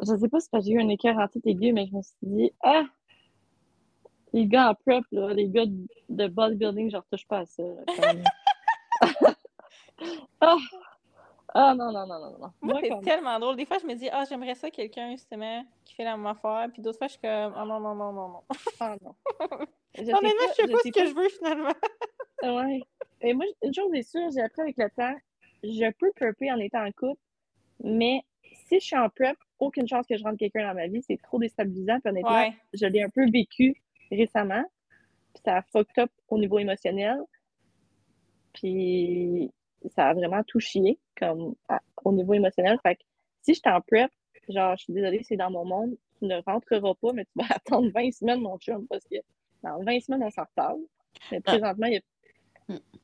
je 0.00 0.16
sais 0.16 0.28
pas 0.28 0.40
si 0.40 0.48
j'ai 0.62 0.72
eu 0.72 0.80
un 0.80 0.88
écart 0.88 1.18
en 1.18 1.26
tête 1.26 1.46
aiguë, 1.46 1.72
mais 1.72 1.86
je 1.86 1.96
me 1.96 2.02
suis 2.02 2.14
dit, 2.22 2.52
ah, 2.62 2.84
les 4.32 4.46
gars 4.46 4.70
en 4.70 4.74
prep, 4.74 5.04
là, 5.10 5.32
les 5.32 5.48
gars 5.48 5.64
de 5.66 6.28
bodybuilding, 6.28 6.90
je 6.90 6.96
retouche 6.96 7.26
pas 7.26 7.40
à 7.40 7.46
ça. 7.46 7.62
ah! 10.40 10.56
Ah, 11.58 11.74
non, 11.74 11.90
non, 11.90 12.06
non, 12.06 12.18
non, 12.20 12.38
non. 12.38 12.52
Moi, 12.60 12.80
c'est 12.82 13.00
tellement 13.02 13.38
drôle. 13.38 13.56
Des 13.56 13.64
fois, 13.64 13.78
je 13.80 13.86
me 13.86 13.94
dis, 13.94 14.08
ah, 14.12 14.24
j'aimerais 14.28 14.54
ça 14.54 14.70
quelqu'un, 14.70 15.12
justement, 15.12 15.64
qui 15.84 15.94
fait 15.94 16.04
la 16.04 16.16
même 16.16 16.26
affaire. 16.26 16.68
Puis 16.72 16.82
d'autres 16.82 16.98
fois, 16.98 17.06
je 17.06 17.12
suis 17.12 17.20
comme, 17.22 17.52
ah, 17.56 17.64
non, 17.64 17.80
non, 17.80 17.94
non, 17.94 18.12
non, 18.12 18.28
non. 18.28 18.42
Ah, 18.80 18.96
non. 19.02 19.14
Honnêtement, 19.98 20.46
je 20.50 20.54
sais 20.54 20.68
pas, 20.68 20.78
ce 20.84 20.90
que 20.90 21.06
je 21.06 21.14
veux, 21.14 21.28
finalement. 21.30 21.72
ouais. 22.42 22.80
Et 23.22 23.32
moi, 23.32 23.46
une 23.62 23.72
chose 23.72 23.92
est 23.94 24.02
sûre, 24.02 24.28
j'ai 24.34 24.42
appris 24.42 24.62
avec 24.62 24.76
le 24.76 24.90
temps, 24.90 25.16
je 25.62 25.90
peux 25.92 26.12
prepper 26.14 26.52
en 26.52 26.58
étant 26.58 26.84
en 26.84 26.92
couple, 26.92 27.20
mais 27.82 28.22
si 28.68 28.78
je 28.78 28.84
suis 28.84 28.96
en 28.96 29.08
prep, 29.08 29.36
aucune 29.58 29.88
chance 29.88 30.06
que 30.06 30.16
je 30.16 30.22
rentre 30.22 30.38
quelqu'un 30.38 30.68
dans 30.68 30.74
ma 30.74 30.86
vie. 30.86 31.02
C'est 31.02 31.20
trop 31.22 31.38
déstabilisant. 31.38 32.00
Puis 32.00 32.10
honnêtement, 32.10 32.32
Ouais. 32.32 32.54
je 32.74 32.86
l'ai 32.86 33.02
un 33.02 33.08
peu 33.08 33.28
vécu 33.30 33.74
récemment. 34.10 34.64
Puis 35.34 35.42
ça 35.44 35.56
a 35.56 35.62
fucked 35.62 35.98
up 35.98 36.10
au 36.28 36.38
niveau 36.38 36.58
émotionnel. 36.58 37.18
Puis 38.52 39.50
ça 39.94 40.08
a 40.08 40.14
vraiment 40.14 40.42
tout 40.44 40.60
chié 40.60 40.98
comme 41.18 41.54
à- 41.68 41.80
au 42.04 42.12
niveau 42.12 42.34
émotionnel. 42.34 42.78
Fait 42.82 42.96
que 42.96 43.02
si 43.42 43.54
je 43.54 43.60
suis 43.60 43.70
en 43.70 43.80
prep, 43.80 44.10
genre, 44.48 44.76
je 44.76 44.84
suis 44.84 44.92
désolée, 44.92 45.22
c'est 45.22 45.36
dans 45.36 45.50
mon 45.50 45.64
monde, 45.64 45.96
tu 46.18 46.24
ne 46.26 46.40
rentreras 46.46 46.94
pas, 46.94 47.12
mais 47.12 47.24
tu 47.24 47.32
vas 47.36 47.44
attendre 47.56 47.90
20 47.92 48.12
semaines, 48.12 48.40
mon 48.40 48.58
chum, 48.58 48.86
parce 48.88 49.04
que 49.04 49.16
dans 49.62 49.82
20 49.82 50.00
semaines, 50.00 50.22
on 50.22 50.30
s'en 50.30 50.42
reparle. 50.44 50.80
Mais 51.30 51.40
présentement, 51.40 51.86
il 51.86 51.94
y 51.94 51.96
a 51.96 52.00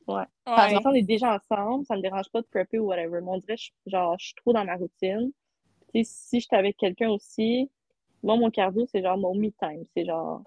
Ouais. 0.07 0.23
Par 0.43 0.65
exemple, 0.65 0.87
on 0.89 0.93
est 0.93 1.01
déjà 1.01 1.35
ensemble, 1.35 1.85
ça 1.85 1.95
me 1.95 2.01
dérange 2.01 2.29
pas 2.29 2.41
de 2.41 2.47
prepper 2.47 2.77
ou 2.79 2.87
whatever. 2.87 3.21
Mais 3.21 3.29
on 3.29 3.37
dirait, 3.37 3.55
je, 3.57 3.71
genre, 3.85 4.17
je 4.19 4.25
suis 4.27 4.35
trop 4.35 4.51
dans 4.51 4.65
ma 4.65 4.75
routine. 4.75 5.31
Tu 5.93 6.03
sais, 6.03 6.11
si 6.11 6.39
j'étais 6.41 6.57
avec 6.57 6.75
quelqu'un 6.77 7.09
aussi, 7.09 7.69
moi, 8.21 8.35
mon 8.35 8.49
cardio, 8.49 8.85
c'est 8.85 9.01
genre 9.01 9.17
mon 9.17 9.33
me 9.33 9.49
time. 9.51 9.85
C'est 9.95 10.05
genre, 10.05 10.41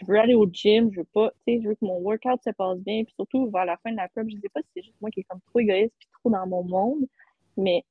je 0.00 0.06
veux 0.06 0.18
aller 0.18 0.34
au 0.34 0.46
gym, 0.46 0.90
je 0.92 1.00
veux 1.00 1.06
pas, 1.12 1.30
tu 1.46 1.54
sais, 1.54 1.62
je 1.62 1.68
veux 1.68 1.74
que 1.74 1.84
mon 1.84 1.98
workout 2.00 2.42
se 2.42 2.50
passe 2.50 2.78
bien. 2.80 3.04
Puis 3.04 3.14
surtout, 3.14 3.50
vers 3.50 3.64
la 3.64 3.76
fin 3.78 3.90
de 3.90 3.96
la 3.96 4.08
prep, 4.08 4.28
je 4.28 4.36
sais 4.36 4.48
pas 4.48 4.60
si 4.62 4.68
c'est 4.76 4.82
juste 4.82 5.00
moi 5.00 5.10
qui 5.10 5.20
est 5.20 5.24
comme 5.24 5.40
trop 5.40 5.60
égoïste 5.60 5.94
puis 5.98 6.08
trop 6.20 6.30
dans 6.30 6.46
mon 6.46 6.62
monde, 6.64 7.06
mais 7.56 7.84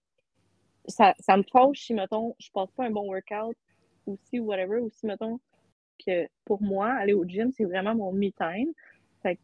ça, 0.88 1.14
ça 1.20 1.38
me 1.38 1.44
fâche 1.44 1.82
si, 1.86 1.94
mettons, 1.94 2.36
je 2.40 2.50
passe 2.54 2.72
pas 2.72 2.86
un 2.86 2.92
bon 2.92 3.08
workout 3.08 3.56
ou 4.08 4.18
whatever, 4.40 4.80
ou 4.80 4.90
si, 4.92 5.06
mettons, 5.06 5.40
que 6.06 6.28
pour 6.46 6.62
moi, 6.62 6.92
aller 6.94 7.14
au 7.14 7.26
gym, 7.26 7.52
c'est 7.52 7.66
vraiment 7.66 7.96
mon 7.96 8.12
me 8.12 8.32
time. 8.32 8.74
Fait 9.22 9.36
que 9.36 9.42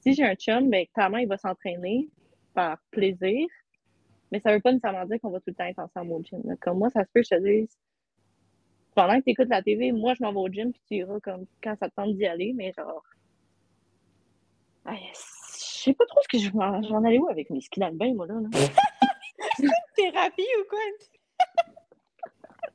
si 0.00 0.14
j'ai 0.14 0.24
un 0.24 0.34
chum, 0.34 0.70
ben, 0.70 0.86
clairement, 0.94 1.18
il 1.18 1.28
va 1.28 1.36
s'entraîner 1.38 2.08
par 2.54 2.78
plaisir, 2.90 3.48
mais 4.32 4.40
ça 4.40 4.52
veut 4.52 4.60
pas 4.60 4.72
nécessairement 4.72 5.04
dire 5.06 5.20
qu'on 5.20 5.30
va 5.30 5.38
tout 5.40 5.50
le 5.50 5.54
temps 5.54 5.64
être 5.64 5.78
ensemble 5.80 6.12
au 6.12 6.22
gym. 6.22 6.42
Comme 6.60 6.78
moi, 6.78 6.90
ça 6.90 7.04
se 7.04 7.10
peut 7.12 7.22
je 7.22 7.36
te 7.36 7.42
dise, 7.42 7.76
pendant 8.94 9.18
que 9.18 9.24
tu 9.24 9.30
écoutes 9.30 9.48
la 9.48 9.62
TV, 9.62 9.92
moi, 9.92 10.14
je 10.14 10.22
m'en 10.22 10.32
vais 10.32 10.38
au 10.40 10.48
gym, 10.48 10.72
puis 10.72 10.82
tu 10.88 10.94
iras 10.96 11.20
comme 11.20 11.46
quand 11.62 11.76
ça 11.78 11.88
te 11.88 11.94
tente 11.94 12.14
d'y 12.16 12.26
aller, 12.26 12.52
mais 12.54 12.72
genre. 12.76 13.02
Aïe, 14.84 14.98
Je 15.12 15.82
sais 15.84 15.94
pas 15.94 16.06
trop 16.06 16.20
ce 16.22 16.28
que 16.28 16.38
je 16.38 16.50
vais 16.50 16.58
en, 16.64 16.82
je 16.82 16.88
vais 16.88 16.94
en 16.94 17.04
aller 17.04 17.18
où 17.18 17.28
avec 17.28 17.50
mes 17.50 17.60
skis 17.60 17.80
dans 17.80 17.88
le 17.88 17.96
bain, 17.96 18.12
moi, 18.14 18.26
là. 18.26 18.34
là. 18.34 18.48
Thérapie 19.96 20.46
ou 20.60 20.64
quoi? 20.68 20.78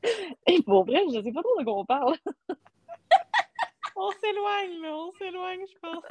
Et 0.47 0.61
pour 0.61 0.85
vrai, 0.85 1.01
je 1.13 1.21
sais 1.21 1.31
pas 1.31 1.41
trop 1.41 1.59
de 1.59 1.63
quoi 1.63 1.79
on 1.79 1.85
parle. 1.85 2.15
On 3.97 4.11
s'éloigne, 4.11 4.81
là, 4.81 4.93
on 4.93 5.11
s'éloigne, 5.13 5.61
je 5.71 5.79
pense. 5.79 6.03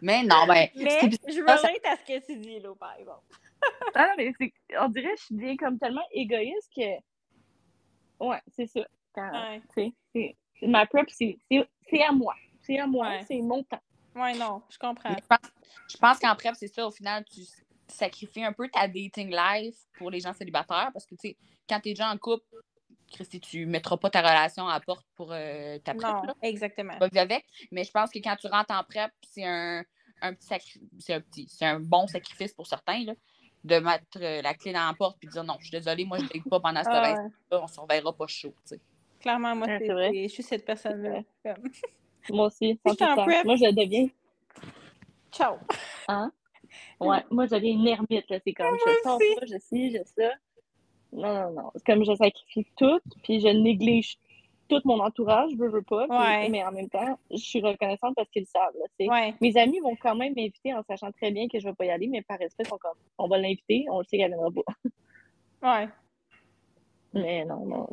Mais 0.00 0.22
non, 0.22 0.46
ben. 0.48 0.66
Mais 0.76 0.98
c'est- 0.98 1.10
je 1.28 1.44
ça- 1.46 1.56
relate 1.56 1.84
à 1.84 1.96
ce 1.98 2.04
que 2.06 2.24
tu 2.24 2.38
dis, 2.38 2.58
là, 2.58 2.70
par 2.74 2.94
exemple. 2.98 3.20
Ah, 3.94 4.06
non, 4.08 4.14
mais 4.16 4.32
c'est- 4.40 4.54
on 4.80 4.88
dirait 4.88 5.12
que 5.12 5.18
je 5.20 5.24
suis 5.26 5.34
bien 5.34 5.54
comme 5.58 5.78
tellement 5.78 6.06
égoïste 6.12 6.70
que. 6.74 8.24
Ouais, 8.24 8.40
c'est 8.56 8.66
ça. 8.66 8.80
Quand, 9.14 9.30
Ouais. 9.32 10.34
ma 10.62 10.86
prep, 10.86 11.08
c'est 11.10 11.38
à 12.02 12.12
moi. 12.12 12.34
C'est 12.62 12.78
à 12.78 12.86
moi, 12.86 13.08
Ouais. 13.08 13.24
c'est 13.26 13.40
mon 13.40 13.62
temps. 13.64 13.80
Ouais, 14.14 14.34
non, 14.34 14.62
je 14.68 14.78
comprends. 14.78 15.14
Je 15.14 15.26
pense, 15.26 15.50
je 15.90 15.96
pense 15.96 16.18
qu'en 16.18 16.34
prep, 16.36 16.54
c'est 16.54 16.68
ça, 16.68 16.86
au 16.86 16.90
final, 16.90 17.24
tu 17.24 17.40
sacrifies 17.88 18.44
un 18.44 18.52
peu 18.52 18.68
ta 18.68 18.86
dating 18.88 19.34
life 19.34 19.76
pour 19.98 20.10
les 20.10 20.20
gens 20.20 20.32
célibataires 20.32 20.90
parce 20.92 21.06
que, 21.06 21.14
tu 21.14 21.28
sais, 21.28 21.36
quand 21.68 21.80
t'es 21.80 21.90
déjà 21.90 22.10
en 22.10 22.18
couple, 22.18 22.44
Christy, 23.10 23.40
tu 23.40 23.66
mettras 23.66 23.96
pas 23.98 24.08
ta 24.10 24.20
relation 24.20 24.66
à 24.68 24.74
la 24.74 24.80
porte 24.80 25.06
pour 25.16 25.32
euh, 25.32 25.78
ta 25.80 25.94
prep, 25.94 26.10
Non, 26.10 26.22
là. 26.22 26.34
exactement. 26.42 26.94
Tu 26.94 26.98
vas 26.98 27.08
vivre 27.08 27.20
avec. 27.22 27.44
Mais 27.70 27.84
je 27.84 27.90
pense 27.90 28.10
que 28.10 28.18
quand 28.20 28.36
tu 28.36 28.46
rentres 28.46 28.74
en 28.74 28.84
prep, 28.84 29.12
c'est 29.22 29.44
un, 29.44 29.84
un 30.22 30.34
petit 30.34 30.80
c'est 30.98 31.14
un 31.14 31.20
petit, 31.20 31.46
c'est 31.48 31.66
un 31.66 31.80
bon 31.80 32.06
sacrifice 32.06 32.54
pour 32.54 32.66
certains, 32.66 33.04
là, 33.04 33.12
de 33.64 33.78
mettre 33.78 34.04
euh, 34.16 34.40
la 34.42 34.54
clé 34.54 34.72
dans 34.72 34.86
la 34.86 34.94
porte 34.94 35.18
et 35.22 35.26
de 35.26 35.32
dire 35.32 35.44
non, 35.44 35.56
je 35.58 35.66
suis 35.66 35.72
désolée, 35.72 36.04
moi, 36.04 36.18
je 36.18 36.24
ne 36.24 36.48
pas 36.48 36.60
pendant 36.60 36.82
ce 36.82 36.88
là 36.88 37.28
on 37.50 37.62
ne 37.62 37.66
se 37.68 37.80
reverra 37.80 38.12
pas 38.16 38.26
chaud, 38.26 38.54
tu 38.66 38.76
sais. 38.76 38.80
Clairement, 39.22 39.54
moi, 39.56 39.66
c'est- 39.78 39.92
vrai. 39.92 40.10
je 40.14 40.28
suis 40.28 40.42
cette 40.42 40.64
personne-là. 40.64 41.22
Comme, 41.44 41.70
Moi 42.30 42.46
aussi, 42.46 42.78
Si 42.86 42.90
j'étais 42.90 43.04
en 43.04 43.16
100%. 43.16 43.24
prep- 43.26 43.44
Moi, 43.44 43.56
je 43.56 43.70
deviens. 43.74 44.08
Ciao. 45.32 45.56
Ouais, 47.00 47.18
moi, 47.30 47.46
je 47.46 47.50
deviens 47.54 47.72
une 47.72 47.86
ermite, 47.86 48.30
là. 48.30 48.38
C'est 48.44 48.52
comme, 48.52 48.76
je 48.86 48.92
sors 49.02 49.18
pas, 49.18 49.46
je 49.46 49.58
suis, 49.58 49.90
je 49.92 49.98
ça. 50.04 50.30
Non, 51.12 51.34
non, 51.34 51.50
non. 51.62 51.70
C'est 51.76 51.84
comme, 51.84 52.04
je 52.04 52.14
sacrifie 52.14 52.66
tout, 52.76 52.98
puis 53.22 53.40
je 53.40 53.48
néglige 53.48 54.16
tout 54.68 54.80
mon 54.86 55.00
entourage, 55.00 55.50
je 55.50 55.56
veux, 55.56 55.68
veux 55.68 55.82
pas. 55.82 56.06
puis- 56.08 56.16
Ouais. 56.16 56.48
Mais 56.48 56.64
en 56.64 56.72
même 56.72 56.88
temps, 56.88 57.18
je 57.30 57.36
suis 57.36 57.60
reconnaissante 57.60 58.14
parce 58.16 58.30
qu'ils 58.30 58.42
le 58.42 58.46
savent, 58.46 58.72
là. 58.78 59.06
Ouais. 59.06 59.34
Mes 59.42 59.54
amis 59.58 59.80
vont 59.80 59.96
quand 59.96 60.14
même 60.14 60.32
m'inviter 60.34 60.72
en 60.72 60.82
sachant 60.84 61.12
très 61.12 61.30
bien 61.30 61.46
que 61.48 61.58
je 61.58 61.64
vais 61.68 61.74
pas 61.74 61.84
y 61.84 61.90
aller, 61.90 62.06
mais 62.06 62.22
par 62.22 62.38
respect, 62.38 62.64
comme, 62.64 62.78
on 63.18 63.28
va 63.28 63.36
l'inviter, 63.36 63.84
on 63.90 63.98
le 63.98 64.04
sait 64.04 64.16
qu'elle 64.16 64.30
viendra 64.30 64.48
pas. 65.60 65.80
Ouais. 65.80 65.88
Mais 67.14 67.44
non, 67.44 67.66
non. 67.66 67.88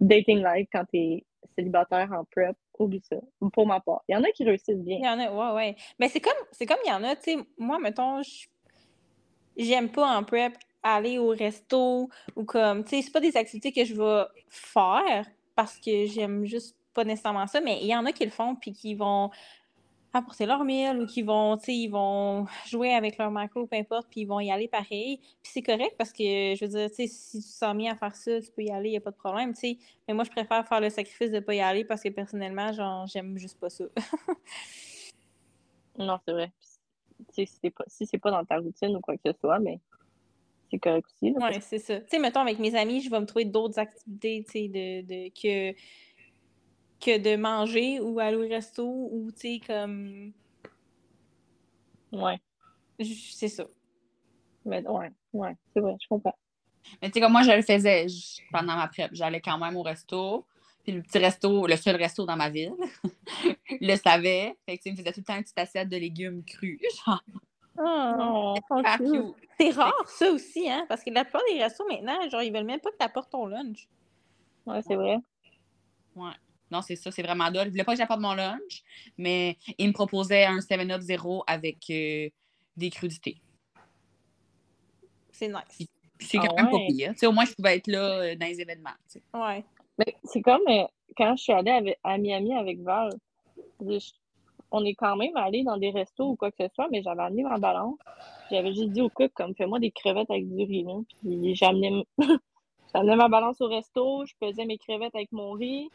Dating 0.00 0.42
life, 0.42 0.68
quand 0.72 0.84
t'es 0.90 1.24
célibataire 1.54 2.10
en 2.12 2.24
prep, 2.24 2.56
oublie 2.78 3.02
ça. 3.02 3.16
Pour 3.52 3.66
ma 3.66 3.80
part. 3.80 4.02
Il 4.08 4.14
y 4.14 4.16
en 4.16 4.24
a 4.24 4.30
qui 4.30 4.44
réussissent 4.44 4.82
bien. 4.82 4.98
Il 4.98 5.04
y 5.04 5.08
en 5.08 5.18
a, 5.18 5.30
ouais, 5.30 5.56
ouais. 5.56 5.76
Mais 5.98 6.08
c'est 6.08 6.20
comme, 6.20 6.32
c'est 6.52 6.66
comme 6.66 6.78
il 6.84 6.88
y 6.88 6.92
en 6.92 7.04
a, 7.04 7.16
tu 7.16 7.22
sais, 7.22 7.36
moi, 7.58 7.78
mettons, 7.78 8.20
j'aime 9.56 9.90
pas 9.90 10.16
en 10.16 10.24
prep 10.24 10.54
aller 10.82 11.18
au 11.18 11.28
resto 11.28 12.08
ou 12.36 12.44
comme, 12.44 12.84
tu 12.84 12.96
sais, 12.96 13.02
c'est 13.02 13.12
pas 13.12 13.20
des 13.20 13.36
activités 13.36 13.72
que 13.72 13.84
je 13.84 13.94
vais 13.94 14.24
faire 14.48 15.26
parce 15.54 15.78
que 15.78 16.06
j'aime 16.06 16.46
juste 16.46 16.76
pas 16.94 17.04
nécessairement 17.04 17.46
ça, 17.46 17.60
mais 17.60 17.78
il 17.82 17.86
y 17.86 17.94
en 17.94 18.06
a 18.06 18.12
qui 18.12 18.24
le 18.24 18.30
font 18.30 18.56
puis 18.56 18.72
qui 18.72 18.94
vont 18.94 19.30
apporter 20.12 20.46
leur 20.46 20.64
meal 20.64 21.00
ou 21.00 21.06
qui 21.06 21.22
vont, 21.22 21.56
ils 21.68 21.88
vont 21.88 22.46
jouer 22.66 22.94
avec 22.94 23.18
leur 23.18 23.30
macro, 23.30 23.66
peu 23.66 23.76
importe, 23.76 24.08
puis 24.10 24.22
ils 24.22 24.26
vont 24.26 24.40
y 24.40 24.50
aller 24.50 24.68
pareil. 24.68 25.18
Puis 25.42 25.52
c'est 25.52 25.62
correct 25.62 25.94
parce 25.96 26.12
que, 26.12 26.24
je 26.54 26.64
veux 26.64 26.70
dire, 26.70 26.90
si 26.90 27.08
tu 27.08 27.40
sens 27.40 27.74
mis 27.74 27.88
à 27.88 27.94
faire 27.94 28.14
ça, 28.14 28.40
tu 28.40 28.50
peux 28.50 28.62
y 28.62 28.70
aller, 28.70 28.88
il 28.88 28.92
n'y 28.92 28.98
a 28.98 29.00
pas 29.00 29.12
de 29.12 29.16
problème. 29.16 29.52
Mais 29.62 30.14
moi, 30.14 30.24
je 30.24 30.30
préfère 30.30 30.66
faire 30.66 30.80
le 30.80 30.90
sacrifice 30.90 31.30
de 31.30 31.40
pas 31.40 31.54
y 31.54 31.60
aller 31.60 31.84
parce 31.84 32.02
que 32.02 32.08
personnellement, 32.08 32.72
genre, 32.72 33.06
j'aime 33.06 33.38
juste 33.38 33.58
pas 33.58 33.70
ça. 33.70 33.84
Non, 35.98 36.18
c'est 36.26 36.32
vrai. 36.32 36.50
Tu 37.18 37.24
sais, 37.34 37.46
si 37.46 37.58
c'est 37.62 37.70
pas, 37.70 37.84
si 37.86 38.06
c'est 38.06 38.18
pas 38.18 38.30
dans 38.30 38.44
ta 38.44 38.56
routine 38.56 38.96
ou 38.96 39.00
quoi 39.00 39.14
que 39.16 39.20
ce 39.26 39.32
soit, 39.38 39.58
mais 39.58 39.78
c'est 40.70 40.78
correct 40.78 41.06
aussi. 41.14 41.32
Ouais, 41.32 41.60
c'est 41.60 41.78
ça. 41.78 42.00
Tu 42.00 42.06
sais, 42.08 42.18
mettons, 42.18 42.40
avec 42.40 42.58
mes 42.58 42.74
amis, 42.74 43.00
je 43.02 43.10
vais 43.10 43.20
me 43.20 43.26
trouver 43.26 43.44
d'autres 43.44 43.78
activités, 43.78 44.44
tu 44.46 44.52
sais, 44.52 44.68
de, 44.68 45.02
de, 45.02 45.28
que, 45.28 45.76
que 47.00 47.18
de 47.18 47.36
manger 47.36 48.00
ou 48.00 48.20
aller 48.20 48.36
au 48.36 48.48
resto 48.48 48.84
ou, 48.86 49.30
tu 49.32 49.38
sais, 49.38 49.60
comme... 49.66 50.32
Ouais. 52.12 52.38
C'est 53.02 53.48
ça. 53.48 53.64
Mais 54.64 54.86
ouais, 54.86 55.10
ouais, 55.32 55.56
c'est 55.72 55.80
vrai, 55.80 55.96
je 56.02 56.06
comprends. 56.08 56.34
Mais 57.00 57.08
tu 57.08 57.14
sais, 57.14 57.20
comme 57.20 57.32
moi, 57.32 57.42
je 57.42 57.50
le 57.52 57.62
faisais 57.62 58.08
je- 58.08 58.40
pendant 58.52 58.76
ma 58.76 58.88
prep. 58.88 59.10
J'allais 59.14 59.40
quand 59.40 59.56
même 59.58 59.76
au 59.76 59.82
resto. 59.82 60.44
Puis 60.82 60.92
le 60.92 61.02
petit 61.02 61.18
resto, 61.18 61.66
le 61.66 61.76
seul 61.76 61.96
resto 61.96 62.24
dans 62.26 62.36
ma 62.36 62.50
ville, 62.50 62.74
le 63.80 63.96
savait. 63.96 64.56
Fait 64.66 64.76
que, 64.78 64.82
tu 64.82 64.90
me 64.92 64.96
faisait 64.96 65.12
tout 65.12 65.20
le 65.20 65.24
temps 65.24 65.36
une 65.36 65.42
petite 65.42 65.58
assiette 65.58 65.88
de 65.88 65.96
légumes 65.96 66.42
crus. 66.44 66.80
Genre, 67.06 67.22
Oh, 67.82 68.54
super 68.56 68.98
cute. 68.98 69.10
cute. 69.12 69.48
C'est 69.58 69.70
rare, 69.70 70.08
ça 70.08 70.30
aussi, 70.30 70.68
hein? 70.70 70.84
Parce 70.88 71.02
que 71.02 71.10
la 71.10 71.24
plupart 71.24 71.42
des 71.50 71.62
restos, 71.62 71.86
maintenant, 71.88 72.28
genre, 72.28 72.42
ils 72.42 72.52
veulent 72.52 72.64
même 72.64 72.80
pas 72.80 72.90
que 72.90 72.96
tu 72.98 73.04
apportes 73.04 73.30
ton 73.30 73.46
lunch. 73.46 73.88
Ouais, 74.66 74.82
c'est 74.82 74.96
vrai. 74.96 75.16
Ouais. 76.16 76.32
Non, 76.70 76.82
c'est 76.82 76.96
ça, 76.96 77.10
c'est 77.10 77.22
vraiment 77.22 77.50
dole. 77.50 77.66
Il 77.66 77.70
voulait 77.70 77.84
pas 77.84 77.92
que 77.92 77.98
j'apporte 77.98 78.20
mon 78.20 78.34
lunch, 78.34 78.82
mais 79.18 79.56
il 79.78 79.88
me 79.88 79.92
proposait 79.92 80.44
un 80.44 80.58
7-Up 80.58 81.00
zéro 81.00 81.42
avec 81.46 81.78
euh, 81.90 82.28
des 82.76 82.90
crudités. 82.90 83.40
C'est 85.32 85.48
nice. 85.48 85.88
C'est 86.18 86.38
Ah 86.38 86.46
quand 86.46 86.56
même 86.56 86.70
pas 86.70 86.76
ouais? 86.76 86.86
pire. 86.86 87.12
Tu 87.12 87.18
sais, 87.18 87.26
au 87.26 87.32
moins, 87.32 87.44
je 87.46 87.54
pouvais 87.54 87.76
être 87.76 87.86
là 87.86 88.20
euh, 88.20 88.34
dans 88.36 88.46
les 88.46 88.60
événements. 88.60 88.90
tu 89.10 89.18
sais. 89.18 89.22
Ouais. 89.34 89.64
Mais 89.98 90.14
c'est 90.24 90.42
comme 90.42 90.60
euh, 90.68 90.84
quand 91.16 91.34
je 91.36 91.42
suis 91.42 91.52
allée 91.52 91.70
avec- 91.70 91.98
à 92.04 92.18
Miami 92.18 92.54
avec 92.54 92.80
Val, 92.80 93.10
je- 93.80 94.12
on 94.70 94.84
est 94.84 94.94
quand 94.94 95.16
même 95.16 95.36
allé 95.36 95.64
dans 95.64 95.76
des 95.76 95.90
restos 95.90 96.28
ou 96.30 96.36
quoi 96.36 96.50
que 96.50 96.56
ce 96.60 96.68
soit, 96.74 96.88
mais 96.90 97.02
j'avais 97.02 97.22
amené 97.22 97.42
ma 97.42 97.58
balance. 97.58 97.98
J'avais 98.50 98.72
juste 98.74 98.90
dit 98.90 99.00
au 99.00 99.08
cook, 99.08 99.32
comme, 99.34 99.54
fais-moi 99.54 99.80
des 99.80 99.90
crevettes 99.90 100.30
avec 100.30 100.48
du 100.48 100.62
riz. 100.62 100.84
là. 100.84 100.94
Puis 101.22 101.54
j'amenais 101.56 102.04
ma 102.94 103.28
balance 103.28 103.60
au 103.60 103.68
resto, 103.68 104.24
je 104.26 104.34
pesais 104.40 104.66
mes 104.66 104.78
crevettes 104.78 105.14
avec 105.14 105.32
mon 105.32 105.52
riz, 105.52 105.88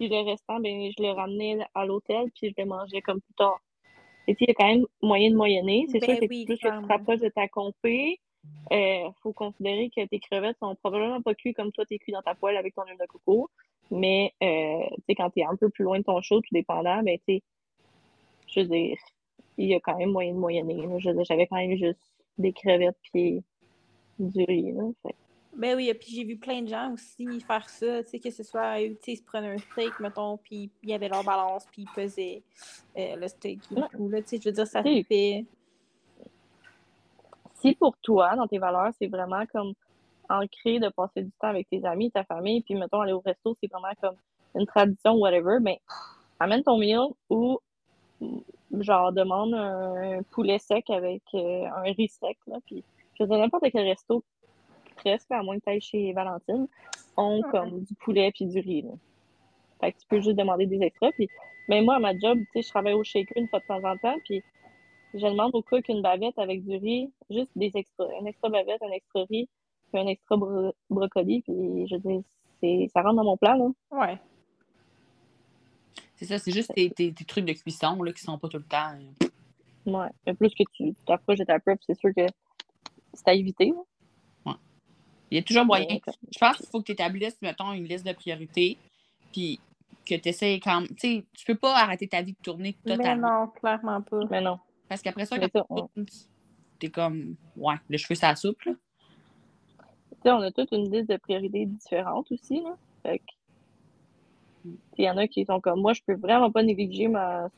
puis 0.00 0.08
le 0.08 0.20
restant, 0.24 0.58
ben, 0.60 0.90
je 0.96 1.02
le 1.02 1.10
ramenais 1.10 1.58
à 1.74 1.84
l'hôtel, 1.84 2.30
puis 2.34 2.54
je 2.56 2.62
le 2.62 2.66
mangeais 2.66 3.02
comme 3.02 3.20
plus 3.20 3.34
tard. 3.34 3.60
Et 4.26 4.34
tu 4.34 4.44
il 4.44 4.48
y 4.48 4.50
a 4.50 4.54
quand 4.54 4.66
même 4.66 4.86
moyen 5.02 5.30
de 5.30 5.36
moyenner. 5.36 5.84
C'est 5.88 5.98
Ben 5.98 6.08
sûr 6.08 6.20
que 6.20 6.26
oui, 6.26 6.46
plus 6.46 6.56
que 6.56 6.60
tu 6.60 6.82
te 6.82 6.88
rapproches 6.88 7.20
de 7.20 7.28
ta 7.28 7.48
compé, 7.48 8.18
il 8.70 9.10
faut 9.22 9.34
considérer 9.34 9.90
que 9.94 10.06
tes 10.06 10.18
crevettes 10.18 10.56
sont 10.58 10.74
probablement 10.76 11.20
pas 11.20 11.34
cuites 11.34 11.54
comme 11.54 11.70
toi, 11.70 11.84
t'es 11.84 11.98
cuit 11.98 12.12
dans 12.12 12.22
ta 12.22 12.34
poêle 12.34 12.56
avec 12.56 12.74
ton 12.74 12.82
huile 12.86 12.96
de 12.98 13.04
coco. 13.04 13.50
Mais, 13.90 14.32
euh, 14.42 14.88
tu 15.06 15.14
quand 15.14 15.28
t'es 15.28 15.44
un 15.44 15.56
peu 15.56 15.68
plus 15.68 15.84
loin 15.84 15.98
de 15.98 16.04
ton 16.04 16.22
show, 16.22 16.40
tout 16.40 16.54
dépendant, 16.54 17.02
ben, 17.02 17.18
tu 17.28 17.42
je 18.46 18.60
veux 18.60 18.66
dire, 18.66 18.96
il 19.58 19.68
y 19.68 19.74
a 19.74 19.80
quand 19.80 19.98
même 19.98 20.12
moyen 20.12 20.32
de 20.32 20.38
moyenner. 20.38 20.78
j'avais 20.98 21.46
quand 21.46 21.56
même 21.56 21.76
juste 21.76 22.00
des 22.38 22.54
crevettes 22.54 22.96
puis 23.12 23.42
du 24.18 24.44
riz, 24.44 24.72
là. 24.72 24.84
Fait 25.02 25.12
que- 25.12 25.29
Ben 25.56 25.76
oui, 25.76 25.92
puis 25.94 26.14
j'ai 26.14 26.24
vu 26.24 26.38
plein 26.38 26.62
de 26.62 26.68
gens 26.68 26.92
aussi 26.92 27.40
faire 27.40 27.68
ça, 27.68 28.02
tu 28.04 28.10
sais, 28.10 28.20
que 28.20 28.30
ce 28.30 28.42
soit, 28.42 28.80
eux, 28.80 28.90
tu 28.90 28.96
sais, 29.02 29.12
ils 29.12 29.16
se 29.16 29.22
prenaient 29.22 29.48
un 29.48 29.58
steak, 29.58 29.98
mettons, 29.98 30.38
puis 30.38 30.70
il 30.82 30.90
y 30.90 30.94
avait 30.94 31.08
leur 31.08 31.24
balance, 31.24 31.66
puis 31.70 31.82
ils 31.82 31.88
pesaient 31.88 32.44
euh, 32.96 33.16
le 33.16 33.28
steak 33.28 33.70
et 33.72 33.74
Ouais. 33.74 33.88
tout, 33.90 34.08
là, 34.08 34.22
tu 34.22 34.28
sais, 34.28 34.40
je 34.40 34.48
veux 34.48 34.54
dire, 34.54 34.66
ça 34.66 34.82
Oui. 34.82 35.04
fait... 35.04 35.44
si 37.54 37.74
pour 37.74 37.96
toi, 37.98 38.36
dans 38.36 38.46
tes 38.46 38.58
valeurs, 38.58 38.92
c'est 38.98 39.08
vraiment 39.08 39.44
comme 39.52 39.74
ancré 40.28 40.78
de 40.78 40.88
passer 40.90 41.22
du 41.22 41.32
temps 41.40 41.48
avec 41.48 41.68
tes 41.68 41.84
amis, 41.84 42.10
ta 42.10 42.24
famille, 42.24 42.62
puis 42.62 42.74
mettons 42.74 43.00
aller 43.00 43.12
au 43.12 43.20
resto, 43.20 43.56
c'est 43.60 43.70
vraiment 43.70 43.92
comme 44.00 44.16
une 44.54 44.66
tradition, 44.66 45.14
whatever, 45.14 45.58
mais 45.60 45.80
ben, 45.88 46.46
amène 46.46 46.62
ton 46.62 46.78
meal 46.78 47.00
ou 47.28 47.58
genre 48.78 49.12
demande 49.12 49.54
un 49.54 50.22
poulet 50.30 50.58
sec 50.58 50.88
avec 50.90 51.22
euh, 51.34 51.64
un 51.66 51.82
riz 51.82 52.08
sec, 52.08 52.38
là, 52.46 52.58
puis 52.66 52.84
je 53.18 53.24
veux 53.24 53.36
n'importe 53.36 53.64
quel 53.72 53.86
resto, 53.86 54.24
presque, 55.02 55.30
à 55.30 55.42
moins 55.42 55.58
que 55.58 55.64
tu 55.64 55.70
ailles 55.70 55.80
chez 55.80 56.12
Valentine, 56.12 56.66
ont 57.16 57.42
comme 57.50 57.80
du 57.80 57.94
poulet 57.94 58.30
puis 58.32 58.46
du 58.46 58.60
riz, 58.60 58.82
là. 58.82 58.90
Fait 59.80 59.92
que 59.92 59.98
tu 59.98 60.06
peux 60.08 60.20
juste 60.20 60.36
demander 60.36 60.66
des 60.66 60.82
extras, 60.82 61.10
puis 61.12 61.28
mais 61.68 61.82
moi, 61.82 61.96
à 61.96 61.98
ma 62.00 62.18
job, 62.18 62.38
tu 62.38 62.46
sais, 62.52 62.62
je 62.62 62.68
travaille 62.68 62.94
au 62.94 63.04
shaker 63.04 63.36
une 63.36 63.48
fois 63.48 63.60
de 63.60 63.66
temps 63.66 63.88
en 63.88 63.96
temps, 63.96 64.16
puis 64.24 64.42
je 65.14 65.24
demande 65.24 65.54
au 65.54 65.62
cook 65.62 65.88
une 65.88 66.02
bavette 66.02 66.38
avec 66.38 66.64
du 66.64 66.76
riz, 66.76 67.12
juste 67.30 67.50
des 67.54 67.70
extras. 67.74 68.08
Un 68.20 68.24
extra 68.26 68.48
bavette, 68.48 68.82
un 68.82 68.90
extra 68.90 69.24
riz, 69.30 69.48
puis 69.92 70.02
un 70.02 70.06
extra 70.06 70.36
brocoli, 70.90 71.42
puis 71.42 71.86
je 71.86 71.96
dis, 71.96 72.88
ça 72.88 73.02
rentre 73.02 73.16
dans 73.16 73.24
mon 73.24 73.36
plan, 73.36 73.54
là. 73.56 73.68
Ouais. 73.92 74.18
C'est 76.16 76.26
ça, 76.26 76.38
c'est 76.38 76.52
juste 76.52 76.74
tes, 76.74 76.90
tes, 76.90 77.24
trucs 77.24 77.44
de 77.44 77.52
cuisson, 77.52 78.02
là, 78.02 78.12
qui 78.12 78.20
sont 78.20 78.36
pas 78.36 78.48
tout 78.48 78.58
le 78.58 78.64
temps. 78.64 78.92
Euh. 78.94 79.26
Ouais. 79.90 80.08
Mais 80.26 80.34
plus 80.34 80.50
que 80.50 80.64
tu 80.72 80.92
t'approches 81.06 81.38
de 81.38 81.44
ta 81.44 81.58
prep, 81.60 81.78
c'est 81.86 81.98
sûr 81.98 82.10
que 82.14 82.26
c'est 83.14 83.28
à 83.28 83.34
éviter. 83.34 83.72
Il 85.30 85.36
y 85.36 85.40
a 85.40 85.42
toujours 85.42 85.64
moyen. 85.64 85.98
Je 86.32 86.38
pense 86.38 86.56
qu'il 86.56 86.66
faut 86.66 86.80
que 86.80 86.86
tu 86.86 86.92
établisses, 86.92 87.40
mettons, 87.40 87.72
une 87.72 87.84
liste 87.84 88.06
de 88.06 88.12
priorités, 88.12 88.78
puis 89.32 89.60
que 90.04 90.14
tu 90.16 90.28
essaies 90.28 90.60
quand 90.62 90.82
Tu 90.88 90.94
sais, 90.98 91.24
tu 91.32 91.44
peux 91.44 91.54
pas 91.54 91.76
arrêter 91.76 92.08
ta 92.08 92.22
vie 92.22 92.32
de 92.32 92.38
tourner 92.42 92.74
totalement. 92.84 93.04
Mais 93.04 93.16
non, 93.16 93.46
clairement 93.48 94.02
pas. 94.02 94.20
Mais 94.30 94.40
non. 94.40 94.58
Parce 94.88 95.02
qu'après 95.02 95.26
ça, 95.26 95.38
quand 95.38 95.88
tu 96.78 96.86
es 96.86 96.90
comme, 96.90 97.36
ouais, 97.56 97.76
le 97.88 97.96
cheveu, 97.96 98.14
ça 98.14 98.34
soupe, 98.34 98.62
là. 98.64 98.72
Tu 98.72 100.16
sais, 100.24 100.30
on 100.32 100.40
a 100.40 100.50
toute 100.50 100.72
une 100.72 100.90
liste 100.90 101.08
de 101.08 101.16
priorités 101.16 101.64
différentes 101.66 102.30
aussi, 102.32 102.60
là. 102.60 102.76
Fait 103.02 103.22
il 104.98 105.04
y 105.04 105.10
en 105.10 105.16
a 105.16 105.26
qui 105.26 105.46
sont 105.46 105.60
comme 105.60 105.80
moi, 105.80 105.94
je 105.94 106.02
peux 106.06 106.16
vraiment 106.16 106.50
pas 106.50 106.62
négliger 106.62 107.08
ma 107.08 107.48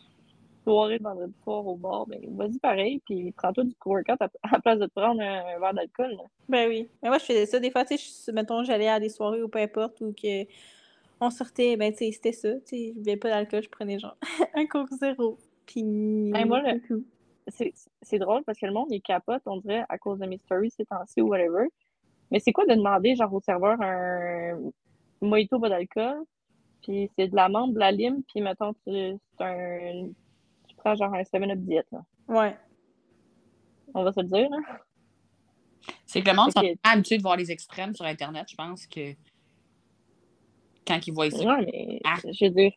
soirée 0.65 0.99
de 0.99 1.05
vendredi 1.05 1.35
soir 1.43 1.67
au 1.67 1.77
bar. 1.77 2.07
Ben, 2.07 2.21
vas-y 2.31 2.59
pareil, 2.59 3.01
puis 3.05 3.33
prends-toi 3.33 3.65
du 3.65 3.75
workout 3.85 4.21
à, 4.21 4.29
à 4.43 4.61
place 4.61 4.79
de 4.79 4.87
te 4.87 4.93
prendre 4.95 5.21
un, 5.21 5.59
verre 5.59 5.75
d'alcool. 5.75 6.17
Ben 6.49 6.69
oui. 6.69 6.89
Mais 7.03 7.09
moi, 7.09 7.19
je 7.19 7.25
faisais 7.25 7.47
ça. 7.47 7.61
Des 7.61 7.71
fois, 7.71 7.85
tu 7.85 7.97
sais, 7.99 8.33
mettons, 8.33 8.63
j'allais 8.65 8.89
à 8.89 9.01
des 9.01 9.09
soirées 9.09 9.43
ou 9.43 9.49
peu 9.49 9.59
importe, 9.59 10.01
ou 10.01 10.13
que 10.13 10.45
on 11.21 11.31
sortait, 11.31 11.77
ben, 11.77 11.93
tu 11.93 11.99
sais, 11.99 12.13
c'était 12.13 12.33
ça. 12.33 12.53
Tu 12.55 12.61
sais, 12.67 12.93
je 12.95 12.99
buvais 13.01 13.17
pas 13.17 13.31
d'alcool, 13.31 13.63
je 13.63 13.69
prenais 13.69 13.99
genre 13.99 14.17
un 14.55 14.67
coke 14.67 14.91
zéro. 14.93 15.39
Puis. 15.67 15.83
moi, 15.83 16.63
c'est 17.49 18.19
drôle 18.19 18.43
parce 18.45 18.59
que 18.59 18.67
le 18.67 18.73
monde, 18.73 18.89
il 18.91 19.03
capote, 19.03 19.43
on 19.47 19.57
dirait, 19.59 19.85
à 19.89 19.99
cause 19.99 20.19
de 20.19 20.27
mes 20.27 20.39
stories 20.39 20.71
ces 20.71 20.85
temps-ci 20.85 21.21
ou 21.21 21.29
whatever. 21.29 21.67
Mais 22.31 22.39
c'est 22.39 22.53
quoi 22.53 22.65
de 22.67 22.75
demander, 22.75 23.15
genre, 23.15 23.33
au 23.35 23.41
serveur 23.41 23.77
un 23.81 24.59
mojito 25.21 25.59
pas 25.59 25.69
d'alcool? 25.69 26.25
Puis 26.83 27.11
c'est 27.17 27.29
de 27.29 27.37
la 27.37 27.49
menthe, 27.49 27.75
de 27.75 27.79
la 27.79 27.93
lime, 27.93 28.23
puis 28.29 28.41
mettons, 28.41 28.75
tu, 28.87 29.17
un, 29.39 30.09
prends 30.83 30.95
genre 30.95 31.15
un 31.15 31.23
7-up 31.23 31.59
diète, 31.59 31.87
là. 31.93 32.05
Ouais. 32.29 32.57
On 33.95 34.05
va 34.05 34.13
se 34.13 34.21
le 34.21 34.27
dire, 34.27 34.49
là. 34.51 34.59
C'est 36.07 36.23
que 36.23 36.31
le 36.31 36.37
monde 36.37 36.53
sont 36.53 36.61
pas 36.83 36.91
habitués 36.91 37.17
de 37.17 37.23
voir 37.23 37.37
les 37.37 37.51
extrêmes 37.51 37.95
sur 37.95 38.05
Internet, 38.05 38.47
je 38.49 38.55
pense 38.55 38.87
que 38.87 39.15
quand 40.87 41.07
ils 41.07 41.13
voient 41.13 41.31
ça. 41.31 41.45
Ouais, 41.45 41.65
mais 41.65 42.01
ah. 42.05 42.17
je 42.25 42.45
veux 42.45 42.51
dire, 42.51 42.73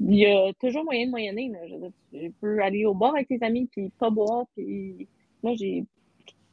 il 0.00 0.14
y 0.14 0.26
a 0.26 0.52
toujours 0.54 0.84
moyen 0.84 1.06
de 1.06 1.10
moyenner. 1.10 1.48
Là. 1.48 1.66
Je 1.66 1.74
veux 1.74 1.80
dire, 1.80 1.92
tu 2.12 2.32
peux 2.40 2.62
aller 2.62 2.84
au 2.84 2.94
bar 2.94 3.14
avec 3.14 3.28
tes 3.28 3.42
amis 3.42 3.66
puis 3.66 3.90
pas 3.90 4.10
boire. 4.10 4.44
Puis 4.54 5.08
moi, 5.42 5.54
j'ai 5.54 5.84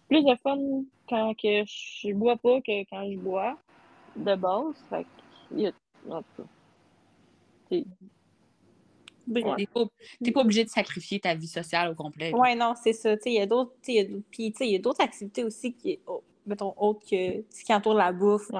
plus 0.07 0.23
de 0.23 0.35
fun 0.41 0.57
quand 1.09 1.33
que 1.35 1.63
je 1.65 2.13
bois 2.13 2.37
pas 2.37 2.61
que 2.61 2.81
quand 2.89 3.09
je 3.09 3.17
bois 3.17 3.57
de 4.15 4.35
base. 4.35 4.75
Fait 4.89 5.05
il 5.51 5.61
y 5.61 5.67
a... 5.67 5.71
En 6.09 6.21
tout 6.35 6.47
T'es 10.23 10.31
pas, 10.31 10.41
obligé 10.41 10.63
de 10.63 10.69
sacrifier 10.69 11.19
ta 11.19 11.35
vie 11.35 11.47
sociale 11.47 11.91
au 11.91 11.95
complet. 11.95 12.31
Oui, 12.33 12.55
non, 12.55 12.73
c'est 12.81 12.93
ça. 12.93 13.15
Il 13.25 13.33
y 13.33 13.39
a 13.39 13.45
d'autres 13.45 13.73
puis 13.81 14.53
il 14.59 14.71
y 14.71 14.75
a 14.75 14.79
d'autres 14.79 15.01
activités 15.01 15.43
aussi 15.43 15.73
qui, 15.73 15.99
oh, 16.07 16.21
mettons, 16.45 16.73
autres 16.77 17.01
que 17.01 17.43
ce 17.49 17.63
qui 17.63 17.73
entoure 17.73 17.95
la 17.95 18.11
bouffe 18.11 18.51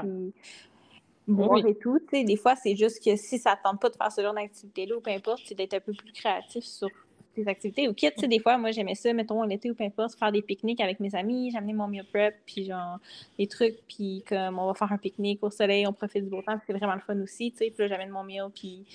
boire 1.28 1.66
et 1.66 1.76
tout. 1.76 2.00
des 2.12 2.36
fois, 2.36 2.56
c'est 2.56 2.76
juste 2.76 3.04
que 3.04 3.16
si 3.16 3.38
ça 3.38 3.52
ne 3.52 3.64
tente 3.64 3.82
pas 3.82 3.90
de 3.90 3.96
faire 3.96 4.12
ce 4.12 4.22
genre 4.22 4.34
d'activité-là 4.34 4.98
ou 4.98 5.02
peu 5.02 5.12
importe, 5.12 5.42
c'est 5.46 5.56
d'être 5.56 5.74
un 5.74 5.80
peu 5.80 5.94
plus 5.94 6.12
créatif 6.12 6.64
sur 6.64 6.90
tes 7.36 7.48
activités. 7.48 7.88
Ou 7.88 7.94
quitte, 7.94 8.24
des 8.26 8.40
fois, 8.40 8.58
moi, 8.58 8.72
j'aimais 8.72 8.96
ça, 8.96 9.12
mettons, 9.14 9.44
l'été 9.44 9.72
ou 9.72 9.76
peu 9.76 9.84
importe, 9.84 10.18
faire 10.18 10.32
des 10.32 10.42
pique-niques 10.42 10.82
avec 10.82 11.00
mes 11.00 11.16
amis, 11.16 11.52
j'amenais 11.52 11.74
mon 11.74 11.88
meal 11.88 12.06
prep, 12.06 12.36
puis 12.46 12.66
genre, 12.66 13.00
des 13.38 13.48
trucs, 13.48 13.80
puis 13.88 14.24
comme 14.28 14.60
on 14.60 14.68
va 14.68 14.74
faire 14.74 14.92
un 14.92 14.98
pique-nique 14.98 15.44
au 15.44 15.50
soleil, 15.50 15.88
on 15.88 15.94
profite 15.94 16.24
du 16.26 16.30
beau 16.30 16.42
temps, 16.42 16.60
c'est 16.68 16.74
vraiment 16.74 16.96
le 16.96 17.02
fun 17.02 17.20
aussi, 17.22 17.52
tu 17.52 17.58
sais, 17.58 17.72
puis 17.72 17.84
là, 17.84 17.88
j'amène 17.88 18.10
mon 18.10 18.24
meal, 18.24 18.46
puis. 18.54 18.86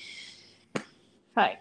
Fait. 1.38 1.58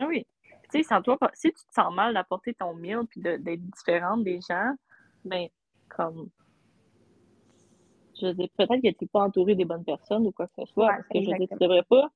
Ah 0.00 0.06
oui. 0.06 0.26
Tu 0.70 0.82
sais, 0.82 0.94
si 1.34 1.48
tu 1.52 1.54
te 1.54 1.72
sens 1.74 1.94
mal 1.94 2.14
d'apporter 2.14 2.54
ton 2.54 2.74
meal, 2.74 3.04
puis 3.08 3.20
d'être 3.20 3.70
différente 3.70 4.22
des 4.22 4.40
gens, 4.48 4.74
ben, 5.24 5.48
comme 5.88 6.28
je 8.20 8.26
veux 8.26 8.34
peut-être 8.34 8.82
que 8.82 8.88
tu 8.88 8.96
n'es 9.04 9.08
pas 9.08 9.22
entouré 9.22 9.54
des 9.54 9.64
bonnes 9.64 9.84
personnes 9.84 10.26
ou 10.26 10.32
quoi 10.32 10.46
que 10.48 10.54
ce 10.58 10.72
soit. 10.72 10.88
parce 10.88 11.08
que 11.08 11.22
je 11.22 11.30
veux 11.30 11.46
tu 11.46 11.54
ne 11.54 11.58
devrais 11.58 11.84
pas 11.84 12.10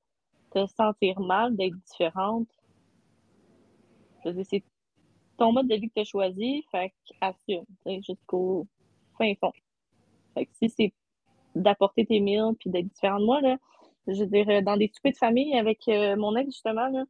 te 0.51 0.65
sentir 0.67 1.19
mal 1.19 1.55
d'être 1.55 1.75
différente. 1.85 2.47
Je 4.25 4.29
veux 4.29 4.43
c'est 4.43 4.63
ton 5.37 5.51
mode 5.51 5.67
de 5.67 5.75
vie 5.75 5.89
que 5.89 5.93
tu 5.95 6.01
as 6.01 6.03
choisi, 6.03 6.63
fait 6.71 6.93
assume, 7.21 7.65
jusqu'au 8.01 8.67
fin 9.17 9.33
fond. 9.39 9.53
Fait 10.33 10.45
que 10.45 10.51
si 10.55 10.69
c'est 10.69 10.93
d'apporter 11.55 12.05
tes 12.05 12.19
meals 12.19 12.55
puis 12.59 12.69
d'être 12.69 12.87
différent 12.87 13.19
de 13.19 13.25
moi, 13.25 13.41
là, 13.41 13.57
je 14.07 14.23
veux 14.23 14.27
dire, 14.27 14.61
dans 14.63 14.77
des 14.77 14.91
soupers 14.93 15.13
de 15.13 15.17
famille 15.17 15.57
avec 15.57 15.87
euh, 15.87 16.15
mon 16.15 16.35
ex, 16.35 16.51
justement, 16.51 17.05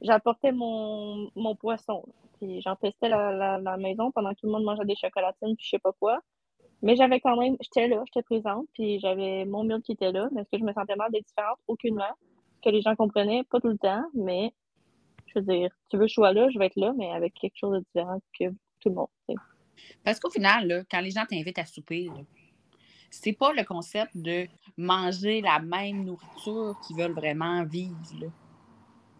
j'apportais 0.00 0.52
mon, 0.52 1.30
mon 1.36 1.54
poisson. 1.54 2.04
Puis 2.38 2.60
j'en 2.62 2.76
testais 2.76 3.08
la, 3.08 3.58
la, 3.58 3.76
maison 3.76 4.10
pendant 4.10 4.30
que 4.30 4.40
tout 4.40 4.46
le 4.46 4.52
monde 4.52 4.64
mangeait 4.64 4.84
des 4.84 4.96
chocolatines 4.96 5.56
puis 5.56 5.64
je 5.64 5.70
sais 5.70 5.78
pas 5.78 5.92
quoi. 5.92 6.20
Mais 6.82 6.96
j'avais 6.96 7.20
quand 7.20 7.36
même, 7.36 7.56
j'étais 7.60 7.88
là, 7.88 8.02
j'étais 8.06 8.22
présente, 8.22 8.66
puis 8.74 8.98
j'avais 9.00 9.44
mon 9.46 9.64
mur 9.64 9.80
qui 9.82 9.92
était 9.92 10.12
là. 10.12 10.28
Est-ce 10.36 10.50
que 10.50 10.58
je 10.58 10.64
me 10.64 10.72
sentais 10.72 10.96
mal 10.96 11.10
d'être 11.12 11.26
différente? 11.26 11.58
Aucunement. 11.66 12.12
Que 12.62 12.70
les 12.70 12.82
gens 12.82 12.94
comprenaient, 12.96 13.44
pas 13.44 13.60
tout 13.60 13.68
le 13.68 13.78
temps, 13.78 14.04
mais 14.14 14.52
je 15.26 15.38
veux 15.38 15.44
dire, 15.46 15.70
tu 15.90 15.96
veux 15.96 16.02
que 16.02 16.08
je 16.08 16.14
sois 16.14 16.32
là, 16.32 16.48
je 16.50 16.58
vais 16.58 16.66
être 16.66 16.76
là, 16.76 16.92
mais 16.96 17.10
avec 17.10 17.34
quelque 17.34 17.56
chose 17.56 17.72
de 17.72 17.80
différent 17.80 18.18
que 18.38 18.50
tout 18.80 18.88
le 18.88 18.94
monde. 18.94 19.08
Parce 20.04 20.20
qu'au 20.20 20.30
final, 20.30 20.66
là, 20.66 20.82
quand 20.90 21.00
les 21.00 21.10
gens 21.10 21.24
t'invitent 21.28 21.58
à 21.58 21.64
souper, 21.64 22.08
c'est 23.22 23.32
pas 23.32 23.52
le 23.52 23.64
concept 23.64 24.16
de 24.16 24.46
manger 24.76 25.40
la 25.40 25.58
même 25.60 26.04
nourriture 26.04 26.76
qu'ils 26.86 26.96
veulent 26.96 27.12
vraiment 27.14 27.64
vivre. 27.64 27.96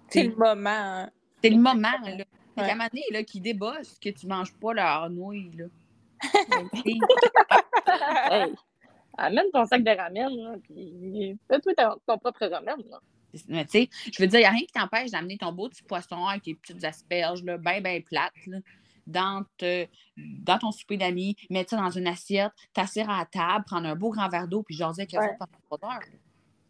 C'est 0.09 0.25
le 0.25 0.37
moment. 0.37 0.71
Hein. 0.71 1.11
C'est 1.43 1.51
le 1.51 1.59
moment. 1.59 1.89
Là. 2.03 2.17
Ouais. 2.17 2.27
À 2.57 2.65
un 2.65 2.75
moment 2.75 2.89
donné, 2.93 3.05
là, 3.11 3.23
qui 3.25 3.41
débosse 3.41 3.99
que 3.99 4.11
tu 4.11 4.27
manges 4.27 4.53
pas 4.55 4.75
leur 4.75 5.11
nouilles. 5.11 5.51
Là 5.57 5.67
hey, 8.31 8.55
amène 9.19 9.51
ton 9.53 9.67
sac 9.67 9.83
de 9.83 9.91
ramen, 9.91 10.61
puis 10.63 11.37
fais-toi 11.49 11.75
ton, 12.07 12.19
propre 12.19 12.47
ramen. 12.47 12.77
Mais 13.49 13.65
tu 13.65 13.71
sais, 13.71 13.89
je 14.13 14.23
veux 14.23 14.29
dire, 14.29 14.39
il 14.39 14.43
n'y 14.43 14.47
a 14.47 14.51
rien 14.51 14.61
qui 14.61 14.73
t'empêche 14.73 15.11
d'amener 15.11 15.37
ton 15.37 15.53
beau 15.53 15.69
petit 15.69 15.83
poisson 15.83 16.25
avec 16.27 16.45
tes 16.45 16.55
petites 16.55 16.85
asperges, 16.85 17.43
bien, 17.43 17.59
bien 17.59 17.81
ben 17.81 18.03
plates, 18.03 18.33
dans, 19.07 19.45
dans 20.17 20.59
ton 20.59 20.73
souper 20.73 20.97
d'amis, 20.97 21.37
mettre 21.51 21.71
ça 21.71 21.77
dans 21.77 21.91
une 21.91 22.07
assiette, 22.07 22.53
t'asseoir 22.73 23.11
à 23.11 23.19
la 23.19 23.27
table, 23.27 23.65
prendre 23.65 23.87
un 23.87 23.97
beau 23.97 24.11
grand 24.11 24.29
verre 24.29 24.49
d'eau, 24.49 24.63
puis 24.63 24.75
jaser 24.75 25.03
avec 25.03 25.13
les 25.13 25.19
autres 25.19 25.49
pendant 25.69 25.95
heures. 25.95 26.01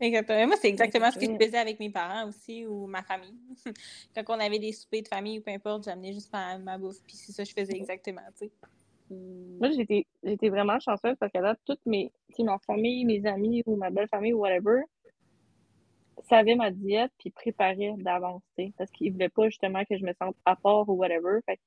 Exactement. 0.00 0.46
Moi, 0.48 0.56
c'est 0.60 0.68
exactement 0.68 1.10
ce 1.10 1.18
que 1.18 1.26
je 1.26 1.36
faisais 1.36 1.58
avec 1.58 1.78
mes 1.78 1.90
parents 1.90 2.28
aussi 2.28 2.66
ou 2.66 2.86
ma 2.86 3.02
famille. 3.02 3.34
Quand 4.14 4.36
on 4.36 4.40
avait 4.40 4.58
des 4.58 4.72
soupers 4.72 5.02
de 5.02 5.08
famille 5.08 5.38
ou 5.38 5.42
peu 5.42 5.52
importe, 5.52 5.84
j'amenais 5.84 6.12
juste 6.12 6.32
ma, 6.32 6.58
ma 6.58 6.78
bouffe. 6.78 7.00
Puis 7.06 7.16
c'est 7.16 7.32
ça 7.32 7.44
que 7.44 7.48
je 7.48 7.54
faisais 7.54 7.76
exactement, 7.76 8.22
tu 8.36 8.46
sais. 8.46 8.52
Moi, 9.10 9.70
j'étais, 9.70 10.06
j'étais 10.22 10.48
vraiment 10.48 10.80
chanceuse 10.80 11.14
parce 11.20 11.30
que 11.30 11.38
là, 11.38 11.54
toutes 11.64 11.84
mes, 11.86 12.10
ma 12.40 12.58
famille, 12.58 13.04
mes 13.04 13.24
amis 13.26 13.62
ou 13.66 13.76
ma 13.76 13.90
belle 13.90 14.08
famille 14.08 14.32
ou 14.32 14.40
whatever, 14.40 14.82
savaient 16.28 16.54
ma 16.54 16.70
diète 16.70 17.12
puis 17.18 17.30
préparaient 17.30 17.94
d'avance, 17.98 18.42
parce 18.76 18.90
qu'ils 18.90 19.12
voulaient 19.12 19.28
pas 19.28 19.48
justement 19.48 19.84
que 19.84 19.96
je 19.96 20.04
me 20.04 20.12
sente 20.14 20.36
à 20.44 20.56
part 20.56 20.88
ou 20.88 20.94
whatever. 20.94 21.40
Fait 21.46 21.60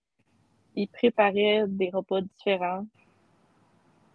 ils 0.78 0.88
préparaient 0.88 1.66
des 1.68 1.90
repas 1.90 2.22
différents 2.22 2.86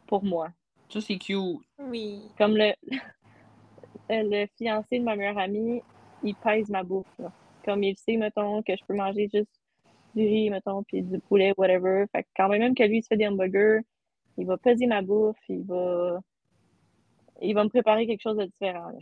pour 0.06 0.24
moi. 0.24 0.50
Ça, 0.88 1.00
c'est 1.00 1.18
cute. 1.18 1.58
Oui. 1.78 2.22
Comme 2.38 2.56
le, 2.56 2.72
le 4.08 4.46
fiancé 4.56 5.00
de 5.00 5.04
ma 5.04 5.16
meilleure 5.16 5.38
amie, 5.38 5.82
il 6.22 6.34
pèse 6.36 6.68
ma 6.70 6.84
bouffe. 6.84 7.20
Comme 7.64 7.82
il 7.82 7.96
sait, 7.96 8.16
mettons, 8.16 8.62
que 8.62 8.76
je 8.76 8.84
peux 8.86 8.94
manger 8.94 9.28
juste 9.32 9.50
du 10.14 10.22
riz, 10.22 10.50
mettons, 10.50 10.84
puis 10.84 11.02
du 11.02 11.18
poulet, 11.18 11.52
whatever. 11.56 12.04
Fait 12.12 12.22
que 12.22 12.28
quand 12.36 12.48
même 12.48 12.74
que 12.74 12.84
lui, 12.84 12.98
il 12.98 13.02
se 13.02 13.08
fait 13.08 13.16
des 13.16 13.26
hamburgers, 13.26 13.80
il 14.38 14.46
va 14.46 14.56
peser 14.56 14.86
ma 14.86 15.02
bouffe, 15.02 15.36
il 15.48 15.64
va, 15.64 16.20
il 17.40 17.54
va 17.54 17.64
me 17.64 17.70
préparer 17.70 18.06
quelque 18.06 18.22
chose 18.22 18.36
de 18.36 18.44
différent. 18.44 18.92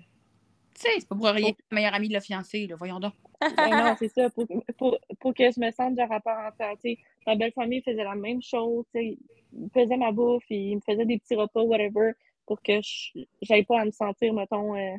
Tu 0.74 0.82
sais, 0.82 1.00
c'est 1.00 1.08
pas 1.08 1.16
pour 1.16 1.26
rien 1.26 1.52
que 1.52 1.58
la 1.70 1.74
meilleure 1.74 1.94
amie 1.94 2.08
de 2.08 2.14
la 2.14 2.20
fiancée, 2.20 2.66
là, 2.66 2.76
voyons 2.76 3.00
donc. 3.00 3.14
Ben 3.56 3.70
non, 3.70 3.94
c'est 3.98 4.08
ça, 4.08 4.30
pour, 4.30 4.46
pour, 4.78 4.98
pour 5.18 5.34
que 5.34 5.50
je 5.50 5.60
me 5.60 5.70
sente 5.70 5.96
part 6.24 6.52
entière. 6.52 6.74
Tu 6.82 6.90
sais, 6.90 6.98
ma 7.26 7.36
belle 7.36 7.52
famille 7.52 7.82
faisait 7.82 8.04
la 8.04 8.14
même 8.14 8.42
chose, 8.42 8.84
tu 8.94 9.00
sais, 9.00 9.18
ils 9.52 9.70
faisaient 9.74 9.96
ma 9.96 10.12
bouffe, 10.12 10.44
ils 10.50 10.76
me 10.76 10.80
faisaient 10.80 11.06
des 11.06 11.18
petits 11.18 11.34
repas, 11.34 11.62
whatever, 11.62 12.12
pour 12.46 12.60
que 12.62 12.80
je 12.82 13.20
j'aille 13.42 13.64
pas 13.64 13.80
à 13.80 13.84
me 13.84 13.90
sentir, 13.90 14.32
mettons, 14.32 14.76
euh, 14.76 14.96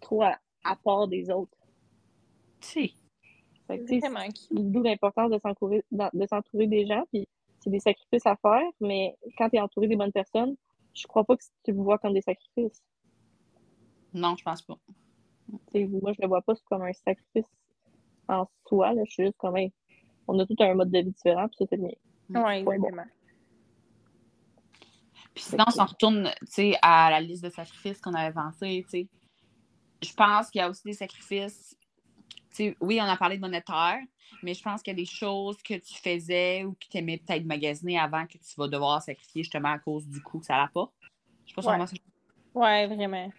trop 0.00 0.22
à, 0.22 0.38
à 0.64 0.76
part 0.76 1.08
des 1.08 1.30
autres. 1.30 1.56
Si. 2.60 2.94
D'où 4.50 4.82
l'importance 4.82 5.30
de 5.30 5.38
s'entourer 5.38 5.84
de 5.90 6.26
s'entourer 6.26 6.66
des 6.68 6.86
gens, 6.86 7.02
puis 7.12 7.26
c'est 7.60 7.70
des 7.70 7.80
sacrifices 7.80 8.26
à 8.26 8.36
faire, 8.36 8.62
mais 8.80 9.16
quand 9.36 9.50
tu 9.50 9.56
es 9.56 9.60
entouré 9.60 9.88
des 9.88 9.96
bonnes 9.96 10.12
personnes, 10.12 10.56
je 10.94 11.06
crois 11.06 11.24
pas 11.24 11.36
que 11.36 11.42
tu 11.64 11.72
le 11.72 11.78
vois 11.78 11.98
comme 11.98 12.14
des 12.14 12.22
sacrifices. 12.22 12.82
Non, 14.16 14.34
je 14.36 14.42
pense 14.42 14.62
pas. 14.62 14.78
Tu 15.48 15.56
sais, 15.72 15.84
moi, 15.86 16.12
je 16.12 16.22
le 16.22 16.28
vois 16.28 16.40
pas 16.40 16.54
comme 16.64 16.82
un 16.82 16.92
sacrifice 16.92 17.46
en 18.28 18.48
soi, 18.66 18.94
là. 18.94 19.02
Je 19.04 19.10
suis 19.12 19.24
juste 19.24 19.36
comme, 19.36 19.56
hey, 19.58 19.72
on 20.26 20.38
a 20.38 20.46
tout 20.46 20.56
un 20.58 20.74
mode 20.74 20.90
de 20.90 20.98
vie 21.00 21.12
différent, 21.12 21.46
puis 21.48 21.56
ça, 21.58 21.66
c'est 21.68 21.76
bien. 21.76 21.90
Ouais, 22.30 22.62
bon. 22.62 22.72
exactement. 22.72 23.04
Puis 25.34 25.44
sinon, 25.44 25.64
on 25.66 25.70
s'en 25.70 25.84
retourne 25.84 26.30
tu 26.40 26.46
sais, 26.46 26.78
à 26.80 27.10
la 27.10 27.20
liste 27.20 27.44
de 27.44 27.50
sacrifices 27.50 28.00
qu'on 28.00 28.14
avait 28.14 28.36
avancée. 28.36 28.86
tu 28.90 29.00
sais. 29.02 29.08
Je 30.02 30.12
pense 30.14 30.50
qu'il 30.50 30.60
y 30.60 30.62
a 30.62 30.70
aussi 30.70 30.82
des 30.84 30.94
sacrifices. 30.94 31.76
tu 32.50 32.56
sais, 32.56 32.76
oui, 32.80 32.98
on 33.02 33.04
a 33.04 33.16
parlé 33.18 33.36
de 33.36 33.42
monétaire, 33.42 33.98
mais 34.42 34.54
je 34.54 34.62
pense 34.62 34.82
qu'il 34.82 34.92
y 34.92 34.96
a 34.96 35.02
des 35.02 35.04
choses 35.04 35.58
que 35.62 35.74
tu 35.74 35.94
faisais 35.94 36.64
ou 36.64 36.72
que 36.72 36.86
tu 36.90 36.96
aimais 36.96 37.18
peut-être 37.18 37.44
magasiner 37.44 37.98
avant 37.98 38.26
que 38.26 38.38
tu 38.38 38.54
vas 38.56 38.66
devoir 38.68 39.02
sacrifier 39.02 39.42
justement 39.42 39.72
à 39.72 39.78
cause 39.78 40.08
du 40.08 40.22
coût 40.22 40.40
que 40.40 40.46
ça 40.46 40.56
rapporte. 40.56 40.94
Je 41.46 41.54
pas 41.54 41.60
si 41.60 41.68
on 41.68 41.78
Ouais. 41.78 41.86
se- 41.86 41.96
Ouais, 42.54 42.86
vraiment. 42.86 43.30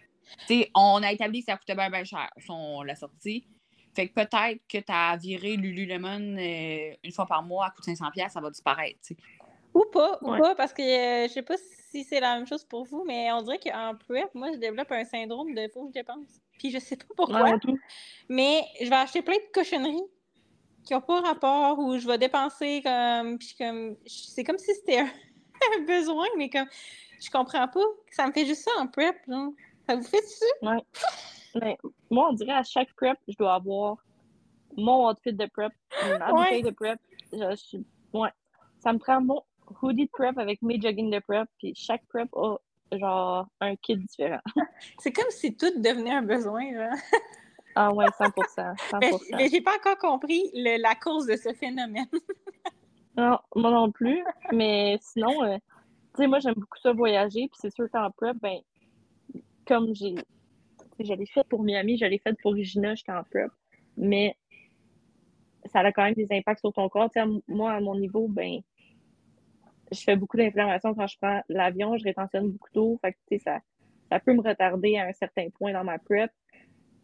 Tu 0.46 0.60
sais, 0.60 0.70
on 0.74 1.02
a 1.02 1.12
établi 1.12 1.40
que 1.40 1.46
ça 1.46 1.56
coûtait 1.56 1.74
bien, 1.74 1.90
bien 1.90 2.04
cher, 2.04 2.30
son, 2.44 2.82
la 2.82 2.94
sortie. 2.94 3.46
Fait 3.94 4.08
que 4.08 4.14
peut-être 4.14 4.60
que 4.68 4.78
tu 4.78 4.84
as 4.92 5.16
viré 5.16 5.56
Lululemon 5.56 6.36
euh, 6.38 6.94
une 7.02 7.12
fois 7.12 7.26
par 7.26 7.42
mois 7.42 7.66
à 7.66 7.70
coût 7.70 7.80
de 7.80 7.86
500$, 7.86 8.28
ça 8.30 8.40
va 8.40 8.50
disparaître. 8.50 8.98
tu 9.02 9.14
sais. 9.14 9.16
Ou 9.74 9.84
pas, 9.92 10.18
ou 10.22 10.30
Ouais. 10.30 10.38
pas, 10.38 10.54
parce 10.54 10.72
que 10.72 10.82
euh, 10.82 11.28
je 11.28 11.32
sais 11.32 11.42
pas 11.42 11.56
si 11.90 12.04
c'est 12.04 12.20
la 12.20 12.36
même 12.36 12.46
chose 12.46 12.64
pour 12.64 12.84
vous, 12.84 13.04
mais 13.06 13.30
on 13.32 13.42
dirait 13.42 13.58
qu'en 13.58 13.94
prep, 13.96 14.32
moi, 14.34 14.50
je 14.52 14.58
développe 14.58 14.90
un 14.92 15.04
syndrome 15.04 15.54
de 15.54 15.68
faut 15.72 15.82
que 15.84 15.88
je 15.90 15.94
dépense. 15.94 16.40
Puis 16.58 16.70
je 16.70 16.78
sais 16.78 16.96
pas 16.96 17.06
pourquoi, 17.16 17.42
Ouais, 17.42 17.58
tout. 17.60 17.78
mais 18.28 18.62
je 18.80 18.88
vais 18.88 18.96
acheter 18.96 19.22
plein 19.22 19.36
de 19.36 19.52
cochonneries 19.52 20.02
qui 20.84 20.94
n'ont 20.94 21.00
pas 21.00 21.20
rapport 21.20 21.78
ou 21.78 21.98
je 21.98 22.06
vais 22.06 22.18
dépenser 22.18 22.80
comme. 22.82 23.38
Puis 23.38 23.54
comme. 23.58 23.96
C'est 24.06 24.42
comme 24.44 24.58
si 24.58 24.74
c'était 24.74 24.98
un, 25.00 25.06
un 25.78 25.82
besoin, 25.84 26.26
mais 26.36 26.48
comme. 26.50 26.68
Je 27.20 27.30
comprends 27.30 27.68
pas. 27.68 27.84
Ça 28.10 28.26
me 28.26 28.32
fait 28.32 28.46
juste 28.46 28.62
ça 28.62 28.70
en 28.80 28.86
prep, 28.86 29.16
genre. 29.28 29.52
Ça? 29.92 29.96
Vous 29.96 30.02
fait 30.02 30.22
ça? 30.22 30.76
Mais 31.62 31.78
moi, 32.10 32.28
on 32.30 32.32
dirait 32.34 32.52
à 32.52 32.62
chaque 32.62 32.92
prep, 32.94 33.18
je 33.26 33.34
dois 33.36 33.54
avoir 33.54 33.96
mon 34.76 35.08
outfit 35.10 35.32
de 35.32 35.46
prep, 35.46 35.72
ma 36.18 36.32
Ouais. 36.32 36.44
bouteille 36.44 36.62
de 36.62 36.70
prep. 36.70 37.00
Je, 37.32 37.56
suis- 37.56 37.86
ouais. 38.12 38.28
Ça 38.80 38.92
me 38.92 38.98
prend 38.98 39.20
mon 39.20 39.42
hoodie 39.82 40.04
de 40.06 40.10
prep 40.10 40.36
avec 40.38 40.60
mes 40.62 40.80
jogging 40.80 41.10
de 41.10 41.18
prep, 41.20 41.48
puis 41.58 41.74
chaque 41.74 42.04
prep 42.06 42.28
a 42.36 42.56
genre 42.92 43.46
un 43.60 43.76
kit 43.76 43.96
différent. 43.96 44.40
C'est 44.98 45.12
comme 45.12 45.30
si 45.30 45.56
tout 45.56 45.70
devenait 45.80 46.12
un 46.14 46.22
besoin, 46.22 46.70
genre. 46.72 46.98
Ah 47.80 47.92
ouais, 47.92 48.06
100%. 48.06 48.32
100%. 48.90 48.98
Mais, 49.00 49.12
mais 49.36 49.48
j'ai 49.48 49.60
pas 49.60 49.76
encore 49.76 49.98
compris 49.98 50.50
le- 50.52 50.82
la 50.82 50.96
cause 50.96 51.26
de 51.26 51.36
ce 51.36 51.52
phénomène. 51.52 52.08
Non, 53.16 53.38
moi 53.54 53.70
non 53.70 53.92
plus. 53.92 54.24
Mais 54.52 54.98
sinon, 55.00 55.44
euh, 55.44 55.56
tu 56.14 56.22
sais, 56.22 56.26
moi, 56.26 56.40
j'aime 56.40 56.54
beaucoup 56.54 56.78
ça 56.82 56.92
voyager. 56.92 57.42
Puis 57.48 57.58
c'est 57.60 57.72
sûr 57.72 57.88
qu'en 57.92 58.10
prep, 58.10 58.36
ben, 58.40 58.58
comme 59.68 59.94
j'ai. 59.94 60.16
l'ai 61.00 61.26
fait 61.26 61.44
pour 61.48 61.62
Miami, 61.62 61.98
je 61.98 62.06
l'ai 62.06 62.18
fait 62.18 62.36
pour 62.42 62.54
Regina, 62.54 62.94
j'étais 62.96 63.12
en 63.12 63.24
prep. 63.24 63.50
Mais 63.96 64.36
ça 65.66 65.80
a 65.80 65.92
quand 65.92 66.04
même 66.04 66.14
des 66.14 66.26
impacts 66.32 66.60
sur 66.60 66.72
ton 66.72 66.88
corps. 66.88 67.10
Tu 67.10 67.14
sais, 67.14 67.20
à 67.20 67.24
m- 67.24 67.40
moi, 67.48 67.72
à 67.72 67.80
mon 67.80 67.94
niveau, 67.98 68.28
ben, 68.28 68.60
je 69.92 70.00
fais 70.02 70.16
beaucoup 70.16 70.36
d'inflammation 70.36 70.94
quand 70.94 71.06
je 71.06 71.16
prends 71.20 71.40
l'avion, 71.48 71.96
je 71.96 72.04
rétentionne 72.04 72.50
beaucoup 72.50 72.68
d'eau. 72.74 72.98
Fait 73.02 73.16
que, 73.30 73.38
ça, 73.38 73.60
ça 74.10 74.20
peut 74.20 74.34
me 74.34 74.42
retarder 74.42 74.96
à 74.98 75.06
un 75.06 75.12
certain 75.12 75.48
point 75.50 75.72
dans 75.72 75.84
ma 75.84 75.98
prep. 75.98 76.30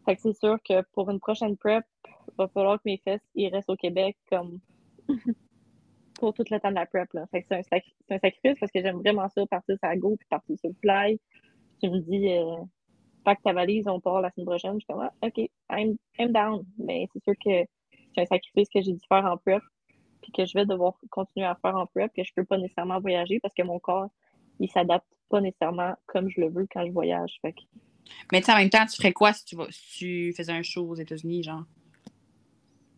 Fait 0.05 0.15
que 0.15 0.21
c'est 0.21 0.33
sûr 0.37 0.57
que 0.67 0.81
pour 0.93 1.09
une 1.11 1.19
prochaine 1.19 1.57
prep, 1.57 1.85
il 2.07 2.33
va 2.37 2.47
falloir 2.49 2.77
que 2.77 2.83
mes 2.85 2.97
fesses 2.97 3.27
restent 3.51 3.71
au 3.71 3.77
Québec 3.77 4.17
comme 4.29 4.59
pour 6.19 6.33
tout 6.33 6.43
le 6.49 6.59
temps 6.59 6.69
de 6.71 6.75
la 6.75 6.85
prep. 6.85 7.09
Fait 7.31 7.41
que 7.41 7.47
c'est 7.47 7.55
un, 7.57 7.61
sac- 7.63 7.95
c'est 8.07 8.15
un 8.15 8.19
sacrifice 8.19 8.59
parce 8.59 8.71
que 8.71 8.81
j'aime 8.81 8.97
vraiment 8.99 9.29
ça, 9.29 9.45
partir 9.47 9.77
sur 9.77 9.87
la 9.89 9.97
go 9.97 10.15
puis 10.17 10.27
partir 10.29 10.57
sur 10.59 10.69
le 10.69 10.75
fly. 10.81 11.19
Tu 11.81 11.89
me 11.89 11.99
dis, 11.99 12.29
euh, 12.31 12.55
pack 13.23 13.41
ta 13.43 13.53
valise, 13.53 13.87
on 13.87 13.99
part 13.99 14.21
la 14.21 14.31
semaine 14.31 14.47
prochaine. 14.47 14.73
Je 14.75 14.79
suis 14.79 14.87
comme, 14.87 15.01
ah, 15.01 15.13
OK, 15.27 15.37
I'm, 15.71 15.97
I'm 16.19 16.31
down. 16.31 16.65
Mais 16.77 17.07
c'est 17.13 17.23
sûr 17.23 17.33
que 17.43 17.65
c'est 18.15 18.21
un 18.21 18.25
sacrifice 18.25 18.69
que 18.69 18.81
j'ai 18.81 18.93
dû 18.93 19.01
faire 19.09 19.25
en 19.25 19.37
prep 19.37 19.61
puis 20.21 20.31
que 20.31 20.45
je 20.45 20.53
vais 20.57 20.65
devoir 20.65 20.95
continuer 21.11 21.45
à 21.45 21.55
faire 21.55 21.75
en 21.75 21.85
prep, 21.87 22.11
que 22.15 22.23
je 22.23 22.33
peux 22.35 22.45
pas 22.45 22.57
nécessairement 22.57 22.99
voyager 22.99 23.39
parce 23.39 23.53
que 23.53 23.63
mon 23.63 23.79
corps, 23.79 24.07
il 24.59 24.69
s'adapte 24.71 25.07
pas 25.29 25.41
nécessairement 25.41 25.95
comme 26.07 26.29
je 26.29 26.41
le 26.41 26.49
veux 26.49 26.67
quand 26.71 26.85
je 26.85 26.91
voyage. 26.91 27.37
Fait 27.41 27.53
que, 27.53 27.61
Mais 28.31 28.39
tu 28.39 28.47
sais, 28.47 28.53
en 28.53 28.57
même 28.57 28.69
temps, 28.69 28.85
tu 28.85 28.95
ferais 28.97 29.13
quoi 29.13 29.33
si 29.33 29.45
tu, 29.45 29.55
vas, 29.55 29.67
si 29.71 29.97
tu 29.97 30.33
faisais 30.35 30.51
un 30.51 30.63
show 30.63 30.87
aux 30.89 30.95
États-Unis, 30.95 31.43
genre? 31.43 31.63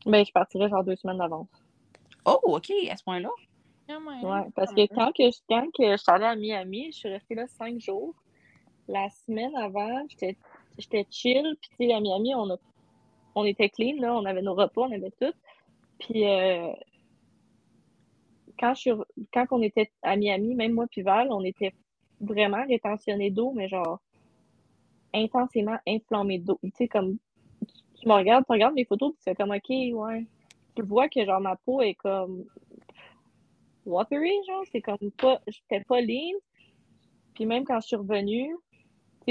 ben, 0.05 0.25
je 0.25 0.31
partirais 0.31 0.69
genre 0.69 0.83
deux 0.83 0.95
semaines 0.95 1.17
d'avance. 1.17 1.49
Oh, 2.25 2.39
OK, 2.43 2.71
à 2.89 2.95
ce 2.97 3.03
point-là. 3.03 3.29
Ouais, 4.23 4.49
parce 4.55 4.73
que 4.73 4.85
quand, 4.87 5.11
que, 5.13 5.23
je- 5.31 5.39
quand 5.47 5.65
que 5.77 5.91
je 5.91 5.97
suis 5.97 6.11
allée 6.11 6.25
à 6.25 6.35
Miami, 6.35 6.91
je 6.91 6.97
suis 6.97 7.09
restée 7.09 7.35
là 7.35 7.47
cinq 7.47 7.79
jours. 7.79 8.13
La 8.87 9.09
semaine 9.09 9.55
avant, 9.55 10.05
j'étais 10.09 11.05
chill. 11.09 11.55
Puis, 11.77 11.91
à 11.91 11.99
Miami, 11.99 12.33
on, 12.35 12.49
a, 12.51 12.57
on 13.35 13.45
était 13.45 13.69
clean, 13.69 13.95
là. 13.99 14.15
On 14.15 14.25
avait 14.25 14.41
nos 14.41 14.55
repas, 14.55 14.81
on 14.81 14.91
avait 14.91 15.11
tout. 15.19 15.33
Puis, 15.99 16.25
euh, 16.25 16.71
quand, 18.59 18.73
je 18.75 18.91
quand 19.33 19.45
on 19.51 19.61
était 19.61 19.91
à 20.01 20.15
Miami, 20.15 20.55
même 20.55 20.73
moi 20.73 20.85
puis 20.89 21.01
Val, 21.01 21.27
on 21.31 21.43
était 21.43 21.73
vraiment 22.19 22.65
rétentionnés 22.67 23.29
d'eau, 23.29 23.51
mais 23.51 23.67
genre 23.67 23.99
intensément 25.13 25.77
inflammés 25.87 26.39
d'eau. 26.39 26.59
Tu 26.63 26.71
sais, 26.75 26.87
comme, 26.87 27.17
tu, 27.99 28.07
me 28.07 28.13
regardes, 28.13 28.45
tu 28.45 28.51
regardes 28.51 28.75
mes 28.75 28.85
photos, 28.85 29.11
puis 29.11 29.17
tu 29.19 29.23
fais 29.23 29.35
comme, 29.35 29.51
OK, 29.51 29.69
ouais. 29.69 30.25
Tu 30.75 30.83
vois 30.83 31.09
que, 31.09 31.25
genre, 31.25 31.41
ma 31.41 31.55
peau 31.55 31.81
est 31.81 31.95
comme 31.95 32.45
watery, 33.85 34.31
genre, 34.47 34.63
c'est 34.71 34.81
comme 34.81 35.11
pas, 35.17 35.41
j'étais 35.47 35.83
pas 35.83 36.01
lean. 36.01 36.37
Puis 37.33 37.45
même 37.45 37.65
quand 37.65 37.79
je 37.81 37.87
suis 37.87 37.95
revenue, 37.95 38.55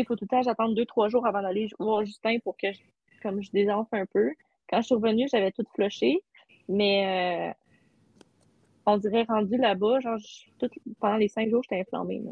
il 0.01 0.07
faut 0.07 0.17
tout 0.17 0.25
le 0.25 0.29
temps, 0.29 0.43
j'attends 0.43 0.69
deux, 0.69 0.87
trois 0.87 1.09
jours 1.09 1.27
avant 1.27 1.43
d'aller 1.43 1.69
voir 1.79 2.05
Justin 2.05 2.39
pour 2.45 2.57
que 2.57 2.73
je, 2.73 2.81
comme 3.23 3.43
je 3.43 3.51
désenfle 3.51 3.95
un 3.95 4.07
peu. 4.07 4.33
Quand 4.69 4.79
je 4.81 4.87
suis 4.87 4.95
revenue, 4.95 5.27
j'avais 5.31 5.53
tout 5.53 5.65
flushé, 5.75 6.23
mais 6.69 7.51
euh, 7.51 7.55
on 8.87 8.97
dirait 8.99 9.25
rendu 9.25 9.57
là-bas, 9.57 10.01
genre, 10.01 10.19
tout- 10.59 10.69
pendant 11.01 11.17
les 11.17 11.29
cinq 11.29 11.49
jours, 11.51 11.63
j'étais 11.63 11.81
inflammée, 11.81 12.21
là. 12.21 12.31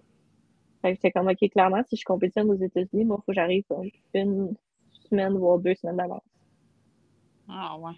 Fait 0.82 0.90
que 0.90 0.96
j'étais 0.96 1.12
comme, 1.12 1.28
OK, 1.28 1.50
clairement, 1.50 1.82
si 1.88 1.96
je 1.96 2.04
compétitionne 2.04 2.50
aux 2.50 2.62
États-Unis, 2.62 3.04
moi, 3.04 3.16
il 3.18 3.24
faut 3.24 3.32
que 3.32 3.34
j'arrive 3.34 3.64
une 4.12 4.54
semaine, 5.08 5.36
voire 5.38 5.58
deux 5.58 5.74
semaines 5.74 5.96
d'avance. 5.96 6.22
Ah, 7.48 7.76
ouais. 7.78 7.92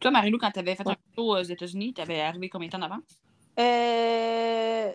Toi, 0.00 0.10
Marilou, 0.10 0.38
quand 0.38 0.50
tu 0.50 0.58
avais 0.60 0.74
fait 0.74 0.86
Ouais. 0.86 0.92
un 0.92 1.14
show 1.16 1.36
aux 1.36 1.42
États-Unis, 1.42 1.92
tu 1.94 2.00
avais 2.00 2.20
arrivé 2.20 2.48
combien 2.48 2.68
de 2.68 2.72
temps 2.72 2.78
d'avance? 2.78 3.20
Euh, 3.58 4.92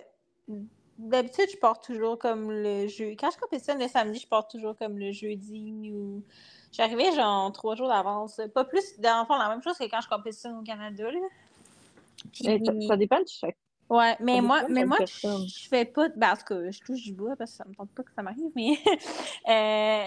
D'habitude, 0.97 1.47
je 1.51 1.57
pars 1.57 1.79
toujours 1.81 2.17
comme 2.17 2.51
le 2.51 2.87
jeudi. 2.87 3.17
Quand 3.17 3.29
je 3.29 3.37
compétitionne 3.37 3.79
le 3.79 3.87
samedi, 3.87 4.19
je 4.19 4.27
pars 4.27 4.47
toujours 4.47 4.77
comme 4.77 4.97
le 4.97 5.11
jeudi 5.11 5.91
ou. 5.93 6.23
J'arrivais 6.71 7.11
genre 7.13 7.51
trois 7.51 7.75
jours 7.75 7.87
d'avance. 7.87 8.39
Pas 8.53 8.65
plus, 8.65 8.99
dans 8.99 9.21
le 9.21 9.25
fond, 9.25 9.37
la 9.37 9.49
même 9.49 9.61
chose 9.61 9.77
que 9.77 9.85
quand 9.85 10.01
je 10.01 10.09
compétitionne 10.09 10.57
au 10.57 10.61
Canada. 10.61 11.09
Là. 11.09 11.19
Ça, 12.33 12.97
dépend 12.97 13.19
de 13.19 13.27
chaque. 13.27 13.57
Ouais, 13.89 14.15
mais 14.19 14.37
Ça 14.37 14.41
moi, 14.41 14.63
mais 14.69 14.85
moi 14.85 14.97
personne. 14.97 15.45
je 15.47 15.67
fais 15.67 15.85
pas. 15.85 16.09
Ben, 16.15 16.31
en 16.31 16.35
tout 16.35 16.45
cas, 16.45 16.71
je 16.71 16.79
touche 16.79 17.03
du 17.03 17.13
bois 17.13 17.35
parce 17.35 17.51
que 17.51 17.57
ça 17.57 17.65
me 17.65 17.75
tente 17.75 17.91
pas 17.91 18.03
que 18.03 18.11
ça 18.13 18.23
m'arrive, 18.23 18.51
mais 18.55 18.77
euh, 19.47 20.05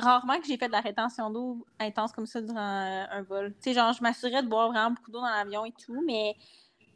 rarement 0.00 0.38
que 0.40 0.46
j'ai 0.46 0.58
fait 0.58 0.66
de 0.66 0.72
la 0.72 0.80
rétention 0.80 1.30
d'eau 1.30 1.64
intense 1.80 2.12
comme 2.12 2.26
ça 2.26 2.42
durant 2.42 2.58
euh, 2.58 3.04
un 3.10 3.22
vol. 3.22 3.54
Tu 3.62 3.70
sais, 3.70 3.74
genre, 3.74 3.92
je 3.92 4.02
m'assurais 4.02 4.42
de 4.42 4.48
boire 4.48 4.68
vraiment 4.68 4.90
beaucoup 4.90 5.10
d'eau 5.10 5.20
dans 5.20 5.30
l'avion 5.30 5.64
et 5.64 5.72
tout, 5.72 6.02
mais 6.06 6.36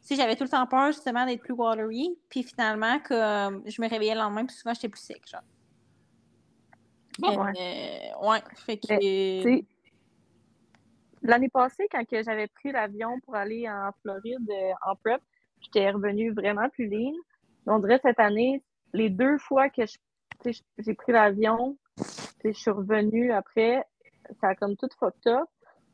sais, 0.09 0.21
j'avais 0.21 0.35
tout 0.35 0.43
le 0.43 0.49
temps 0.49 0.65
peur 0.67 0.87
justement 0.87 1.25
d'être 1.25 1.41
plus 1.41 1.53
watery, 1.53 2.17
puis 2.29 2.43
finalement, 2.43 2.99
comme 2.99 3.63
je 3.65 3.81
me 3.81 3.89
réveillais 3.89 4.13
le 4.13 4.21
lendemain, 4.21 4.45
puis 4.45 4.55
souvent 4.55 4.73
j'étais 4.73 4.89
plus 4.89 5.01
sec, 5.01 5.21
genre. 5.27 5.41
Bon, 7.19 7.37
Euh, 7.37 7.51
ouais. 7.51 8.11
ouais, 8.21 8.41
fait 8.55 8.77
que. 8.77 9.63
L'année 11.21 11.49
passée, 11.49 11.85
quand 11.91 12.01
j'avais 12.09 12.47
pris 12.47 12.71
l'avion 12.71 13.19
pour 13.25 13.35
aller 13.35 13.69
en 13.69 13.91
Floride 14.01 14.49
euh, 14.49 14.71
en 14.87 14.95
prep, 14.95 15.21
j'étais 15.59 15.91
revenue 15.91 16.31
vraiment 16.31 16.69
plus 16.69 16.87
lean. 16.87 17.11
On 17.65 17.79
dirait 17.79 17.99
cette 18.01 18.19
année, 18.19 18.63
les 18.93 19.09
deux 19.09 19.37
fois 19.37 19.69
que 19.69 19.81
j'ai 20.45 20.93
pris 20.93 21.11
l'avion, 21.11 21.77
je 22.43 22.51
suis 22.51 22.71
revenue 22.71 23.33
après, 23.33 23.83
ça 24.39 24.49
a 24.49 24.55
comme 24.55 24.77
tout 24.77 24.87
fucked 24.97 25.27
up. 25.27 25.49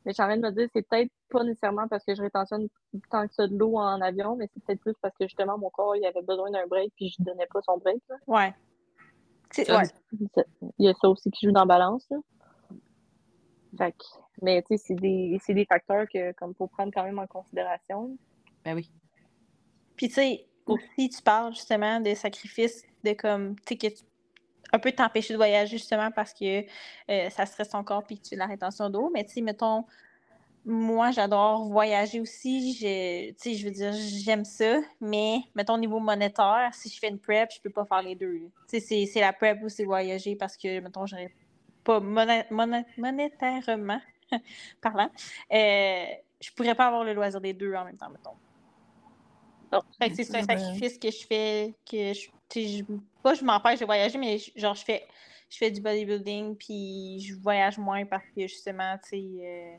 Mais 0.06 0.12
j'ai 0.14 0.22
envie 0.22 0.36
de 0.36 0.40
me 0.46 0.52
dire, 0.52 0.68
c'est 0.72 0.88
peut-être 0.88 1.10
pas 1.28 1.42
nécessairement 1.44 1.88
parce 1.88 2.04
que 2.04 2.14
je 2.14 2.22
rétentionne 2.22 2.68
tant 3.10 3.26
que 3.26 3.34
ça 3.34 3.46
de 3.48 3.56
l'eau 3.58 3.76
en 3.76 4.00
avion, 4.00 4.36
mais 4.36 4.48
c'est 4.54 4.62
peut-être 4.64 4.80
plus 4.80 4.94
parce 5.02 5.14
que 5.18 5.26
justement 5.26 5.58
mon 5.58 5.68
corps 5.68 5.96
il 5.96 6.06
avait 6.06 6.22
besoin 6.22 6.50
d'un 6.50 6.66
break 6.66 6.92
puis 6.96 7.08
je 7.10 7.22
donnais 7.24 7.46
pas 7.52 7.60
son 7.62 7.76
break. 7.78 8.00
là. 8.08 8.16
Ouais. 8.28 8.54
Ça, 9.50 9.78
ouais. 9.78 9.84
Il 10.78 10.86
y 10.86 10.88
a 10.88 10.94
ça 10.94 11.08
aussi 11.08 11.30
qui 11.30 11.46
joue 11.46 11.52
dans 11.52 11.60
la 11.60 11.66
balance. 11.66 12.06
là. 12.10 12.18
Fait 13.76 13.92
que- 13.92 14.04
mais 14.42 14.62
tu 14.62 14.76
sais, 14.76 14.84
c'est 14.88 14.94
des, 14.94 15.38
c'est 15.44 15.54
des 15.54 15.64
facteurs 15.66 16.06
que, 16.12 16.32
comme, 16.32 16.54
faut 16.54 16.66
prendre 16.66 16.92
quand 16.94 17.02
même 17.04 17.18
en 17.18 17.26
considération. 17.26 18.16
Ben 18.64 18.74
oui. 18.74 18.90
Puis, 19.96 20.08
tu 20.08 20.14
sais, 20.14 20.46
aussi, 20.66 21.08
tu 21.08 21.22
parles 21.22 21.52
justement 21.54 22.00
des 22.00 22.14
sacrifices, 22.14 22.84
de 23.04 23.12
comme, 23.12 23.56
tu 23.60 23.62
sais, 23.68 23.76
que 23.76 23.86
tu- 23.94 24.04
un 24.76 24.78
peu 24.78 24.92
t'empêcher 24.92 25.32
de 25.32 25.38
voyager 25.38 25.78
justement 25.78 26.10
parce 26.10 26.32
que 26.32 26.64
euh, 27.10 27.30
ça 27.30 27.46
stresse 27.46 27.70
ton 27.70 27.82
corps 27.82 28.04
puis 28.04 28.18
que 28.18 28.28
tu 28.28 28.34
as 28.34 28.36
de 28.36 28.40
la 28.40 28.46
rétention 28.46 28.88
d'eau. 28.90 29.10
Mais, 29.12 29.24
tu 29.24 29.32
sais, 29.32 29.40
mettons, 29.40 29.84
moi, 30.64 31.10
j'adore 31.12 31.64
voyager 31.68 32.20
aussi. 32.20 32.74
Je, 32.74 33.30
tu 33.30 33.34
sais, 33.38 33.54
je 33.54 33.64
veux 33.64 33.70
dire, 33.72 33.92
j'aime 33.92 34.44
ça. 34.44 34.78
Mais, 35.00 35.38
mettons, 35.54 35.74
au 35.74 35.78
niveau 35.78 35.98
monétaire, 36.00 36.70
si 36.72 36.88
je 36.88 36.98
fais 36.98 37.08
une 37.08 37.18
prep, 37.18 37.50
je 37.54 37.60
peux 37.60 37.70
pas 37.70 37.84
faire 37.84 38.02
les 38.02 38.14
deux. 38.14 38.50
Tu 38.68 38.80
sais, 38.80 39.06
c'est- 39.06 39.20
la 39.20 39.32
prep 39.32 39.62
ou 39.62 39.68
c'est 39.68 39.84
voyager 39.84 40.36
parce 40.36 40.56
que, 40.56 40.80
mettons, 40.80 41.06
j'aurais 41.06 41.32
pas 41.84 42.00
moné- 42.00 42.46
moné- 42.50 42.84
monétairement 42.98 44.00
parlant, 44.80 45.08
euh, 45.52 46.04
je 46.40 46.50
pourrais 46.50 46.74
pas 46.74 46.86
avoir 46.88 47.04
le 47.04 47.14
loisir 47.14 47.40
des 47.40 47.52
deux 47.52 47.72
en 47.74 47.84
même 47.84 47.96
temps, 47.96 48.10
mettons. 48.10 48.34
Fait 49.98 50.10
que 50.10 50.14
c'est 50.16 50.34
un 50.34 50.40
Ouais. 50.40 50.44
sacrifice 50.44 50.98
que 50.98 51.10
je 51.10 51.26
fais, 51.26 51.74
que 51.90 52.12
je, 52.12 52.20
tu 52.22 52.30
sais, 52.50 52.68
je 52.68 52.84
pas 53.22 53.34
je 53.34 53.44
m'empêche 53.44 53.80
de 53.80 53.84
voyager, 53.84 54.18
mais 54.18 54.38
je- 54.38 54.50
genre 54.56 54.74
je 54.74 54.84
fais 54.84 55.06
je 55.48 55.56
fais 55.58 55.70
du 55.70 55.80
bodybuilding 55.80 56.56
puis 56.56 57.20
je 57.20 57.34
voyage 57.36 57.78
moins 57.78 58.04
parce 58.06 58.24
que 58.34 58.42
justement, 58.42 58.96
tu 59.02 59.08
sais, 59.10 59.24
euh, 59.42 59.76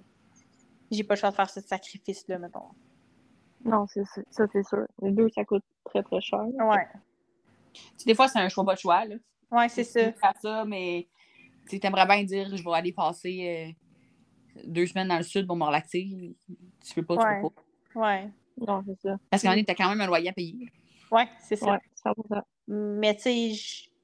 j'ai 0.92 1.04
pas 1.04 1.16
le 1.16 1.20
choix 1.20 1.30
de 1.32 1.36
faire 1.36 1.50
ce 1.50 1.60
sacrifice-là, 1.62 2.40
mettons. 2.40 2.70
Non, 3.66 3.86
c'est 3.88 4.04
ça, 4.06 4.46
c'est 4.52 4.64
sûr. 4.64 4.86
Les 5.02 5.12
deux, 5.12 5.28
ça 5.30 5.44
coûte 5.44 5.64
très, 5.84 6.04
très 6.04 6.22
cher. 6.22 6.40
Ouais. 6.42 6.88
Tu 7.74 7.82
sais, 7.98 8.06
des 8.06 8.16
fois, 8.16 8.28
c'est 8.28 8.40
un 8.40 8.48
choix, 8.50 8.64
pas 8.66 8.76
de 8.76 8.80
choix, 8.80 9.06
là. 9.06 9.16
Ouais, 9.52 9.68
c'est 9.70 9.84
Tu 9.86 9.92
ça. 9.92 10.34
ça, 10.42 10.66
mais 10.66 11.08
tu 11.66 11.72
sais, 11.72 11.80
t'aimerais 11.80 12.06
bien 12.06 12.24
dire 12.24 12.56
je 12.56 12.64
vais 12.64 12.74
aller 12.74 12.94
passer 12.94 13.76
euh, 14.58 14.62
deux 14.66 14.86
semaines 14.88 15.08
dans 15.10 15.18
le 15.18 15.24
sud 15.24 15.48
pour 15.48 15.56
me 15.56 15.66
relaxer. 15.66 16.36
Tu 16.86 16.94
peux 16.96 17.04
pas, 17.04 17.18
tu 17.18 17.24
Ouais. 17.26 17.42
peux 17.42 17.50
pas. 17.50 17.62
Ouais. 18.00 18.30
Non, 18.58 18.84
c'est 18.86 19.00
ça. 19.08 19.18
Parce 19.30 19.44
qu'en 19.44 19.54
est, 19.54 19.64
t'as 19.64 19.76
quand 19.76 19.90
même 19.90 20.02
un 20.02 20.08
loyer 20.08 20.30
à 20.30 20.34
payer. 20.34 20.70
Ouais, 21.12 21.28
c'est 21.40 21.56
ça. 21.56 21.72
Ouais, 21.74 21.80
100%. 22.04 22.42
Mais 22.68 23.16
tu 23.16 23.22
sais, 23.22 23.52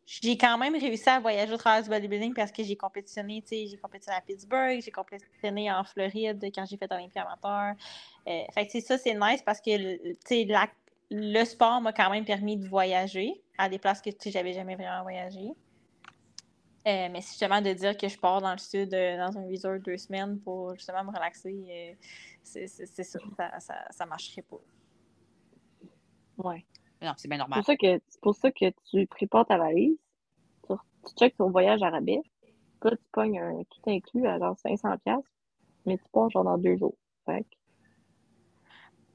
j'ai 0.05 0.37
quand 0.37 0.57
même 0.57 0.75
réussi 0.75 1.09
à 1.09 1.19
voyager 1.19 1.51
au 1.53 1.57
travers 1.57 1.83
du 1.83 1.89
bodybuilding 1.89 2.33
parce 2.33 2.51
que 2.51 2.63
j'ai 2.63 2.75
compétitionné, 2.75 3.41
tu 3.41 3.47
sais, 3.49 3.67
j'ai 3.67 3.77
compétitionné 3.77 4.17
à 4.17 4.21
Pittsburgh, 4.21 4.79
j'ai 4.81 4.91
compétitionné 4.91 5.71
en 5.71 5.83
Floride 5.83 6.43
quand 6.53 6.65
j'ai 6.65 6.77
fait 6.77 6.91
Olympia 6.91 7.23
amateur. 7.23 7.75
Euh, 8.27 8.41
fait 8.53 8.67
que 8.67 8.71
tu 8.71 8.79
sais, 8.79 8.85
ça, 8.87 8.97
c'est 8.97 9.15
nice 9.15 9.41
parce 9.45 9.59
que, 9.59 9.71
le- 9.71 10.13
tu 10.13 10.19
sais, 10.25 10.45
la- 10.45 10.69
le 11.11 11.43
sport 11.45 11.81
m'a 11.81 11.93
quand 11.93 12.09
même 12.09 12.25
permis 12.25 12.57
de 12.57 12.67
voyager 12.67 13.41
à 13.57 13.69
des 13.69 13.79
places 13.79 14.01
que, 14.01 14.09
tu 14.09 14.17
sais, 14.19 14.31
j'avais 14.31 14.53
jamais 14.53 14.75
vraiment 14.75 15.03
voyagé. 15.03 15.51
Euh, 16.85 17.07
mais 17.11 17.21
c'est 17.21 17.29
justement 17.29 17.61
de 17.61 17.71
dire 17.71 17.95
que 17.97 18.07
je 18.09 18.17
pars 18.19 18.41
dans 18.41 18.51
le 18.51 18.57
sud, 18.57 18.93
euh, 18.93 19.17
dans 19.17 19.37
un 19.37 19.47
resort 19.47 19.79
deux 19.79 19.97
semaines 19.97 20.39
pour 20.41 20.75
justement 20.75 21.03
me 21.05 21.11
relaxer, 21.11 21.65
euh, 21.69 21.93
c'est 22.43 22.67
ça, 22.67 23.03
ça, 23.37 23.59
ça, 23.59 23.75
ça 23.89 24.05
marcherait 24.05 24.41
pas. 24.41 24.59
Ouais. 26.37 26.65
Non, 27.01 27.13
c'est 27.17 27.27
bien 27.29 27.37
C'est 27.37 27.39
normal. 27.39 27.59
pour 27.59 27.65
ça 27.65 27.75
que, 27.77 28.01
c'est 28.07 28.21
pour 28.21 28.35
ça 28.35 28.51
que 28.51 28.65
tu 28.89 29.07
prépares 29.07 29.45
ta 29.45 29.57
valise. 29.57 29.97
Tu, 30.67 30.73
tu 31.05 31.13
checkes 31.17 31.37
ton 31.37 31.49
voyage 31.51 31.81
à 31.83 31.89
rabais. 31.89 32.21
Là, 32.83 32.91
tu 32.91 33.03
pognes 33.13 33.39
un 33.39 33.63
tout 33.63 33.89
inclus 33.89 34.27
à 34.27 34.37
genre 34.39 34.57
500$, 34.57 35.21
mais 35.85 35.97
tu 35.97 36.03
pars 36.11 36.29
genre 36.31 36.43
dans 36.43 36.57
deux 36.57 36.75
jours. 36.77 36.95
Fait 37.25 37.45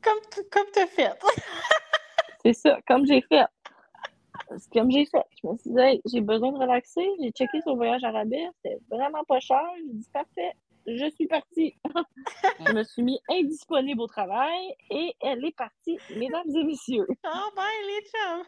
Comme 0.03 0.19
tu 0.33 0.41
comme 0.51 0.67
t'as 0.73 0.87
fait. 0.87 1.13
c'est 2.45 2.55
ça, 2.55 2.79
comme 2.87 3.05
j'ai 3.07 3.21
fait. 3.23 3.45
C'est 4.57 4.73
comme 4.73 4.91
j'ai 4.91 5.05
fait. 5.07 5.25
Je 5.43 5.47
me 5.49 5.57
suis 5.59 5.71
dit, 5.71 5.79
Hey, 5.79 6.01
j'ai 6.07 6.21
besoin 6.21 6.53
de 6.53 6.59
relaxer. 6.59 7.07
J'ai 7.21 7.31
checké 7.31 7.61
sur 7.61 7.73
le 7.73 7.77
voyage 7.77 8.03
à 8.05 8.11
rabais. 8.11 8.49
C'était 8.63 8.79
vraiment 8.91 9.23
pas 9.25 9.41
cher. 9.41 9.63
J'ai 9.77 9.93
dit, 9.95 10.09
parfait. 10.13 10.53
Je 10.87 11.11
suis 11.11 11.27
partie. 11.27 11.75
je 12.67 12.73
me 12.73 12.83
suis 12.83 13.03
mis 13.03 13.21
indisponible 13.29 14.01
au 14.01 14.07
travail 14.07 14.75
et 14.91 15.15
elle 15.21 15.45
est 15.45 15.55
partie, 15.55 15.99
mesdames 16.17 16.49
et 16.55 16.65
messieurs. 16.65 17.07
Oh 17.25 17.51
ben, 17.55 17.63
les 17.87 18.05
chums! 18.09 18.47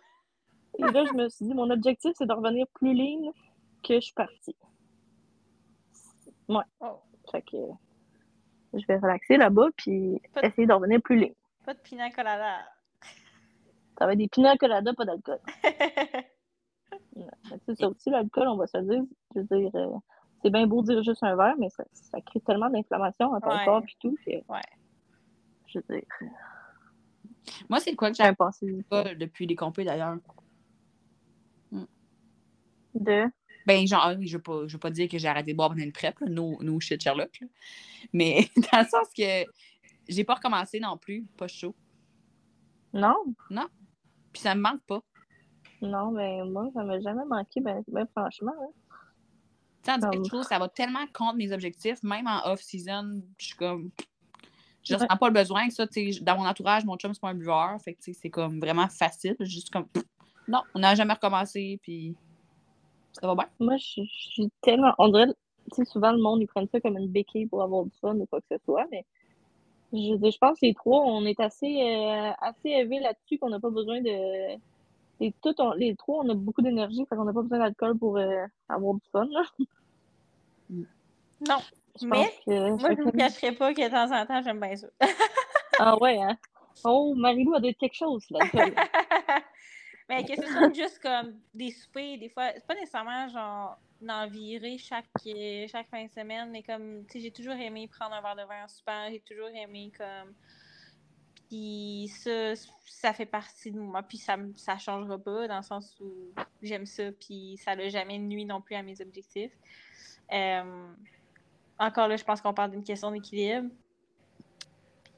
Et 0.78 0.92
là, 0.92 1.04
je 1.04 1.12
me 1.12 1.28
suis 1.28 1.44
dit, 1.44 1.52
mon 1.54 1.68
objectif, 1.68 2.12
c'est 2.16 2.26
de 2.26 2.32
revenir 2.32 2.66
plus 2.74 2.94
ligne 2.94 3.30
que 3.82 3.94
je 3.96 4.00
suis 4.00 4.14
partie. 4.14 4.56
Ouais. 6.48 6.64
Oh. 6.80 7.00
Fait 7.30 7.42
que 7.42 7.56
je 8.72 8.86
vais 8.86 8.96
relaxer 8.96 9.36
là-bas 9.36 9.68
puis 9.76 10.20
de- 10.34 10.46
essayer 10.46 10.66
de 10.66 10.72
revenir 10.72 11.00
plus 11.02 11.16
ligne. 11.18 11.34
Pas 11.66 11.74
de 11.74 11.80
pina 11.80 12.10
colada. 12.10 12.60
Ça 14.00 14.06
va 14.06 14.12
être 14.14 14.18
des 14.18 14.28
pina 14.28 14.56
colada, 14.56 14.92
pas 14.94 15.04
d'alcool. 15.04 15.38
Ouais. 17.14 17.26
Mais 17.50 17.58
tu 17.58 17.64
sais, 17.66 17.74
ça 17.74 17.88
aussi, 17.88 18.08
l'alcool, 18.08 18.48
on 18.48 18.56
va 18.56 18.66
se 18.66 18.78
dire. 18.78 19.02
Je 19.34 19.40
veux 19.40 19.44
dire, 19.58 19.70
euh, 19.74 19.94
c'est 20.42 20.50
bien 20.50 20.66
beau 20.66 20.82
dire 20.82 21.02
juste 21.02 21.22
un 21.22 21.36
verre, 21.36 21.54
mais 21.58 21.68
ça, 21.68 21.84
ça 21.92 22.20
crée 22.22 22.40
tellement 22.40 22.70
d'inflammation 22.70 23.30
dans 23.30 23.40
ton 23.40 23.50
Ouais. 23.50 23.64
corps 23.64 23.82
puis 23.82 23.96
tout 24.00 24.16
que. 24.24 24.30
Ouais. 24.30 24.40
Euh, 24.48 24.58
Je 25.66 25.78
veux 25.78 25.84
dire, 25.96 26.06
Moi, 27.68 27.78
c'est 27.80 27.94
quoi 27.94 28.10
que 28.10 28.16
j'ai 28.16 28.32
pensée 28.34 28.82
pas 28.88 29.14
depuis 29.14 29.46
les 29.46 29.54
compés 29.54 29.84
d'ailleurs? 29.84 30.16
de? 32.94 33.24
Ben, 33.66 33.86
genre, 33.86 34.00
ah 34.02 34.14
oui, 34.14 34.26
je 34.26 34.36
veux 34.38 34.42
pas, 34.42 34.66
je 34.66 34.72
veux 34.72 34.80
pas 34.80 34.90
dire 34.90 35.08
que 35.08 35.18
j'ai 35.18 35.28
arrêté 35.28 35.52
de 35.52 35.56
boire 35.56 35.68
pendant 35.68 35.82
une 35.82 35.92
prep, 35.92 36.18
là, 36.20 36.26
no, 36.28 36.56
no 36.62 36.80
shit 36.80 37.02
Sherlock. 37.02 37.38
là. 37.40 37.46
Mais 38.12 38.48
dans 38.72 38.80
le 38.80 38.86
sens 38.86 39.08
que 39.16 39.44
j'ai 40.08 40.24
pas 40.24 40.34
recommencé 40.34 40.80
non 40.80 40.96
plus, 40.96 41.24
pas 41.36 41.46
chaud. 41.48 41.74
Non, 42.92 43.14
Puis 44.32 44.42
ça 44.42 44.54
me 44.54 44.60
manque 44.60 44.82
pas. 44.86 45.00
non, 45.82 46.10
mais 46.12 46.42
moi, 46.44 46.68
ça 46.74 46.84
m'a 46.84 47.00
jamais 47.00 47.24
manqué, 47.24 47.60
ben, 47.60 47.82
ben 47.88 48.06
franchement. 48.14 48.52
hein. 48.60 48.68
Tu 49.82 49.90
sais, 49.90 49.92
on 49.94 49.98
dirait 49.98 50.10
que 50.10 50.16
Comme- 50.16 50.24
je 50.24 50.28
trouve 50.28 50.42
que 50.42 50.46
ça 50.48 50.58
va 50.58 50.68
tellement 50.68 51.06
contre 51.14 51.36
mes 51.36 51.52
objectifs, 51.52 52.02
même 52.02 52.26
en 52.26 52.50
off-season, 52.52 53.22
je 53.38 53.46
suis 53.46 53.56
comme. 53.56 53.90
Je 54.82 54.94
Ouais. 54.94 55.00
ressens 55.02 55.16
pas 55.16 55.28
le 55.28 55.34
besoin 55.34 55.68
que 55.68 55.74
ça, 55.74 55.86
dans 56.22 56.36
mon 56.38 56.46
entourage, 56.46 56.84
mon 56.84 56.96
chum, 56.96 57.12
c'est 57.14 57.20
pas 57.20 57.28
un 57.30 57.34
buveur. 57.34 57.76
Fait 57.82 57.94
que, 57.94 58.00
c'est 58.12 58.30
comme 58.30 58.60
vraiment 58.60 58.88
facile. 58.88 59.36
Juste 59.40 59.70
comme, 59.70 59.86
non, 60.48 60.60
on 60.74 60.80
n'a 60.80 60.94
jamais 60.94 61.12
recommencé, 61.14 61.78
puis 61.82 62.14
ça 63.20 63.26
va 63.26 63.34
bien. 63.34 63.46
Moi, 63.58 63.76
je, 63.78 64.02
je 64.02 64.28
suis 64.30 64.50
tellement. 64.62 64.94
On 64.98 65.08
dirait, 65.08 65.26
tu 65.26 65.76
sais, 65.76 65.84
souvent, 65.84 66.12
le 66.12 66.18
monde, 66.20 66.40
ils 66.42 66.46
prennent 66.46 66.68
ça 66.68 66.80
comme 66.80 66.96
une 66.98 67.08
béquille 67.08 67.46
pour 67.46 67.62
avoir 67.62 67.84
du 67.84 67.92
fun 68.00 68.14
ou 68.16 68.26
quoi 68.26 68.40
que 68.40 68.46
ce 68.50 68.58
soit, 68.64 68.86
mais 68.90 69.04
je, 69.92 69.98
je 70.30 70.38
pense 70.38 70.60
que 70.60 70.66
les 70.66 70.74
trois, 70.74 71.00
on 71.00 71.24
est 71.24 71.38
assez, 71.40 71.82
euh, 71.82 72.30
assez 72.40 72.68
élevés 72.68 73.00
là-dessus 73.00 73.38
qu'on 73.38 73.50
n'a 73.50 73.60
pas 73.60 73.70
besoin 73.70 74.00
de. 74.00 74.58
Les, 75.20 75.32
tout, 75.42 75.54
on- 75.58 75.72
les 75.72 75.94
trois, 75.96 76.24
on 76.24 76.28
a 76.30 76.34
beaucoup 76.34 76.62
d'énergie, 76.62 77.04
fait 77.08 77.16
qu'on 77.16 77.24
n'a 77.24 77.32
pas 77.32 77.42
besoin 77.42 77.58
d'alcool 77.58 77.98
pour 77.98 78.16
euh, 78.16 78.46
avoir 78.68 78.94
du 78.94 79.02
fun, 79.12 79.26
là. 79.30 79.42
non. 80.70 81.58
Je 82.00 82.06
Mais, 82.06 82.24
pense 82.24 82.44
que 82.46 82.70
moi, 82.80 82.90
je 82.94 83.00
ne 83.00 83.02
vous 83.04 83.12
cacherai 83.12 83.52
pas 83.52 83.74
que 83.74 83.82
de 83.82 83.90
temps 83.90 84.16
en 84.16 84.24
temps, 84.24 84.40
j'aime 84.42 84.60
bien 84.60 84.76
ça. 84.76 84.86
Ah 85.78 85.98
ouais, 86.00 86.18
hein? 86.22 86.36
Oh, 86.84 87.14
Marie-Lou, 87.16 87.54
elle 87.54 87.62
doit 87.62 87.70
être 87.70 87.78
quelque 87.78 87.96
chose, 87.96 88.24
l'alcool. 88.30 88.74
Mais 90.08 90.24
que 90.24 90.36
ce 90.36 90.46
soit 90.48 90.72
juste 90.72 90.98
comme 91.00 91.34
des 91.54 91.70
soupers, 91.70 92.18
des 92.18 92.30
fois, 92.30 92.50
c'est 92.54 92.66
pas 92.66 92.74
nécessairement 92.74 93.28
genre 93.28 93.76
d'en 94.00 94.26
virer 94.26 94.78
chaque, 94.78 95.06
euh, 95.26 95.66
chaque 95.68 95.88
fin 95.88 96.04
de 96.04 96.10
semaine, 96.10 96.50
mais 96.50 96.62
comme, 96.62 97.04
tu 97.06 97.12
sais, 97.12 97.20
j'ai 97.20 97.30
toujours 97.30 97.54
aimé 97.54 97.88
prendre 97.88 98.14
un 98.14 98.22
verre 98.22 98.36
de 98.36 98.42
vin 98.42 98.64
en 98.64 98.68
super, 98.68 99.08
j'ai 99.10 99.20
toujours 99.20 99.48
aimé 99.48 99.92
comme. 99.96 100.34
Puis 101.48 102.08
ça, 102.08 102.54
ça 102.86 103.12
fait 103.12 103.26
partie 103.26 103.72
de 103.72 103.78
moi, 103.78 104.02
puis 104.02 104.18
ça, 104.18 104.36
ça 104.56 104.78
changera 104.78 105.18
pas 105.18 105.48
dans 105.48 105.56
le 105.56 105.62
sens 105.62 105.96
où 106.00 106.32
j'aime 106.62 106.86
ça, 106.86 107.10
puis 107.12 107.58
ça 107.62 107.74
n'a 107.74 107.88
jamais 107.88 108.18
nuit 108.18 108.44
non 108.44 108.60
plus 108.60 108.76
à 108.76 108.82
mes 108.82 109.00
objectifs. 109.00 109.52
Euh, 110.32 110.88
encore 111.78 112.08
là, 112.08 112.16
je 112.16 112.24
pense 112.24 112.40
qu'on 112.40 112.54
parle 112.54 112.70
d'une 112.70 112.84
question 112.84 113.10
d'équilibre. 113.10 113.68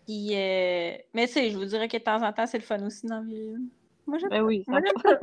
Puis, 0.06 0.30
euh, 0.32 0.96
mais 1.12 1.26
tu 1.26 1.34
sais, 1.34 1.50
je 1.50 1.58
vous 1.58 1.64
dirais 1.64 1.88
que 1.88 1.96
de 1.96 2.02
temps 2.02 2.22
en 2.22 2.32
temps, 2.32 2.46
c'est 2.46 2.58
le 2.58 2.64
fun 2.64 2.84
aussi 2.84 3.06
la 3.06 3.20
vie. 3.20 3.54
Moi, 4.06 4.18
j'aime 4.18 4.30
Ben 4.30 4.42
oui, 4.42 4.64
Moi, 4.66 4.80
ça 4.80 4.86
j'aime 4.86 5.12
ça. 5.12 5.18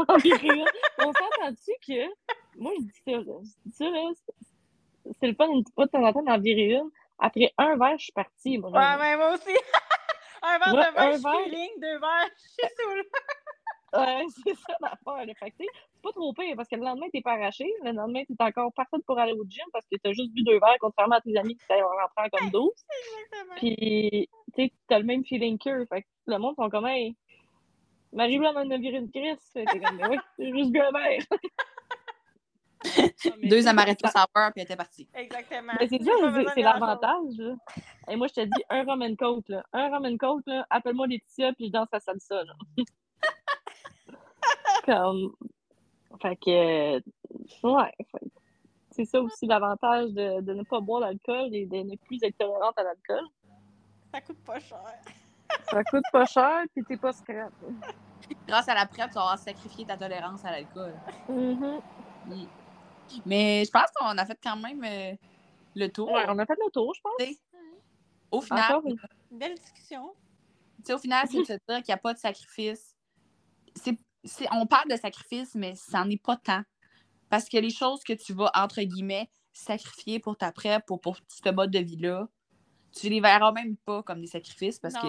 On 0.99 1.11
s'entend-tu 1.11 1.71
que. 1.85 2.09
Moi, 2.59 2.73
je 2.77 2.83
dis 2.83 2.91
ça, 3.05 3.11
là. 3.11 3.39
Je 3.41 3.69
dis 3.69 3.75
ça, 3.75 3.89
là. 3.89 4.01
c'est- 4.15 5.13
C'est 5.19 5.27
le 5.27 5.33
fun 5.33 5.47
une 5.49 5.63
fois 5.73 5.85
de 5.85 5.91
temps 5.91 6.03
en 6.03 6.13
temps 6.13 6.21
d'en 6.21 6.37
virer 6.39 6.73
une. 6.73 6.89
Après 7.17 7.51
un 7.57 7.75
verre, 7.77 7.97
je 7.97 8.03
suis 8.03 8.11
partie. 8.13 8.57
Moi, 8.59 8.69
Ouais, 8.69 8.97
mais 8.99 9.17
moi 9.17 9.33
aussi. 9.33 9.49
un 10.43 10.59
verre 10.59 10.73
Ouais, 10.75 10.97
un 10.97 11.11
je 11.13 11.23
verre. 11.23 11.43
feeling, 11.45 11.69
deux 11.81 11.99
verres, 11.99 12.29
je 12.35 12.41
suis 12.47 12.75
saoule. 12.77 13.03
Ouais, 13.91 14.23
c'est 14.45 14.53
ça 14.55 14.75
l'affaire. 14.81 15.35
Fait 15.39 15.49
que, 15.49 15.55
c'est 15.59 16.01
pas 16.03 16.11
trop 16.11 16.31
pire 16.33 16.55
parce 16.55 16.69
que 16.69 16.75
le 16.75 16.83
lendemain, 16.83 17.07
t'es 17.11 17.21
pas 17.21 17.31
arraché. 17.33 17.65
Le 17.83 17.91
lendemain, 17.91 18.21
t'es 18.23 18.35
encore 18.43 18.71
parfaite 18.73 19.03
pour 19.03 19.17
aller 19.17 19.33
au 19.33 19.43
gym 19.49 19.65
parce 19.73 19.83
que 19.91 19.95
t'as 19.97 20.11
juste 20.11 20.31
bu 20.31 20.43
deux 20.43 20.59
verres, 20.59 20.77
contrairement 20.79 21.15
à 21.15 21.21
tes 21.21 21.35
amis 21.35 21.55
qui 21.57 21.65
t'aillent 21.65 21.81
rentrer 21.81 22.29
en 22.31 22.37
comme 22.37 22.49
12. 22.51 22.69
Exactement. 22.69 23.55
Puis, 23.55 24.29
tu 24.55 24.63
sais, 24.63 24.71
t'as 24.87 24.99
le 24.99 25.05
même 25.05 25.25
feeling 25.25 25.57
qu'eux. 25.57 25.87
Fait 25.87 26.03
que 26.03 26.07
le 26.27 26.37
monde 26.37 26.55
sont 26.55 26.69
comme, 26.69 26.85
hey, 26.85 27.15
Marie-Blanc 28.13 28.53
en 28.57 28.69
a 28.69 28.77
viré 28.77 28.97
une 28.97 29.09
crise. 29.09 29.39
T'es 29.55 29.65
comme, 29.65 29.95
mais 29.97 30.07
oui, 30.07 30.17
j'ai 30.37 30.51
juste 30.55 30.71
bu 30.71 30.79
un 30.81 30.91
verre. 30.91 31.21
Deux 33.43 33.67
amaretto 33.67 34.07
sour, 34.07 34.25
puis 34.33 34.53
elle 34.57 34.63
était 34.63 34.75
partie. 34.75 35.07
Exactement. 35.13 35.73
Mais 35.79 35.87
c'est 35.87 36.01
ça, 36.01 36.11
c'est- 36.53 36.61
l'avantage. 36.61 37.57
Et 38.07 38.15
moi, 38.15 38.27
je 38.27 38.33
te 38.33 38.41
dis, 38.41 38.63
un 38.69 38.83
rum 38.83 39.01
and 39.01 39.15
coke, 39.17 39.47
là. 39.49 39.63
Un 39.73 39.89
rum 39.89 40.05
and 40.05 40.17
coke, 40.17 40.43
là, 40.47 40.65
appelle-moi 40.69 41.07
Laetitia, 41.07 41.53
puis 41.53 41.67
je 41.67 41.71
danse 41.71 41.89
la 41.91 41.99
salsa, 41.99 42.43
là. 42.43 42.53
Comme... 44.85 45.33
Fait 46.21 46.35
que... 46.37 46.97
Ouais, 47.63 47.91
fait 48.11 48.31
c'est 48.91 49.05
ça 49.05 49.21
aussi 49.21 49.45
l'avantage 49.45 50.09
de, 50.11 50.41
de 50.41 50.53
ne 50.53 50.63
pas 50.63 50.81
boire 50.81 50.99
d'alcool 51.01 51.53
et 51.53 51.65
de 51.65 51.77
ne 51.77 51.95
plus 51.95 52.21
être 52.23 52.37
tolérante 52.37 52.77
à 52.77 52.83
l'alcool. 52.83 53.23
Ça 54.13 54.19
coûte 54.19 54.43
pas 54.43 54.59
cher. 54.59 54.83
Ça 55.71 55.83
coûte 55.85 56.03
pas 56.11 56.25
cher, 56.25 56.63
puis 56.73 56.83
t'es 56.83 56.97
pas 56.97 57.13
scrap. 57.13 57.53
Grâce 58.47 58.67
à 58.67 58.73
la 58.73 58.85
prep, 58.85 59.07
tu 59.07 59.13
vas 59.13 59.21
avoir 59.21 59.37
sacrifié 59.37 59.85
ta 59.85 59.95
tolérance 59.95 60.43
à 60.43 60.51
l'alcool. 60.51 60.93
Mhm. 61.29 61.79
Mm. 62.25 62.45
Mais 63.25 63.63
je 63.65 63.71
pense 63.71 63.89
qu'on 63.95 64.17
a 64.17 64.25
fait 64.25 64.39
quand 64.41 64.55
même 64.57 64.83
euh, 64.83 65.15
le 65.75 65.87
tour. 65.87 66.11
Ouais, 66.11 66.25
on 66.27 66.37
a 66.39 66.45
fait 66.45 66.55
le 66.65 66.71
tour, 66.71 66.93
je 66.95 67.01
pense. 67.01 67.35
Au 68.31 68.41
final, 68.41 68.75
Encore 68.75 68.85
une 68.87 68.97
Belle 69.31 69.55
discussion. 69.55 70.13
tu 70.77 70.83
sais, 70.85 70.93
au 70.93 70.97
final, 70.99 71.27
c'est 71.29 71.39
de 71.39 71.43
se 71.45 71.53
dire 71.67 71.77
qu'il 71.77 71.85
n'y 71.87 71.93
a 71.93 71.97
pas 71.97 72.13
de 72.13 72.19
sacrifice. 72.19 72.95
C'est, 73.75 73.97
c'est- 74.23 74.47
on 74.51 74.65
parle 74.67 74.89
de 74.89 74.95
sacrifice, 74.95 75.55
mais 75.55 75.75
ça 75.75 76.03
n'en 76.03 76.09
est 76.09 76.21
pas 76.21 76.37
tant. 76.37 76.61
Parce 77.29 77.47
que 77.47 77.57
les 77.57 77.69
choses 77.69 78.03
que 78.03 78.13
tu 78.13 78.33
vas, 78.33 78.51
entre 78.55 78.81
guillemets, 78.81 79.29
sacrifier 79.53 80.19
pour 80.19 80.37
ta 80.37 80.51
prep, 80.51 80.85
pour, 80.85 80.99
pour 81.01 81.17
ce 81.27 81.49
mode 81.51 81.71
de 81.71 81.79
vie-là, 81.79 82.27
tu 82.91 83.09
les 83.09 83.19
verras 83.21 83.51
même 83.51 83.77
pas 83.77 84.01
comme 84.03 84.21
des 84.21 84.27
sacrifices 84.27 84.79
parce 84.79 84.95
que 84.95 85.07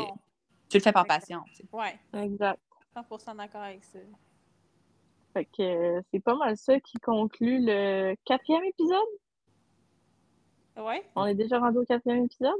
tu 0.69 0.77
le 0.77 0.83
fais 0.83 0.93
par 0.93 1.07
passion. 1.07 1.43
Ouais, 1.73 1.99
Exact. 2.13 2.61
100% 2.95 3.37
d'accord 3.37 3.63
avec 3.63 3.85
ça. 3.85 3.99
Fait 5.33 5.45
que 5.45 5.63
euh, 5.63 6.01
c'est 6.11 6.21
pas 6.21 6.35
mal 6.35 6.57
ça 6.57 6.79
qui 6.81 6.99
conclut 6.99 7.65
le 7.65 8.15
quatrième 8.25 8.65
épisode. 8.65 8.99
Ouais. 10.77 11.05
On 11.15 11.27
est 11.27 11.35
déjà 11.35 11.59
rendu 11.59 11.79
au 11.79 11.85
quatrième 11.85 12.25
épisode? 12.25 12.55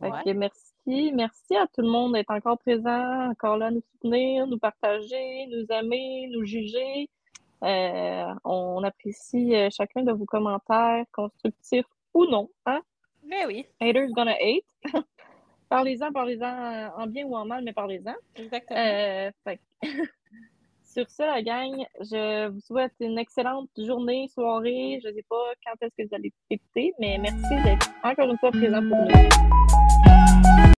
Fait 0.00 0.10
Ouais. 0.10 0.22
que 0.24 0.30
merci. 0.30 1.12
Merci 1.12 1.56
à 1.56 1.66
tout 1.66 1.82
le 1.82 1.88
monde 1.88 2.14
d'être 2.14 2.30
encore 2.30 2.58
présent, 2.58 3.30
encore 3.30 3.56
là 3.58 3.66
à 3.66 3.70
nous 3.70 3.82
soutenir, 3.92 4.46
nous 4.46 4.58
partager, 4.58 5.46
nous 5.48 5.66
aimer, 5.70 6.28
nous 6.30 6.44
juger. 6.44 7.10
Euh, 7.64 8.32
on 8.44 8.82
apprécie 8.84 9.54
euh, 9.54 9.68
chacun 9.70 10.02
de 10.04 10.12
vos 10.12 10.24
commentaires, 10.24 11.04
constructifs 11.12 11.84
ou 12.14 12.24
non. 12.26 12.48
Hein? 12.66 12.80
Ben 13.24 13.46
oui, 13.48 13.66
Haters 13.80 14.10
gonna 14.12 14.32
hate. 14.40 14.64
parlez-en, 15.68 16.12
parlez-en 16.12 16.92
en 16.96 17.06
bien 17.08 17.26
ou 17.26 17.36
en 17.36 17.44
mal, 17.44 17.64
mais 17.64 17.72
parlez-en. 17.72 18.14
exactement. 18.36 18.78
Euh, 18.78 19.30
fait 19.44 19.60
Sur 20.98 21.08
ce, 21.10 21.22
la 21.22 21.42
gang, 21.42 21.86
je 22.00 22.48
vous 22.48 22.58
souhaite 22.58 22.90
une 22.98 23.18
excellente 23.18 23.70
journée, 23.78 24.26
soirée. 24.34 24.98
Je 25.00 25.10
ne 25.10 25.14
sais 25.14 25.24
pas 25.30 25.36
quand 25.64 25.74
est-ce 25.80 25.94
que 25.96 26.08
vous 26.08 26.14
allez 26.16 26.32
écouter, 26.50 26.92
mais 26.98 27.18
merci 27.18 27.54
d'être 27.62 27.88
encore 28.02 28.28
une 28.28 28.38
fois 28.38 28.50
présent 28.50 28.80
pour 28.80 28.98
nous. 28.98 30.37